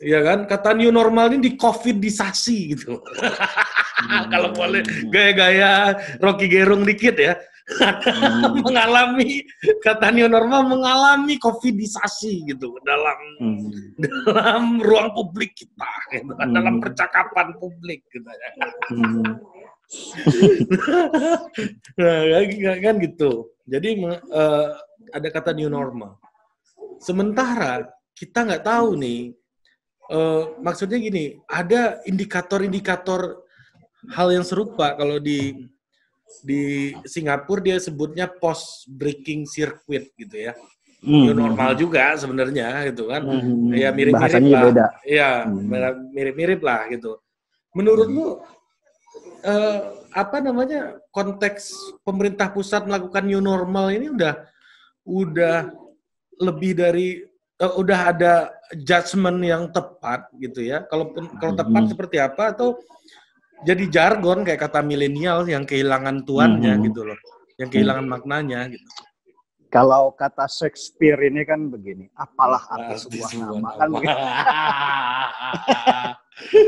Iya 0.00 0.24
kan? 0.24 0.38
Kata 0.48 0.72
new 0.72 0.88
normal 0.88 1.36
ini 1.36 1.52
di 1.52 1.52
covidisasi 1.60 2.58
gitu. 2.72 2.96
hmm. 3.04 4.24
Kalau 4.32 4.50
boleh 4.56 4.80
gaya-gaya 5.12 5.92
Rocky 6.24 6.48
Gerung 6.48 6.88
dikit 6.88 7.20
ya. 7.20 7.36
hmm. 7.70 8.56
mengalami 8.66 9.44
kata 9.84 10.10
new 10.10 10.26
normal 10.26 10.66
mengalami 10.66 11.38
covidisasi 11.38 12.48
gitu 12.48 12.74
dalam 12.82 13.18
hmm. 13.38 14.00
dalam 14.26 14.80
ruang 14.82 15.14
publik 15.14 15.54
kita 15.54 15.92
gitu, 16.10 16.32
hmm. 16.34 16.50
dalam 16.50 16.80
percakapan 16.80 17.54
publik 17.60 18.02
gitu 18.10 18.26
ya. 18.26 18.50
Hmm. 18.90 19.36
Nah, 21.98 22.76
kan 22.78 22.94
gitu. 23.02 23.50
Jadi 23.66 24.02
uh, 24.06 24.70
ada 25.10 25.28
kata 25.30 25.50
new 25.54 25.70
normal. 25.70 26.18
Sementara 27.02 27.86
kita 28.14 28.46
nggak 28.46 28.64
tahu 28.66 28.98
nih, 28.98 29.34
uh, 30.12 30.54
maksudnya 30.62 30.98
gini, 31.00 31.38
ada 31.50 31.98
indikator-indikator 32.06 33.42
hal 34.14 34.28
yang 34.32 34.46
serupa 34.46 34.96
kalau 34.96 35.18
di 35.20 35.68
di 36.46 36.94
Singapura 37.04 37.60
dia 37.60 37.76
sebutnya 37.82 38.30
post 38.30 38.86
breaking 38.86 39.44
circuit 39.50 40.14
gitu 40.14 40.36
ya. 40.50 40.54
Hmm. 41.00 41.32
New 41.32 41.34
normal 41.34 41.74
juga 41.80 42.12
sebenarnya 42.14 42.92
gitu 42.92 43.08
kan. 43.08 43.24
Hmm. 43.24 43.72
Ya 43.72 43.88
mirip-mirip 43.90 44.44
lah. 44.52 44.62
Beda. 44.68 44.86
Ya, 45.02 45.30
mirip-mirip 46.12 46.60
lah 46.60 46.86
gitu. 46.92 47.16
Menurutmu 47.72 48.44
uh, 49.44 49.78
apa 50.10 50.42
namanya 50.42 50.98
konteks 51.14 51.74
pemerintah 52.02 52.50
pusat 52.50 52.86
melakukan 52.86 53.24
new 53.26 53.38
normal 53.38 53.90
ini 53.94 54.10
udah 54.10 54.34
udah 55.06 55.70
lebih 56.40 56.72
dari 56.74 57.22
uh, 57.60 57.74
udah 57.78 57.98
ada 58.10 58.32
judgement 58.74 59.38
yang 59.44 59.68
tepat 59.70 60.30
gitu 60.40 60.64
ya. 60.64 60.86
Kalaupun 60.88 61.36
kalau 61.38 61.54
tepat 61.54 61.82
hmm. 61.86 61.90
seperti 61.92 62.16
apa 62.18 62.56
atau 62.56 62.80
jadi 63.60 63.84
jargon 63.92 64.40
kayak 64.40 64.60
kata 64.66 64.80
milenial 64.80 65.44
yang 65.44 65.68
kehilangan 65.68 66.24
tuannya 66.24 66.80
hmm. 66.80 66.82
gitu 66.88 67.04
loh, 67.04 67.18
yang 67.60 67.68
kehilangan 67.68 68.08
hmm. 68.08 68.12
maknanya 68.16 68.60
gitu. 68.72 68.88
Kalau 69.70 70.10
kata 70.18 70.50
Shakespeare 70.50 71.30
ini 71.30 71.46
kan 71.46 71.70
begini, 71.70 72.10
apalah 72.18 72.58
arti 72.74 73.06
sebuah 73.06 73.30
nama 73.38 73.70
kan 73.78 73.88
begitu. 73.94 74.18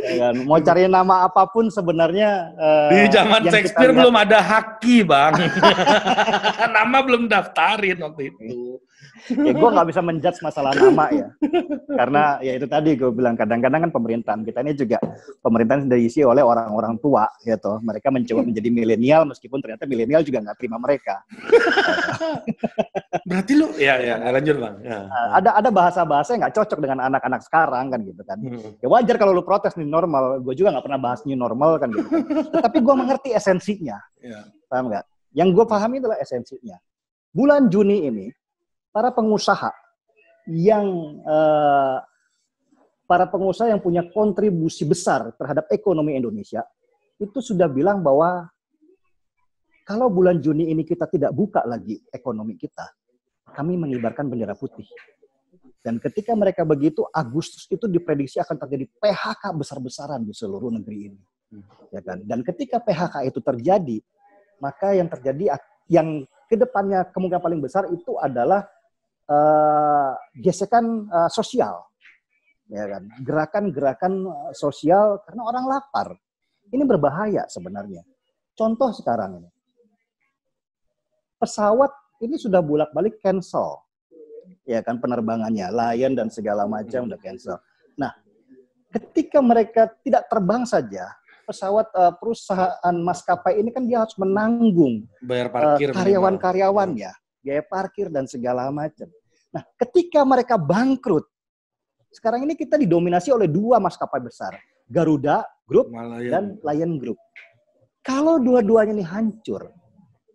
ya 0.06 0.14
kan? 0.22 0.34
Mau 0.46 0.62
cari 0.62 0.86
nama 0.86 1.26
apa 1.26 1.42
pun 1.50 1.66
sebenarnya 1.66 2.54
uh, 2.54 2.90
di 2.94 3.10
zaman 3.10 3.42
Shakespeare 3.50 3.90
belum 3.90 4.14
ada 4.14 4.38
haki, 4.38 5.02
Bang. 5.02 5.34
nama 6.78 7.02
belum 7.02 7.26
daftarin 7.26 7.98
waktu 8.06 8.30
itu 8.30 8.78
ya 9.30 9.52
gue 9.54 9.68
nggak 9.74 9.88
bisa 9.88 10.00
menjudge 10.02 10.38
masalah 10.42 10.72
nama 10.74 11.06
ya. 11.12 11.28
Karena 11.92 12.22
ya 12.42 12.52
itu 12.58 12.66
tadi 12.66 12.90
gue 12.98 13.10
bilang 13.14 13.38
kadang-kadang 13.38 13.88
kan 13.88 13.92
pemerintahan 13.94 14.40
kita 14.42 14.58
ini 14.66 14.72
juga 14.74 14.98
pemerintahan 15.42 15.86
diisi 15.86 16.26
oleh 16.26 16.42
orang-orang 16.42 16.98
tua 16.98 17.26
gitu 17.42 17.78
mereka 17.82 18.10
mencoba 18.10 18.40
menjadi 18.42 18.68
milenial 18.70 19.22
meskipun 19.28 19.58
ternyata 19.62 19.84
milenial 19.86 20.22
juga 20.26 20.42
nggak 20.42 20.56
terima 20.58 20.76
mereka. 20.82 21.22
Berarti 23.22 23.52
lu 23.54 23.66
ya 23.78 23.94
ya 24.02 24.14
lanjut 24.18 24.56
bang. 24.58 24.74
Ya. 24.82 24.98
Nah, 25.06 25.28
ada 25.38 25.50
ada 25.58 25.70
bahasa-bahasa 25.70 26.34
yang 26.34 26.40
nggak 26.48 26.56
cocok 26.58 26.78
dengan 26.82 26.98
anak-anak 27.06 27.40
sekarang 27.46 27.84
kan 27.94 28.00
gitu 28.02 28.22
kan. 28.26 28.38
Hmm. 28.42 28.74
ya 28.82 28.88
wajar 28.90 29.16
kalau 29.20 29.32
lu 29.36 29.44
protes 29.46 29.78
nih 29.78 29.86
normal. 29.86 30.42
Gue 30.42 30.58
juga 30.58 30.74
nggak 30.74 30.84
pernah 30.84 31.00
bahas 31.00 31.20
new 31.22 31.38
normal 31.38 31.78
kan 31.78 31.88
gitu 31.94 32.08
tapi 32.66 32.78
gue 32.82 32.94
mengerti 32.94 33.30
esensinya. 33.34 33.98
Ya. 34.22 34.42
paham 34.66 34.88
nggak? 34.88 35.04
Yang 35.36 35.48
gue 35.56 35.64
pahami 35.68 35.96
adalah 36.00 36.18
esensinya. 36.20 36.76
Bulan 37.32 37.72
Juni 37.72 38.04
ini 38.08 38.26
para 38.92 39.10
pengusaha 39.10 39.72
yang 40.46 40.86
uh, 41.24 41.98
para 43.08 43.26
pengusaha 43.26 43.72
yang 43.72 43.82
punya 43.82 44.04
kontribusi 44.12 44.84
besar 44.84 45.32
terhadap 45.36 45.66
ekonomi 45.72 46.14
Indonesia 46.16 46.62
itu 47.16 47.38
sudah 47.40 47.66
bilang 47.66 48.04
bahwa 48.04 48.48
kalau 49.82 50.06
bulan 50.06 50.38
Juni 50.38 50.70
ini 50.70 50.86
kita 50.86 51.10
tidak 51.10 51.34
buka 51.34 51.66
lagi 51.66 51.98
ekonomi 52.14 52.54
kita, 52.54 52.86
kami 53.50 53.74
mengibarkan 53.74 54.30
bendera 54.30 54.54
putih. 54.54 54.86
Dan 55.82 55.98
ketika 55.98 56.38
mereka 56.38 56.62
begitu, 56.62 57.02
Agustus 57.10 57.66
itu 57.66 57.90
diprediksi 57.90 58.38
akan 58.38 58.54
terjadi 58.54 58.86
PHK 59.02 59.50
besar-besaran 59.58 60.22
di 60.22 60.30
seluruh 60.30 60.70
negeri 60.70 61.10
ini. 61.10 61.20
Ya 61.90 62.00
kan? 62.00 62.22
Dan 62.22 62.46
ketika 62.46 62.78
PHK 62.78 63.26
itu 63.26 63.42
terjadi, 63.42 63.98
maka 64.62 64.94
yang 64.94 65.10
terjadi 65.10 65.58
yang 65.90 66.22
ke 66.46 66.54
depannya 66.54 67.02
kemungkinan 67.10 67.42
paling 67.42 67.60
besar 67.60 67.90
itu 67.90 68.14
adalah 68.22 68.62
uh, 69.28 70.12
gesekan 70.38 71.06
uh, 71.10 71.30
sosial, 71.30 71.86
ya 72.70 72.84
kan? 72.88 73.02
Gerakan-gerakan 73.22 74.12
eh, 74.26 74.54
sosial 74.56 75.20
karena 75.26 75.42
orang 75.46 75.64
lapar. 75.68 76.08
Ini 76.72 76.82
berbahaya 76.88 77.44
sebenarnya. 77.52 78.00
Contoh 78.56 78.88
sekarang 78.96 79.44
ini, 79.44 79.50
pesawat 81.36 81.92
ini 82.24 82.40
sudah 82.40 82.64
bolak-balik 82.64 83.20
cancel, 83.20 83.84
ya 84.64 84.80
kan 84.80 84.96
penerbangannya, 84.96 85.68
Lion 85.68 86.16
dan 86.16 86.32
segala 86.32 86.64
macam 86.64 87.10
udah 87.10 87.20
cancel. 87.20 87.60
Nah, 87.98 88.12
ketika 88.88 89.44
mereka 89.44 89.92
tidak 90.00 90.28
terbang 90.32 90.64
saja, 90.64 91.12
pesawat 91.44 91.90
uh, 91.92 92.14
perusahaan 92.16 92.96
maskapai 93.02 93.60
ini 93.60 93.68
kan 93.74 93.84
dia 93.84 94.00
harus 94.00 94.14
menanggung 94.16 95.04
bayar 95.20 95.50
parkir 95.50 95.90
uh, 95.90 95.94
karyawan-karyawannya 95.98 97.12
biaya 97.42 97.62
parkir 97.66 98.08
dan 98.08 98.24
segala 98.30 98.70
macam. 98.70 99.10
Nah, 99.52 99.62
ketika 99.76 100.22
mereka 100.22 100.56
bangkrut, 100.56 101.26
sekarang 102.14 102.46
ini 102.48 102.54
kita 102.56 102.80
didominasi 102.80 103.34
oleh 103.34 103.50
dua 103.50 103.82
maskapai 103.82 104.22
besar, 104.22 104.56
Garuda 104.88 105.44
Group 105.66 105.92
Malayan. 105.92 106.30
dan 106.30 106.44
Lion 106.62 106.96
Group. 106.96 107.18
Kalau 108.00 108.38
dua-duanya 108.38 108.96
ini 108.96 109.04
hancur, 109.04 109.70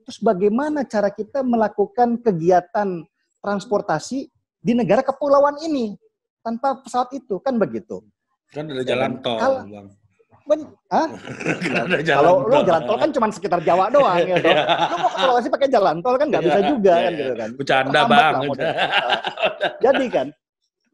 terus 0.06 0.20
bagaimana 0.24 0.88
cara 0.88 1.12
kita 1.12 1.44
melakukan 1.44 2.20
kegiatan 2.22 3.04
transportasi 3.42 4.28
di 4.62 4.74
negara 4.76 5.04
kepulauan 5.04 5.60
ini 5.64 5.96
tanpa 6.44 6.80
pesawat 6.84 7.12
itu 7.16 7.40
kan 7.44 7.60
begitu? 7.60 8.04
Kan 8.52 8.72
ada 8.72 8.84
jalan 8.88 9.20
tol, 9.20 9.68
Bang. 9.68 9.92
Ben, 10.48 10.62
ah? 10.88 11.08
Kalau 12.08 12.48
lu 12.48 12.64
jalan 12.64 12.84
tol 12.88 12.98
kan 12.98 13.10
cuma 13.12 13.28
sekitar 13.28 13.60
Jawa 13.68 13.92
doang 13.92 14.24
gitu. 14.24 14.48
lu 14.48 14.96
mau 15.04 15.10
ke 15.12 15.18
Sulawesi 15.20 15.50
pakai 15.52 15.68
jalan 15.68 16.00
tol 16.00 16.16
kan 16.16 16.28
nggak 16.32 16.44
bisa 16.48 16.60
juga 16.64 16.94
kan 16.96 17.12
gitu 17.12 17.34
kan. 17.36 17.50
Bercanda 17.60 18.02
bang. 18.08 18.34
Jadi 19.84 20.06
kan 20.08 20.28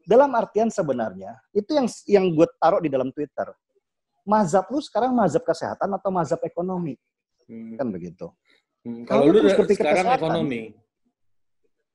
Dalam 0.04 0.36
artian 0.36 0.68
sebenarnya 0.68 1.32
itu 1.56 1.70
yang 1.72 1.88
yang 2.04 2.24
gue 2.36 2.44
taruh 2.60 2.76
di 2.82 2.92
dalam 2.92 3.08
Twitter. 3.08 3.48
Mazhab 4.28 4.68
lu 4.68 4.76
sekarang 4.84 5.16
mazhab 5.16 5.40
kesehatan 5.40 5.88
atau 5.96 6.12
mazhab 6.12 6.40
ekonomi? 6.44 7.00
Hmm. 7.48 7.76
Kan 7.80 7.88
begitu. 7.88 8.28
Hmm. 8.84 9.08
Kalau 9.08 9.32
lu 9.32 9.48
seperti 9.48 9.80
sekarang 9.80 10.04
kesehatan, 10.04 10.20
ekonomi. 10.20 10.62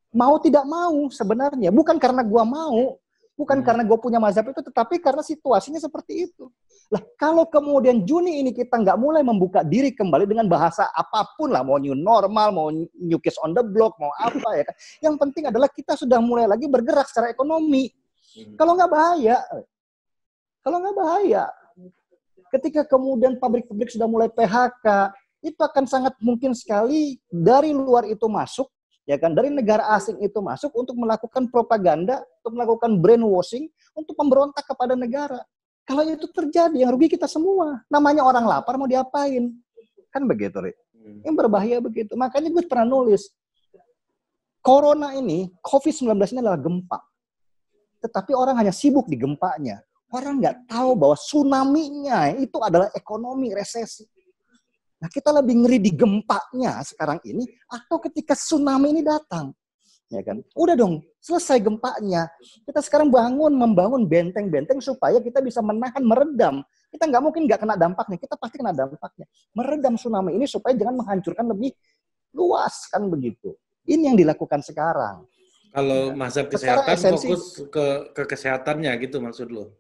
Mau 0.10 0.42
tidak 0.42 0.66
mau 0.66 1.06
sebenarnya 1.14 1.70
bukan 1.70 2.02
karena 2.02 2.26
gua 2.26 2.42
mau, 2.42 2.98
bukan 3.40 3.64
hmm. 3.64 3.66
karena 3.66 3.84
gue 3.88 3.98
punya 4.04 4.20
mazhab 4.20 4.52
itu, 4.52 4.60
tetapi 4.60 5.00
karena 5.00 5.24
situasinya 5.24 5.80
seperti 5.80 6.28
itu. 6.28 6.52
Lah, 6.92 7.00
kalau 7.16 7.48
kemudian 7.48 8.04
Juni 8.04 8.44
ini 8.44 8.52
kita 8.52 8.76
nggak 8.76 9.00
mulai 9.00 9.24
membuka 9.24 9.64
diri 9.64 9.96
kembali 9.96 10.28
dengan 10.28 10.52
bahasa 10.52 10.92
apa 10.92 11.24
pun 11.40 11.56
lah, 11.56 11.64
mau 11.64 11.80
new 11.80 11.96
normal, 11.96 12.52
mau 12.52 12.68
new 12.76 13.20
kids 13.24 13.40
on 13.40 13.56
the 13.56 13.64
block, 13.64 13.96
mau 13.96 14.12
apa 14.20 14.50
ya 14.60 14.64
kan. 14.68 14.76
Yang 15.08 15.16
penting 15.24 15.44
adalah 15.48 15.72
kita 15.72 15.96
sudah 15.96 16.20
mulai 16.20 16.52
lagi 16.52 16.68
bergerak 16.68 17.08
secara 17.08 17.32
ekonomi. 17.32 17.88
Hmm. 18.36 18.60
Kalau 18.60 18.76
nggak 18.76 18.92
bahaya, 18.92 19.40
kalau 20.60 20.78
nggak 20.84 20.98
bahaya. 21.00 21.46
Ketika 22.50 22.82
kemudian 22.84 23.38
pabrik-pabrik 23.38 23.94
sudah 23.94 24.10
mulai 24.10 24.28
PHK, 24.28 25.14
itu 25.40 25.62
akan 25.62 25.86
sangat 25.88 26.18
mungkin 26.20 26.52
sekali 26.52 27.22
dari 27.30 27.72
luar 27.72 28.04
itu 28.10 28.26
masuk, 28.26 28.68
ya 29.10 29.18
kan, 29.18 29.34
dari 29.34 29.50
negara 29.50 29.90
asing 29.98 30.22
itu 30.22 30.38
masuk 30.38 30.70
untuk 30.78 30.94
melakukan 30.94 31.50
propaganda, 31.50 32.22
untuk 32.46 32.62
melakukan 32.62 33.02
brainwashing, 33.02 33.66
untuk 33.98 34.14
memberontak 34.14 34.62
kepada 34.70 34.94
negara. 34.94 35.42
Kalau 35.82 36.06
itu 36.06 36.30
terjadi, 36.30 36.86
yang 36.86 36.94
rugi 36.94 37.18
kita 37.18 37.26
semua. 37.26 37.82
Namanya 37.90 38.22
orang 38.22 38.46
lapar 38.46 38.78
mau 38.78 38.86
diapain? 38.86 39.50
Kan 40.14 40.30
begitu, 40.30 40.62
Rik. 40.62 40.78
Hmm. 40.94 41.26
Yang 41.26 41.36
berbahaya 41.42 41.78
begitu. 41.82 42.14
Makanya 42.14 42.54
gue 42.54 42.62
pernah 42.70 42.86
nulis, 42.86 43.34
Corona 44.62 45.18
ini, 45.18 45.50
COVID-19 45.66 46.14
ini 46.38 46.40
adalah 46.46 46.62
gempa. 46.62 47.00
Tetapi 48.06 48.32
orang 48.38 48.62
hanya 48.62 48.70
sibuk 48.70 49.10
di 49.10 49.18
gempanya. 49.18 49.82
Orang 50.14 50.38
nggak 50.38 50.70
tahu 50.70 50.94
bahwa 50.94 51.18
tsunami-nya 51.18 52.38
itu 52.38 52.62
adalah 52.62 52.94
ekonomi, 52.94 53.50
resesi. 53.58 54.06
Nah 55.00 55.08
kita 55.08 55.32
lebih 55.32 55.64
ngeri 55.64 55.80
di 55.80 55.92
gempanya 55.96 56.84
sekarang 56.84 57.24
ini 57.24 57.48
atau 57.72 57.98
ketika 58.04 58.36
tsunami 58.36 58.92
ini 58.92 59.02
datang 59.02 59.56
ya 60.10 60.22
kan? 60.26 60.42
Udah 60.58 60.76
dong, 60.76 61.06
selesai 61.22 61.62
gempanya. 61.62 62.28
Kita 62.66 62.82
sekarang 62.82 63.14
bangun, 63.14 63.54
membangun 63.54 64.10
benteng-benteng 64.10 64.82
supaya 64.82 65.22
kita 65.22 65.40
bisa 65.40 65.62
menahan, 65.62 66.02
meredam. 66.02 66.66
Kita 66.90 67.06
nggak 67.06 67.22
mungkin 67.22 67.46
nggak 67.46 67.62
kena 67.62 67.78
dampaknya, 67.78 68.18
kita 68.18 68.36
pasti 68.36 68.56
kena 68.58 68.74
dampaknya. 68.74 69.30
Meredam 69.54 69.94
tsunami 69.96 70.36
ini 70.36 70.50
supaya 70.50 70.74
jangan 70.74 70.98
menghancurkan 70.98 71.46
lebih 71.54 71.72
luas, 72.34 72.90
kan 72.90 73.06
begitu. 73.06 73.54
Ini 73.86 74.14
yang 74.14 74.18
dilakukan 74.18 74.66
sekarang. 74.66 75.30
Kalau 75.70 76.02
ya. 76.10 76.18
masa 76.18 76.42
kesehatan 76.50 76.98
esensi, 76.98 77.30
fokus 77.30 77.46
ke, 77.70 77.86
ke 78.18 78.24
kesehatannya 78.26 78.90
gitu 79.06 79.22
maksud 79.22 79.54
lo? 79.54 79.78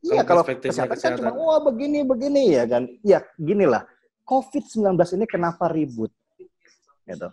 Iya, 0.00 0.24
kalau, 0.24 0.40
kalau 0.40 0.56
kesehatan, 0.64 0.96
kesehatan 0.96 1.20
kan 1.20 1.32
cuma, 1.36 1.44
wah 1.44 1.60
begini, 1.60 2.00
begini 2.08 2.56
ya 2.56 2.64
kan. 2.64 2.88
Ya, 3.04 3.20
ginilah. 3.36 3.84
COVID-19 4.30 4.94
ini 5.18 5.26
kenapa 5.26 5.66
ribut? 5.66 6.14
Gitu 7.02 7.26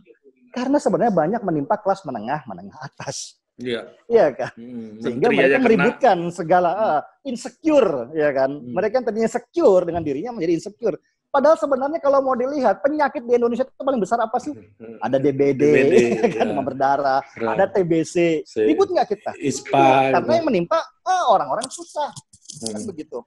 karena 0.58 0.78
sebenarnya 0.82 1.14
banyak 1.14 1.42
menimpa 1.46 1.78
kelas 1.78 2.02
menengah, 2.02 2.42
menengah 2.50 2.78
atas. 2.82 3.38
Iya. 3.58 3.90
Iya 4.10 4.26
kan? 4.34 4.54
Hmm, 4.58 5.02
Sehingga 5.02 5.28
mereka 5.34 5.58
meributkan 5.62 6.18
kena. 6.30 6.34
segala 6.34 6.70
uh, 6.74 7.02
insecure, 7.26 8.10
ya 8.18 8.30
kan? 8.34 8.50
Hmm. 8.54 8.74
Mereka 8.74 9.02
yang 9.02 9.06
tadinya 9.06 9.30
secure 9.30 9.84
dengan 9.86 10.02
dirinya 10.02 10.34
menjadi 10.34 10.54
insecure. 10.62 10.98
Padahal 11.28 11.58
sebenarnya 11.60 12.00
kalau 12.02 12.24
mau 12.24 12.34
dilihat 12.34 12.82
penyakit 12.82 13.22
di 13.22 13.38
Indonesia 13.38 13.68
itu 13.68 13.84
paling 13.86 14.02
besar 14.02 14.18
apa 14.22 14.38
sih? 14.42 14.54
Hmm. 14.54 14.98
Ada 15.02 15.18
DBD, 15.22 15.62
DBD 15.62 15.94
ya 16.22 16.28
kan, 16.34 16.48
ya. 16.54 16.62
berdarah, 16.62 17.22
Ram. 17.38 17.54
ada 17.54 17.66
TBC. 17.70 18.46
Ribut 18.66 18.90
nggak 18.94 19.08
kita? 19.14 19.32
ISPA. 19.38 20.18
Karena 20.18 20.32
yang 20.42 20.48
menimpa 20.50 20.78
ah, 21.06 21.24
orang-orang 21.34 21.66
susah, 21.70 22.10
hmm. 22.10 22.74
kan 22.74 22.82
begitu. 22.90 23.22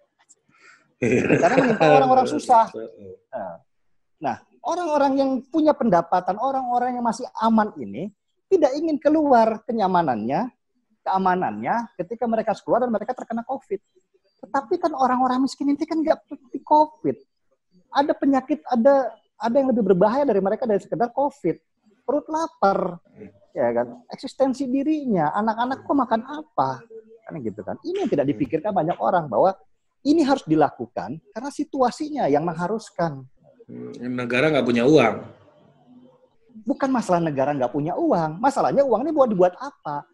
Karena 1.01 1.57
menimpa 1.65 1.87
orang-orang 1.89 2.27
susah. 2.29 2.69
Nah, 4.21 4.37
orang-orang 4.61 5.13
yang 5.17 5.31
punya 5.49 5.73
pendapatan, 5.73 6.37
orang-orang 6.37 7.01
yang 7.01 7.05
masih 7.05 7.25
aman 7.41 7.73
ini 7.81 8.13
tidak 8.53 8.77
ingin 8.77 9.01
keluar 9.01 9.65
kenyamanannya, 9.65 10.53
keamanannya 11.01 11.97
ketika 11.97 12.29
mereka 12.29 12.53
keluar 12.61 12.85
dan 12.85 12.93
mereka 12.93 13.17
terkena 13.17 13.41
COVID. 13.49 13.81
Tetapi 14.45 14.75
kan 14.77 14.93
orang-orang 14.93 15.41
miskin 15.45 15.73
ini 15.73 15.85
kan 15.89 16.05
nggak 16.05 16.29
seperti 16.29 16.59
COVID. 16.61 17.17
Ada 17.91 18.13
penyakit, 18.13 18.61
ada 18.69 19.17
ada 19.41 19.57
yang 19.57 19.73
lebih 19.73 19.95
berbahaya 19.95 20.29
dari 20.29 20.45
mereka 20.45 20.69
dari 20.69 20.85
sekedar 20.85 21.09
COVID. 21.17 21.57
Perut 22.05 22.27
lapar, 22.29 23.01
ya 23.57 23.69
kan? 23.73 24.05
Eksistensi 24.13 24.69
dirinya, 24.69 25.33
anak-anak 25.33 25.87
kok 25.87 25.97
makan 25.97 26.23
apa? 26.27 26.83
Kan 27.25 27.41
gitu 27.41 27.63
kan. 27.63 27.79
Ini 27.81 28.05
yang 28.05 28.11
tidak 28.11 28.27
dipikirkan 28.35 28.75
banyak 28.75 28.99
orang 28.99 29.31
bahwa 29.31 29.55
ini 30.05 30.25
harus 30.25 30.45
dilakukan 30.49 31.21
karena 31.33 31.51
situasinya 31.53 32.25
yang 32.29 32.45
mengharuskan. 32.45 33.25
Hmm, 33.69 33.93
negara 34.17 34.49
nggak 34.49 34.67
punya 34.67 34.85
uang. 34.89 35.15
Bukan 36.65 36.89
masalah 36.91 37.21
negara 37.23 37.53
nggak 37.55 37.73
punya 37.73 37.95
uang. 37.95 38.41
Masalahnya 38.41 38.83
uang 38.83 39.07
ini 39.07 39.13
buat 39.13 39.29
dibuat 39.29 39.55
apa? 39.61 40.05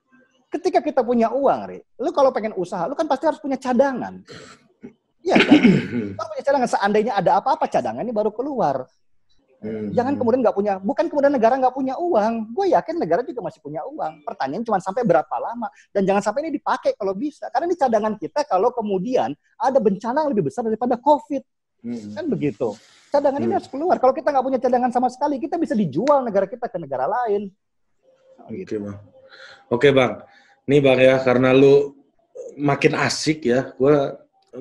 Ketika 0.50 0.78
kita 0.78 1.02
punya 1.02 1.30
uang, 1.30 1.60
Ri, 1.68 1.78
lu 1.98 2.10
kalau 2.14 2.30
pengen 2.30 2.54
usaha, 2.54 2.86
lu 2.86 2.94
kan 2.94 3.10
pasti 3.10 3.26
harus 3.26 3.42
punya 3.42 3.58
cadangan. 3.58 4.22
Iya 5.26 5.36
kan? 5.42 5.58
Kalau 6.16 6.28
punya 6.30 6.44
cadangan, 6.46 6.70
seandainya 6.70 7.12
ada 7.18 7.42
apa-apa, 7.42 7.66
cadangan 7.66 8.06
ini 8.06 8.14
baru 8.14 8.30
keluar. 8.30 8.86
Hmm. 9.66 9.90
Jangan 9.90 10.14
kemudian 10.14 10.40
nggak 10.46 10.56
punya, 10.56 10.72
bukan 10.78 11.04
kemudian 11.10 11.32
negara 11.34 11.58
nggak 11.58 11.74
punya 11.74 11.94
uang. 11.98 12.54
Gue 12.54 12.70
yakin 12.70 12.94
negara 13.02 13.26
juga 13.26 13.40
masih 13.42 13.58
punya 13.58 13.82
uang. 13.82 14.22
Pertanyaan 14.22 14.62
cuma 14.62 14.78
sampai 14.78 15.02
berapa 15.02 15.36
lama 15.42 15.66
dan 15.90 16.06
jangan 16.06 16.22
sampai 16.22 16.46
ini 16.46 16.54
dipakai 16.54 16.94
kalau 16.94 17.12
bisa. 17.18 17.50
Karena 17.50 17.66
ini 17.66 17.76
cadangan 17.76 18.14
kita 18.14 18.46
kalau 18.46 18.70
kemudian 18.70 19.34
ada 19.58 19.78
bencana 19.82 20.22
yang 20.22 20.30
lebih 20.30 20.46
besar 20.46 20.62
daripada 20.62 20.94
COVID. 20.94 21.42
Hmm. 21.82 22.14
Kan 22.14 22.24
begitu. 22.30 22.78
Cadangan 23.10 23.42
hmm. 23.42 23.46
ini 23.50 23.54
harus 23.58 23.70
keluar. 23.70 23.96
Kalau 23.98 24.14
kita 24.14 24.28
nggak 24.30 24.44
punya 24.46 24.60
cadangan 24.62 24.90
sama 24.94 25.08
sekali, 25.10 25.42
kita 25.42 25.58
bisa 25.58 25.74
dijual 25.74 26.22
negara 26.22 26.46
kita 26.46 26.70
ke 26.70 26.78
negara 26.78 27.10
lain. 27.10 27.50
Oke 28.46 28.62
gitu. 28.62 28.78
bang. 28.86 28.96
Oke 29.66 29.88
bang. 29.90 30.12
Nih 30.70 30.80
bang 30.82 30.98
ya, 30.98 31.16
karena 31.22 31.50
lu 31.50 31.94
makin 32.58 32.94
asik 32.98 33.46
ya, 33.46 33.74
gue 33.74 33.96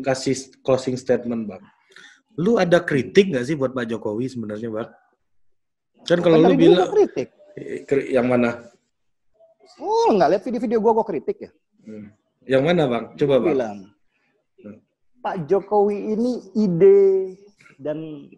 kasih 0.02 0.36
closing 0.62 0.98
statement 0.98 1.50
bang. 1.50 1.64
Lu 2.36 2.60
ada 2.60 2.84
kritik 2.84 3.32
nggak 3.32 3.46
sih 3.48 3.56
buat 3.56 3.72
Pak 3.72 3.88
Jokowi 3.88 4.28
sebenarnya 4.28 4.70
bang? 4.72 4.90
Kan 6.04 6.20
kalau 6.20 6.38
lu 6.44 6.54
bilang 6.54 6.92
kritik. 6.92 7.32
Yang 8.12 8.28
mana? 8.28 8.50
Oh, 9.80 10.12
nggak 10.12 10.30
lihat 10.36 10.44
video-video 10.44 10.80
gue, 10.84 10.92
gue 10.92 11.06
kritik 11.08 11.38
ya. 11.48 11.52
Hmm. 11.88 12.08
Yang 12.46 12.64
mana 12.64 12.84
bang? 12.86 13.04
Coba 13.16 13.36
bang. 13.42 13.52
Bilang, 13.56 13.78
Pak 15.24 15.36
Jokowi 15.50 16.14
ini 16.14 16.32
ide 16.54 17.34
dan 17.82 18.30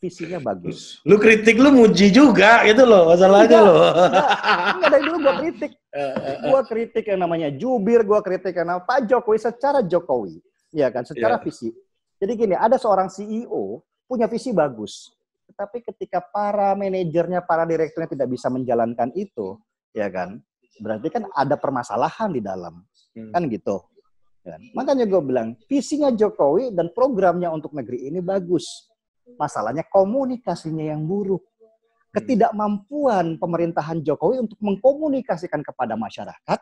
visinya 0.00 0.38
bagus. 0.40 1.02
Lu 1.04 1.18
kritik 1.20 1.60
lu 1.60 1.74
muji 1.74 2.08
juga 2.08 2.64
itu 2.64 2.84
loh 2.86 3.10
masalahnya 3.10 3.58
lo. 3.60 3.76
Enggak, 4.78 4.90
dari 4.94 5.02
dulu 5.04 5.18
gua 5.20 5.34
kritik. 5.42 5.72
gua 6.46 6.60
kritik 6.64 7.04
yang 7.10 7.20
namanya 7.20 7.48
jubir, 7.50 8.00
gua 8.06 8.20
kritik 8.22 8.54
yang 8.54 8.68
namanya 8.70 8.86
Pak 8.86 9.10
Jokowi 9.10 9.38
secara 9.42 9.80
Jokowi. 9.84 10.38
Ya 10.70 10.86
kan, 10.88 11.02
secara 11.02 11.36
yeah. 11.36 11.42
visi. 11.42 11.74
Jadi 12.20 12.32
gini, 12.36 12.52
ada 12.52 12.76
seorang 12.76 13.08
CEO 13.08 13.80
punya 14.04 14.28
visi 14.28 14.52
bagus. 14.52 15.08
Tetapi 15.48 15.80
ketika 15.88 16.20
para 16.20 16.76
manajernya, 16.76 17.40
para 17.42 17.64
direkturnya 17.64 18.12
tidak 18.12 18.28
bisa 18.28 18.52
menjalankan 18.52 19.08
itu, 19.16 19.56
ya 19.96 20.06
kan, 20.12 20.36
berarti 20.84 21.08
kan 21.08 21.24
ada 21.32 21.56
permasalahan 21.56 22.28
di 22.28 22.44
dalam. 22.44 22.84
Hmm. 23.16 23.32
Kan 23.32 23.48
gitu. 23.48 23.80
Kan? 24.44 24.60
Makanya 24.76 25.08
gue 25.08 25.20
bilang, 25.24 25.56
visinya 25.64 26.12
Jokowi 26.12 26.76
dan 26.76 26.92
programnya 26.92 27.48
untuk 27.48 27.72
negeri 27.72 28.12
ini 28.12 28.20
bagus. 28.20 28.68
Masalahnya 29.40 29.88
komunikasinya 29.88 30.84
yang 30.92 31.08
buruk. 31.08 31.40
Ketidakmampuan 32.12 33.40
pemerintahan 33.40 34.04
Jokowi 34.04 34.44
untuk 34.44 34.58
mengkomunikasikan 34.60 35.62
kepada 35.64 35.94
masyarakat 35.96 36.60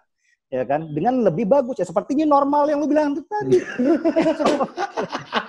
ya 0.49 0.65
kan 0.65 0.81
dengan 0.97 1.29
lebih 1.29 1.45
bagus 1.45 1.77
ya 1.77 1.85
seperti 1.85 2.17
ini 2.17 2.25
normal 2.25 2.73
yang 2.73 2.81
lu 2.81 2.89
bilang 2.89 3.13
itu 3.13 3.25
tadi. 3.29 3.61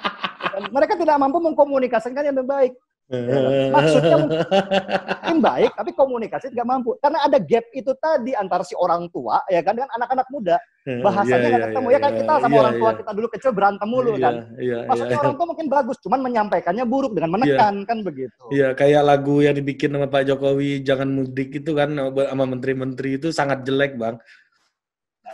Mereka 0.70 0.94
tidak 0.98 1.18
mampu 1.22 1.38
mengkomunikasikan 1.42 2.26
yang 2.26 2.38
baik. 2.46 2.74
Maksudnya 3.74 4.16
mungkin 4.22 5.38
baik, 5.42 5.72
tapi 5.74 5.92
komunikasi 5.98 6.54
tidak 6.54 6.70
mampu. 6.70 6.94
Karena 7.02 7.26
ada 7.26 7.42
gap 7.42 7.66
itu 7.74 7.90
tadi 7.98 8.38
antara 8.38 8.62
si 8.62 8.78
orang 8.78 9.10
tua 9.10 9.42
ya 9.50 9.66
kan 9.66 9.74
dengan 9.74 9.90
anak-anak 9.98 10.30
muda. 10.30 10.62
Hmm, 10.86 11.02
Bahasanya 11.02 11.34
iya, 11.34 11.50
nggak 11.50 11.58
yeah, 11.58 11.70
ketemu. 11.74 11.88
Yeah, 11.90 11.98
ya 11.98 12.00
kan 12.06 12.12
kita 12.14 12.34
sama 12.38 12.54
yeah, 12.54 12.62
orang 12.62 12.76
tua 12.78 12.90
yeah. 12.90 13.00
kita 13.02 13.12
dulu 13.18 13.28
kecil 13.34 13.52
berantem 13.58 13.88
mulu 13.90 14.14
yeah, 14.14 14.22
kan. 14.22 14.34
Yeah, 14.62 14.82
Maksudnya 14.86 15.10
yeah, 15.18 15.24
orang 15.26 15.36
tua 15.42 15.48
mungkin 15.50 15.68
bagus, 15.74 15.98
cuman 16.06 16.20
menyampaikannya 16.22 16.86
buruk 16.86 17.12
dengan 17.18 17.32
menekan 17.34 17.74
yeah. 17.82 17.88
kan 17.90 17.98
begitu. 18.06 18.44
Iya, 18.54 18.62
yeah, 18.62 18.72
kayak 18.78 19.02
lagu 19.02 19.36
yang 19.42 19.56
dibikin 19.58 19.90
sama 19.98 20.06
Pak 20.06 20.24
Jokowi 20.30 20.86
jangan 20.86 21.10
mudik 21.10 21.50
itu 21.58 21.72
kan 21.74 21.90
sama 21.98 22.46
menteri-menteri 22.46 23.18
itu 23.18 23.34
sangat 23.34 23.66
jelek, 23.66 23.98
Bang. 23.98 24.22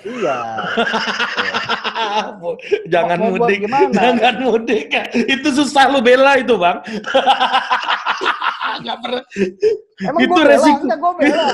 Iya. 0.04 0.38
jangan 2.94 3.20
mudik, 3.32 3.60
jangan 3.96 4.36
mudik. 4.44 4.92
Itu 5.16 5.48
susah 5.56 5.88
lu 5.94 6.04
bela 6.04 6.36
itu, 6.42 6.60
Bang. 6.60 6.84
Enggak 8.76 8.98
pernah. 9.00 9.24
Emang 10.04 10.22
itu 10.22 10.40
resiko. 10.44 10.84
Bela, 10.84 11.12
bela. 11.16 11.48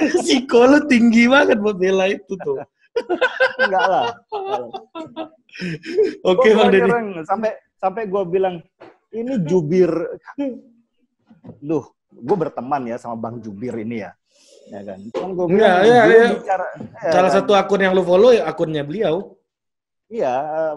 resiko 0.00 0.60
lu 0.64 0.78
tinggi 0.88 1.24
banget 1.28 1.58
buat 1.60 1.76
bela 1.76 2.08
itu 2.08 2.32
tuh. 2.40 2.56
Enggak 3.60 3.84
lah. 3.84 4.06
Oke, 6.24 6.48
Bang 6.56 6.70
Denny. 6.72 7.22
Sampai 7.28 7.52
sampai 7.76 8.02
gue 8.08 8.22
bilang 8.26 8.64
ini 9.12 9.34
jubir. 9.44 9.90
Duh, 11.62 11.84
gue 12.12 12.36
berteman 12.36 12.82
ya 12.88 12.96
sama 13.00 13.16
Bang 13.16 13.40
Jubir 13.40 13.72
ini 13.80 14.04
ya. 14.04 14.12
Ya 14.68 14.80
kan. 14.84 14.98
Gue 15.08 15.46
bilang, 15.48 15.80
Iya, 15.80 15.82
iya, 15.82 16.02
iya. 16.04 16.26
bicara, 16.36 16.66
ya 16.76 17.10
Salah 17.10 17.30
kan? 17.32 17.36
satu 17.40 17.52
akun 17.52 17.80
yang 17.80 17.96
lu 17.96 18.04
follow 18.04 18.30
ya 18.30 18.44
akunnya 18.44 18.84
beliau. 18.84 19.36
Iya, 20.08 20.32
eh, 20.32 20.74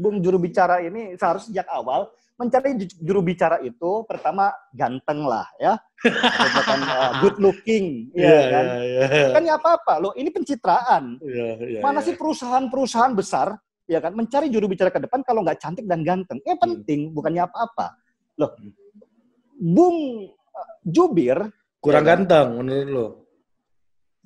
Bung 0.00 0.20
juru 0.20 0.36
bicara 0.36 0.80
ini 0.80 1.16
seharusnya 1.16 1.64
sejak 1.64 1.68
awal 1.68 2.08
mencari 2.36 2.76
ju- 2.76 3.00
juru 3.00 3.24
bicara 3.24 3.56
itu 3.60 4.04
pertama 4.04 4.52
ganteng 4.68 5.24
lah 5.24 5.48
ya, 5.56 5.80
Atau 6.04 6.60
kan, 6.62 6.80
eh, 6.84 7.12
good 7.20 7.36
looking, 7.40 8.08
ya 8.16 8.40
kan. 8.46 8.64
iya. 8.84 9.04
Kan 9.32 9.42
ya 9.44 9.54
apa-apa 9.56 9.94
loh, 9.98 10.12
ini 10.12 10.28
pencitraan. 10.28 11.16
Iya, 11.24 11.48
iya, 11.64 11.80
Mana 11.80 12.00
iya. 12.00 12.06
sih 12.08 12.14
perusahaan-perusahaan 12.16 13.12
besar 13.12 13.56
ya 13.86 14.02
kan 14.02 14.12
mencari 14.12 14.50
juru 14.50 14.66
bicara 14.66 14.90
ke 14.90 14.98
depan 14.98 15.22
kalau 15.22 15.40
nggak 15.40 15.56
cantik 15.56 15.88
dan 15.88 16.04
ganteng? 16.04 16.40
Eh 16.44 16.56
penting, 16.56 17.12
bukannya 17.12 17.48
apa-apa. 17.48 17.96
Loh, 18.36 18.52
Bung 19.56 19.96
eh, 20.28 20.70
Jubir 20.84 21.48
kurang 21.80 22.04
Iya 22.04 22.08
kan? 22.12 22.18
ganteng 22.28 22.48
menurut 22.60 22.88
lo. 22.88 23.06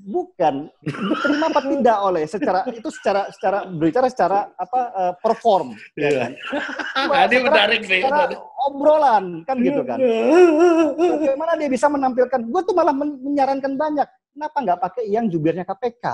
Bukan. 0.00 0.72
Diterima 0.80 1.46
apa 1.48 1.60
tidak 1.62 1.98
oleh 2.00 2.24
secara 2.24 2.60
itu 2.66 2.88
secara 2.90 3.28
secara 3.28 3.58
berbicara 3.64 4.06
secara 4.08 4.38
apa 4.50 4.80
eh, 4.90 5.12
perform. 5.18 5.68
Ya 5.92 6.08
Iya. 6.08 6.20
kan 7.04 7.28
Ini 7.28 7.36
menarik 7.42 7.80
nih. 7.82 8.00
secara 8.00 8.22
obrolan 8.62 9.24
kan 9.44 9.56
gitu 9.58 9.82
kan. 9.82 9.98
Bagaimana 10.96 11.52
dia 11.54 11.68
bisa 11.68 11.86
menampilkan? 11.86 12.40
Gue 12.42 12.62
tuh 12.62 12.72
malah 12.72 12.92
men- 12.92 13.20
menyarankan 13.20 13.72
banyak. 13.74 14.08
Kenapa 14.30 14.56
nggak 14.58 14.80
pakai 14.80 15.04
yang 15.06 15.26
jubirnya 15.26 15.62
KPK 15.62 16.04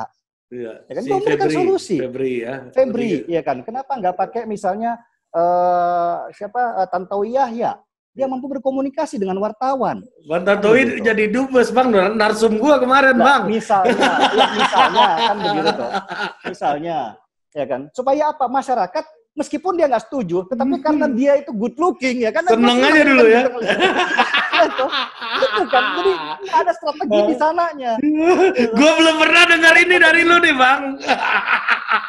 Iya. 0.46 0.72
Ya 0.86 0.92
kan, 0.94 1.02
si 1.02 1.10
memberikan 1.10 1.46
Febri, 1.46 1.56
solusi. 1.58 1.96
Febri 1.98 2.32
ya. 2.40 2.54
Febri 2.70 3.10
ya 3.26 3.42
kan? 3.42 3.62
Kenapa 3.62 3.92
nggak 3.92 4.14
pakai 4.14 4.42
misalnya 4.44 4.94
eh 5.28 6.16
siapa 6.32 6.80
eh, 6.80 6.88
Tantowi 6.88 7.34
Yahya 7.34 7.74
dia 8.16 8.24
mampu 8.24 8.48
berkomunikasi 8.48 9.20
dengan 9.20 9.36
wartawan 9.36 10.00
Bang 10.24 10.42
Tantowi 10.42 10.96
Gitu. 10.96 11.04
jadi 11.04 11.24
dubes 11.28 11.68
bang, 11.68 11.92
narsum 12.16 12.56
gua 12.56 12.80
kemarin 12.80 13.12
Nah, 13.14 13.44
bang. 13.44 13.52
misalnya 13.52 13.92
ya, 14.40 14.46
misalnya 14.56 15.04
kan 15.20 15.36
begitu 15.36 15.70
tuh 15.76 15.90
misalnya 16.48 16.96
ya 17.52 17.64
kan 17.64 17.80
supaya 17.92 18.32
apa 18.32 18.48
masyarakat 18.48 19.04
meskipun 19.32 19.76
dia 19.76 19.84
nggak 19.84 20.08
setuju 20.08 20.48
tetapi 20.48 20.80
karena 20.80 21.06
dia 21.08 21.32
itu 21.36 21.52
good 21.52 21.76
looking 21.76 22.24
ya 22.24 22.32
kan 22.32 22.48
Hmm. 22.48 22.56
Seneng 22.56 22.78
aja 22.80 23.02
dulu 23.04 23.24
ya. 23.26 23.42
gitu. 24.64 24.84
Gitu 25.36 25.62
kan? 25.68 25.84
Jadi 25.96 26.12
nggak 26.16 26.60
ada 26.62 26.72
strategi 26.72 27.18
di 27.28 27.34
sananya. 27.36 27.92
Gua 28.72 28.92
belum 28.96 29.16
pernah 29.20 29.44
dengar 29.46 29.74
ini 29.76 29.96
dari 29.96 30.22
lu 30.24 30.36
nih 30.40 30.54
bang. 30.54 30.82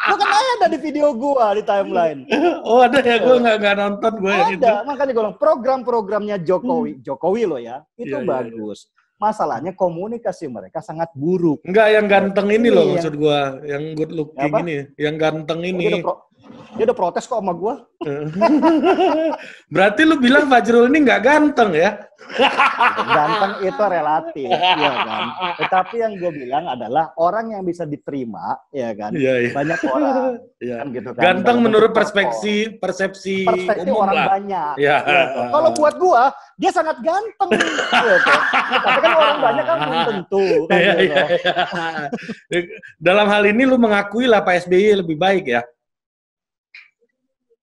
lo 0.08 0.16
kan 0.16 0.28
ada 0.32 0.68
di 0.72 0.78
video 0.80 1.12
gua 1.14 1.52
di 1.54 1.64
timeline. 1.64 2.24
Oh 2.64 2.80
ada 2.82 3.04
ya, 3.04 3.20
gua 3.20 3.36
nggak 3.38 3.56
nggak 3.60 3.76
nonton 3.78 4.14
gua 4.18 4.32
yang 4.34 4.52
itu. 4.56 4.64
ada 4.64 4.74
makanya 4.84 5.12
gue 5.12 5.24
bilang 5.24 5.38
program-programnya 5.38 6.36
Jokowi 6.42 7.04
Jokowi 7.04 7.44
lo 7.44 7.58
ya. 7.60 7.84
Itu 7.96 8.18
Iya, 8.18 8.24
iya, 8.24 8.28
bagus. 8.28 8.88
Masalahnya 9.18 9.74
komunikasi 9.74 10.46
mereka 10.46 10.78
sangat 10.78 11.10
buruk. 11.18 11.66
Enggak 11.66 11.90
yang 11.90 12.06
ganteng 12.06 12.54
ini 12.54 12.70
loh 12.70 12.86
Ini 12.86 12.92
maksud 13.02 13.14
gua, 13.18 13.58
yang 13.66 13.84
good 13.98 14.14
looking 14.14 14.54
Apa? 14.54 14.62
ini, 14.62 14.76
yang 14.94 15.16
ganteng 15.18 15.60
dia 15.66 15.74
ini. 15.74 16.06
pro- 16.06 16.27
dia 16.76 16.84
udah 16.86 16.98
protes 16.98 17.26
kok 17.26 17.40
sama 17.40 17.54
gua 17.54 17.86
Berarti 19.74 20.02
lu 20.06 20.16
bilang 20.18 20.46
Fajrul 20.48 20.88
ini 20.88 21.04
nggak 21.04 21.22
ganteng 21.22 21.72
ya? 21.74 21.98
ganteng 23.08 23.54
itu 23.62 23.84
relatif 23.88 24.50
ya 24.50 24.92
kan 25.00 25.26
tetapi 25.62 25.96
yang 26.02 26.14
gue 26.18 26.32
bilang 26.34 26.66
adalah 26.66 27.14
orang 27.16 27.54
yang 27.54 27.62
bisa 27.62 27.86
diterima 27.86 28.58
ya 28.70 28.90
kan 28.94 29.14
Iya 29.14 29.34
iya. 29.40 29.52
banyak 29.54 29.80
orang 29.86 30.34
Iya. 30.58 30.76
kan 30.82 30.88
gitu 30.92 31.10
kan 31.14 31.22
Ganteng 31.24 31.58
menurut 31.62 31.94
bentuk 31.94 31.98
persepsi 32.02 32.56
persepsi 32.82 33.38
persepsi 33.46 33.86
umum 33.86 34.02
orang 34.02 34.16
lah. 34.18 34.28
banyak 34.34 34.74
Ya. 34.82 34.98
ya 35.06 35.24
kalau 35.54 35.70
buat 35.78 35.96
gua 35.96 36.24
dia 36.58 36.72
sangat 36.74 36.98
ganteng 37.00 37.50
gitu. 37.54 37.82
tapi 38.82 39.00
kan 39.00 39.12
orang 39.14 39.38
banyak 39.40 39.66
kan 39.66 39.78
belum 39.78 40.02
tentu 40.10 40.46
kan 40.68 40.74
gitu. 40.74 40.82
iya, 40.82 40.94
iya. 41.00 41.24
Dalam 43.08 43.30
hal 43.30 43.46
ini 43.46 43.64
lu 43.64 43.78
mengakui 43.78 44.26
lah 44.26 44.42
Pak 44.42 44.66
SBY 44.66 45.06
lebih 45.06 45.16
baik 45.16 45.46
ya? 45.48 45.62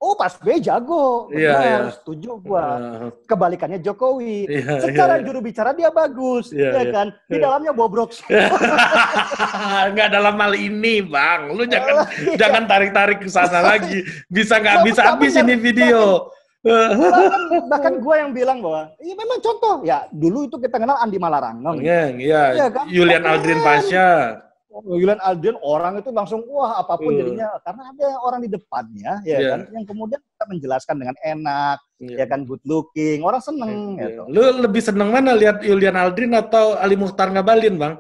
Oh 0.05 0.15
pas 0.15 0.37
B 0.37 0.61
jago 0.61 1.33
Iya, 1.33 1.53
benar 1.57 1.65
iya. 1.89 1.93
setuju 1.97 2.31
gua 2.45 2.65
Eh, 2.77 3.09
kebalikannya 3.25 3.81
Jokowi 3.81 4.45
Iya, 4.45 4.85
secara 4.85 5.17
iya. 5.17 5.25
juru 5.25 5.41
bicara 5.41 5.73
dia 5.73 5.89
bagus 5.89 6.53
Iya, 6.53 6.71
ya 6.71 6.83
iya. 6.85 6.93
kan 6.93 7.07
di 7.25 7.37
dalamnya 7.41 7.73
bobrok 7.73 8.13
Nggak 9.95 10.09
dalam 10.11 10.35
hal 10.37 10.53
ini, 10.55 11.01
Bang. 11.01 11.55
Lu 11.55 11.65
jangan 11.73 12.05
jangan 12.37 12.63
tarik-tarik 12.67 13.23
ke 13.23 13.29
sana 13.31 13.61
lagi. 13.63 14.03
Bisa 14.29 14.59
nggak 14.59 14.85
bisa 14.85 15.01
habis 15.15 15.35
ini 15.35 15.55
video. 15.57 16.29
bahkan 16.65 17.43
bahkan 17.69 17.95
gue 18.01 18.15
yang 18.17 18.33
bilang 18.33 18.65
bahwa 18.65 18.89
iya 18.97 19.13
memang 19.13 19.37
contoh 19.37 19.85
ya 19.85 20.09
dulu 20.09 20.49
itu 20.49 20.57
kita 20.57 20.81
kenal 20.81 20.97
Andi 20.97 21.21
Malarangeng 21.21 21.77
Iya, 21.77 22.09
iya. 22.17 22.43
Iya 22.57 22.67
kan? 22.73 22.89
Julian 22.89 23.21
Aldrin 23.29 23.61
Pasha. 23.61 24.41
Yulian 24.83 25.23
Aldrin 25.23 25.55
orang 25.63 26.03
itu 26.03 26.11
langsung 26.11 26.43
wah 26.51 26.75
apa 26.79 26.99
pun 26.99 27.15
Hmm. 27.15 27.19
jadinya 27.23 27.47
karena 27.63 27.83
ada 27.95 28.09
orang 28.19 28.43
di 28.43 28.51
depannya 28.51 29.23
ya 29.23 29.39
Iya. 29.39 29.51
kan 29.55 29.61
yang 29.71 29.87
kemudian 29.87 30.19
kita 30.19 30.45
menjelaskan 30.51 30.99
dengan 30.99 31.15
enak 31.23 31.79
Iya. 32.03 32.17
ya 32.19 32.27
kan 32.27 32.43
good 32.43 32.59
looking 32.67 33.23
orang 33.23 33.39
seneng 33.39 33.95
Iya. 33.95 34.11
gitu 34.11 34.23
Lu 34.27 34.43
lebih 34.61 34.83
seneng 34.83 35.15
mana 35.15 35.31
lihat 35.33 35.63
Julian 35.63 35.95
Aldrin 35.95 36.35
atau 36.35 36.75
Ali 36.75 36.99
Muhtar 36.99 37.31
Ngabalin, 37.31 37.79
Bang? 37.79 37.95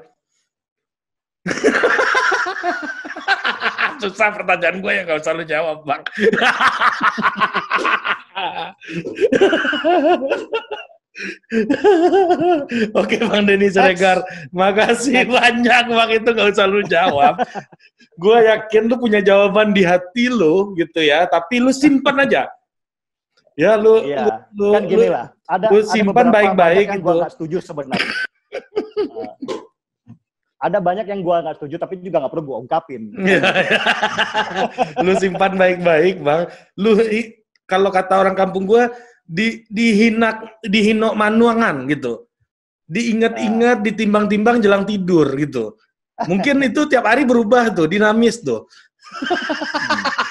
Susah 4.02 4.34
pertanyaan 4.34 4.82
gue 4.82 4.92
ya, 4.92 5.06
nggak 5.06 5.22
usah 5.22 5.32
lu 5.32 5.46
jawab, 5.46 5.86
Bang. 5.86 6.02
Oke, 13.00 13.16
Bang 13.22 13.46
Denny 13.46 13.70
Siregar. 13.70 14.26
Makasih 14.50 15.26
banyak, 15.30 15.84
Bang. 15.86 16.10
Itu 16.10 16.28
nggak 16.34 16.48
usah 16.54 16.66
lu 16.66 16.82
jawab. 16.86 17.38
gue 18.22 18.36
yakin 18.46 18.90
lu 18.90 18.94
punya 18.98 19.22
jawaban 19.22 19.70
di 19.74 19.86
hati 19.86 20.26
lu, 20.30 20.74
gitu 20.74 21.02
ya. 21.02 21.26
Tapi 21.30 21.62
lu 21.62 21.70
simpan 21.70 22.26
aja. 22.26 22.50
Ya, 23.54 23.78
lu, 23.78 24.02
Iya. 24.02 24.50
lu, 24.58 24.74
kan 24.74 24.82
gini 24.90 25.06
lu- 25.06 25.14
lah 25.14 25.30
ada 25.46 25.70
lu 25.70 25.78
simpan 25.86 26.26
baik-baik 26.32 26.90
gitu. 26.90 27.06
gue 27.06 27.14
nggak 27.22 27.32
setuju 27.38 27.56
sebenarnya 27.62 28.02
Nah, 29.14 29.30
ada 30.66 30.78
banyak 30.82 31.06
yang 31.06 31.20
gue 31.22 31.36
nggak 31.38 31.56
setuju 31.60 31.76
tapi 31.78 32.02
juga 32.02 32.18
nggak 32.24 32.32
perlu 32.34 32.44
gue 32.50 32.56
ungkapin 32.66 33.02
Iya. 33.14 33.42
lu 35.06 35.14
simpan 35.22 35.54
baik-baik, 35.54 36.18
Bang. 36.18 36.50
Lu 36.74 36.98
kalau 37.64 37.94
kata 37.94 38.26
orang 38.26 38.34
kampung 38.34 38.66
gua 38.66 38.90
di 39.24 39.64
dihina 39.72 40.60
dihino 40.60 41.16
manuangan 41.16 41.88
gitu. 41.88 42.28
Diingat-ingat, 42.84 43.80
ditimbang-timbang 43.80 44.60
jelang 44.60 44.84
tidur 44.84 45.24
gitu. 45.40 45.80
Mungkin 46.28 46.60
itu 46.68 46.84
tiap 46.84 47.08
hari 47.08 47.24
berubah 47.24 47.72
tuh, 47.72 47.88
dinamis 47.88 48.44
tuh. 48.44 48.68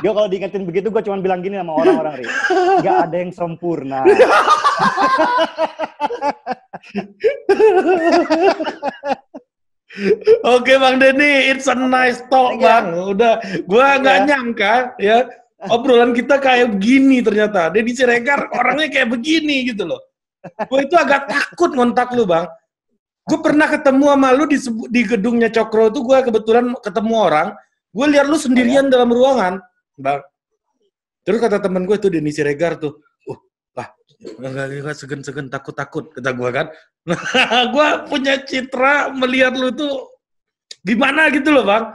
Gue 0.00 0.16
kalau 0.16 0.32
diingetin 0.32 0.64
begitu 0.64 0.88
gue 0.88 1.04
cuma 1.04 1.20
bilang 1.20 1.44
gini 1.44 1.60
sama 1.60 1.76
orang-orang 1.76 2.24
Ri. 2.24 2.26
Gak 2.80 2.96
ada 3.04 3.16
yang 3.20 3.36
sempurna. 3.36 4.00
Oke 10.46 10.78
Bang 10.78 11.02
Denny, 11.02 11.50
it's 11.50 11.66
a 11.66 11.74
nice 11.74 12.22
talk 12.30 12.56
you. 12.56 12.62
Bang. 12.64 12.94
Udah, 12.94 13.42
gua 13.66 13.98
nggak 13.98 14.18
Ya. 14.22 14.24
nyangka 14.24 14.74
ya 15.02 15.18
obrolan 15.68 16.16
kita 16.16 16.40
kayak 16.40 16.72
begini 16.72 17.20
ternyata. 17.20 17.68
Denny 17.68 17.92
Siregar 17.92 18.48
orangnya 18.56 18.88
kayak 18.88 19.08
begini 19.12 19.68
gitu 19.68 19.84
loh. 19.84 20.00
Gue 20.40 20.88
itu 20.88 20.96
agak 20.96 21.28
takut 21.28 21.76
ngontak 21.76 22.16
lu 22.16 22.24
Bang. 22.24 22.48
Gue 23.28 23.38
pernah 23.44 23.68
ketemu 23.68 24.04
sama 24.16 24.28
lu 24.32 24.44
di, 24.48 24.58
di 24.88 25.02
gedungnya 25.04 25.52
Cokro 25.52 25.92
itu 25.92 26.00
gue 26.00 26.18
kebetulan 26.24 26.72
ketemu 26.80 27.14
orang. 27.14 27.48
Gue 27.92 28.06
lihat 28.08 28.26
lu 28.30 28.38
sendirian 28.40 28.88
dalam 28.88 29.12
ruangan, 29.12 29.60
Bang. 30.00 30.24
Terus 31.26 31.38
kata 31.42 31.60
temen 31.60 31.84
gue 31.84 31.96
tuh 32.00 32.08
Denny 32.08 32.32
Siregar 32.32 32.80
tuh, 32.80 32.96
uh, 33.28 33.38
enggak, 34.40 34.66
enggak, 34.72 34.96
segen-segen, 34.96 35.52
takut-takut, 35.52 36.08
kata 36.16 36.32
gue 36.32 36.50
kan. 36.54 36.66
gue 37.74 37.88
punya 38.08 38.40
citra 38.40 39.12
melihat 39.12 39.52
lu 39.52 39.68
tuh 39.74 40.08
gimana 40.80 41.28
gitu 41.28 41.52
loh, 41.52 41.66
Bang. 41.66 41.92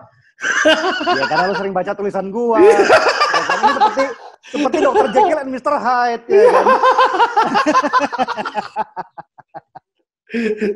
ya 1.15 1.25
karena 1.31 1.47
lu 1.47 1.55
sering 1.57 1.73
baca 1.73 1.91
tulisan 1.95 2.27
gua. 2.29 2.59
Ya 3.45 3.53
kan? 3.53 3.61
Ini 3.61 3.71
seperti 3.77 4.03
seperti 4.45 4.77
Dr. 4.81 5.07
Jekyll 5.13 5.39
and 5.41 5.51
Mr. 5.53 5.75
Hyde 5.77 6.25
ya 6.29 6.45
kan. 6.49 6.65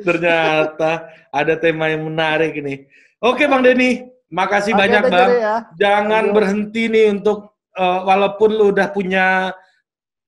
Ternyata 0.05 0.91
ada 1.33 1.53
tema 1.59 1.91
yang 1.91 2.07
menarik 2.07 2.55
ini. 2.55 2.87
Oke, 3.19 3.49
Bang 3.49 3.65
Denny. 3.65 4.07
Makasih 4.29 4.77
Oke, 4.77 4.81
banyak, 4.85 5.03
Bang. 5.09 5.29
Ya. 5.35 5.55
Jangan 5.75 6.23
you. 6.29 6.33
berhenti 6.37 6.83
nih 6.85 7.11
untuk 7.11 7.57
eh, 7.73 7.99
walaupun 8.05 8.49
lu 8.53 8.65
udah 8.71 8.87
punya 8.93 9.51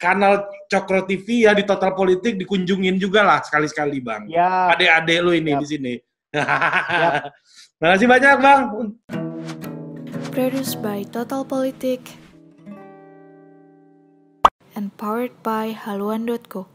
kanal 0.02 0.50
Cokro 0.66 1.06
TV 1.06 1.46
ya 1.46 1.54
di 1.54 1.62
Total 1.62 1.94
Politik 1.94 2.34
dikunjungin 2.42 2.98
juga 2.98 3.22
lah 3.22 3.39
sekali-sekali, 3.46 4.02
Bang. 4.02 4.26
Ya, 4.26 4.74
Adik-adik 4.74 5.20
lu 5.22 5.32
ini 5.38 5.54
Yap. 5.54 5.62
di 5.62 5.68
sini. 5.70 5.94
Makasih 7.82 8.08
banyak 8.10 8.36
Bang. 8.42 8.62
Produced 10.34 10.82
by 10.82 11.06
Total 11.06 11.46
Politik 11.46 12.21
and 14.76 14.96
powered 14.98 15.32
by 15.44 15.74
haluan.co. 15.74 16.68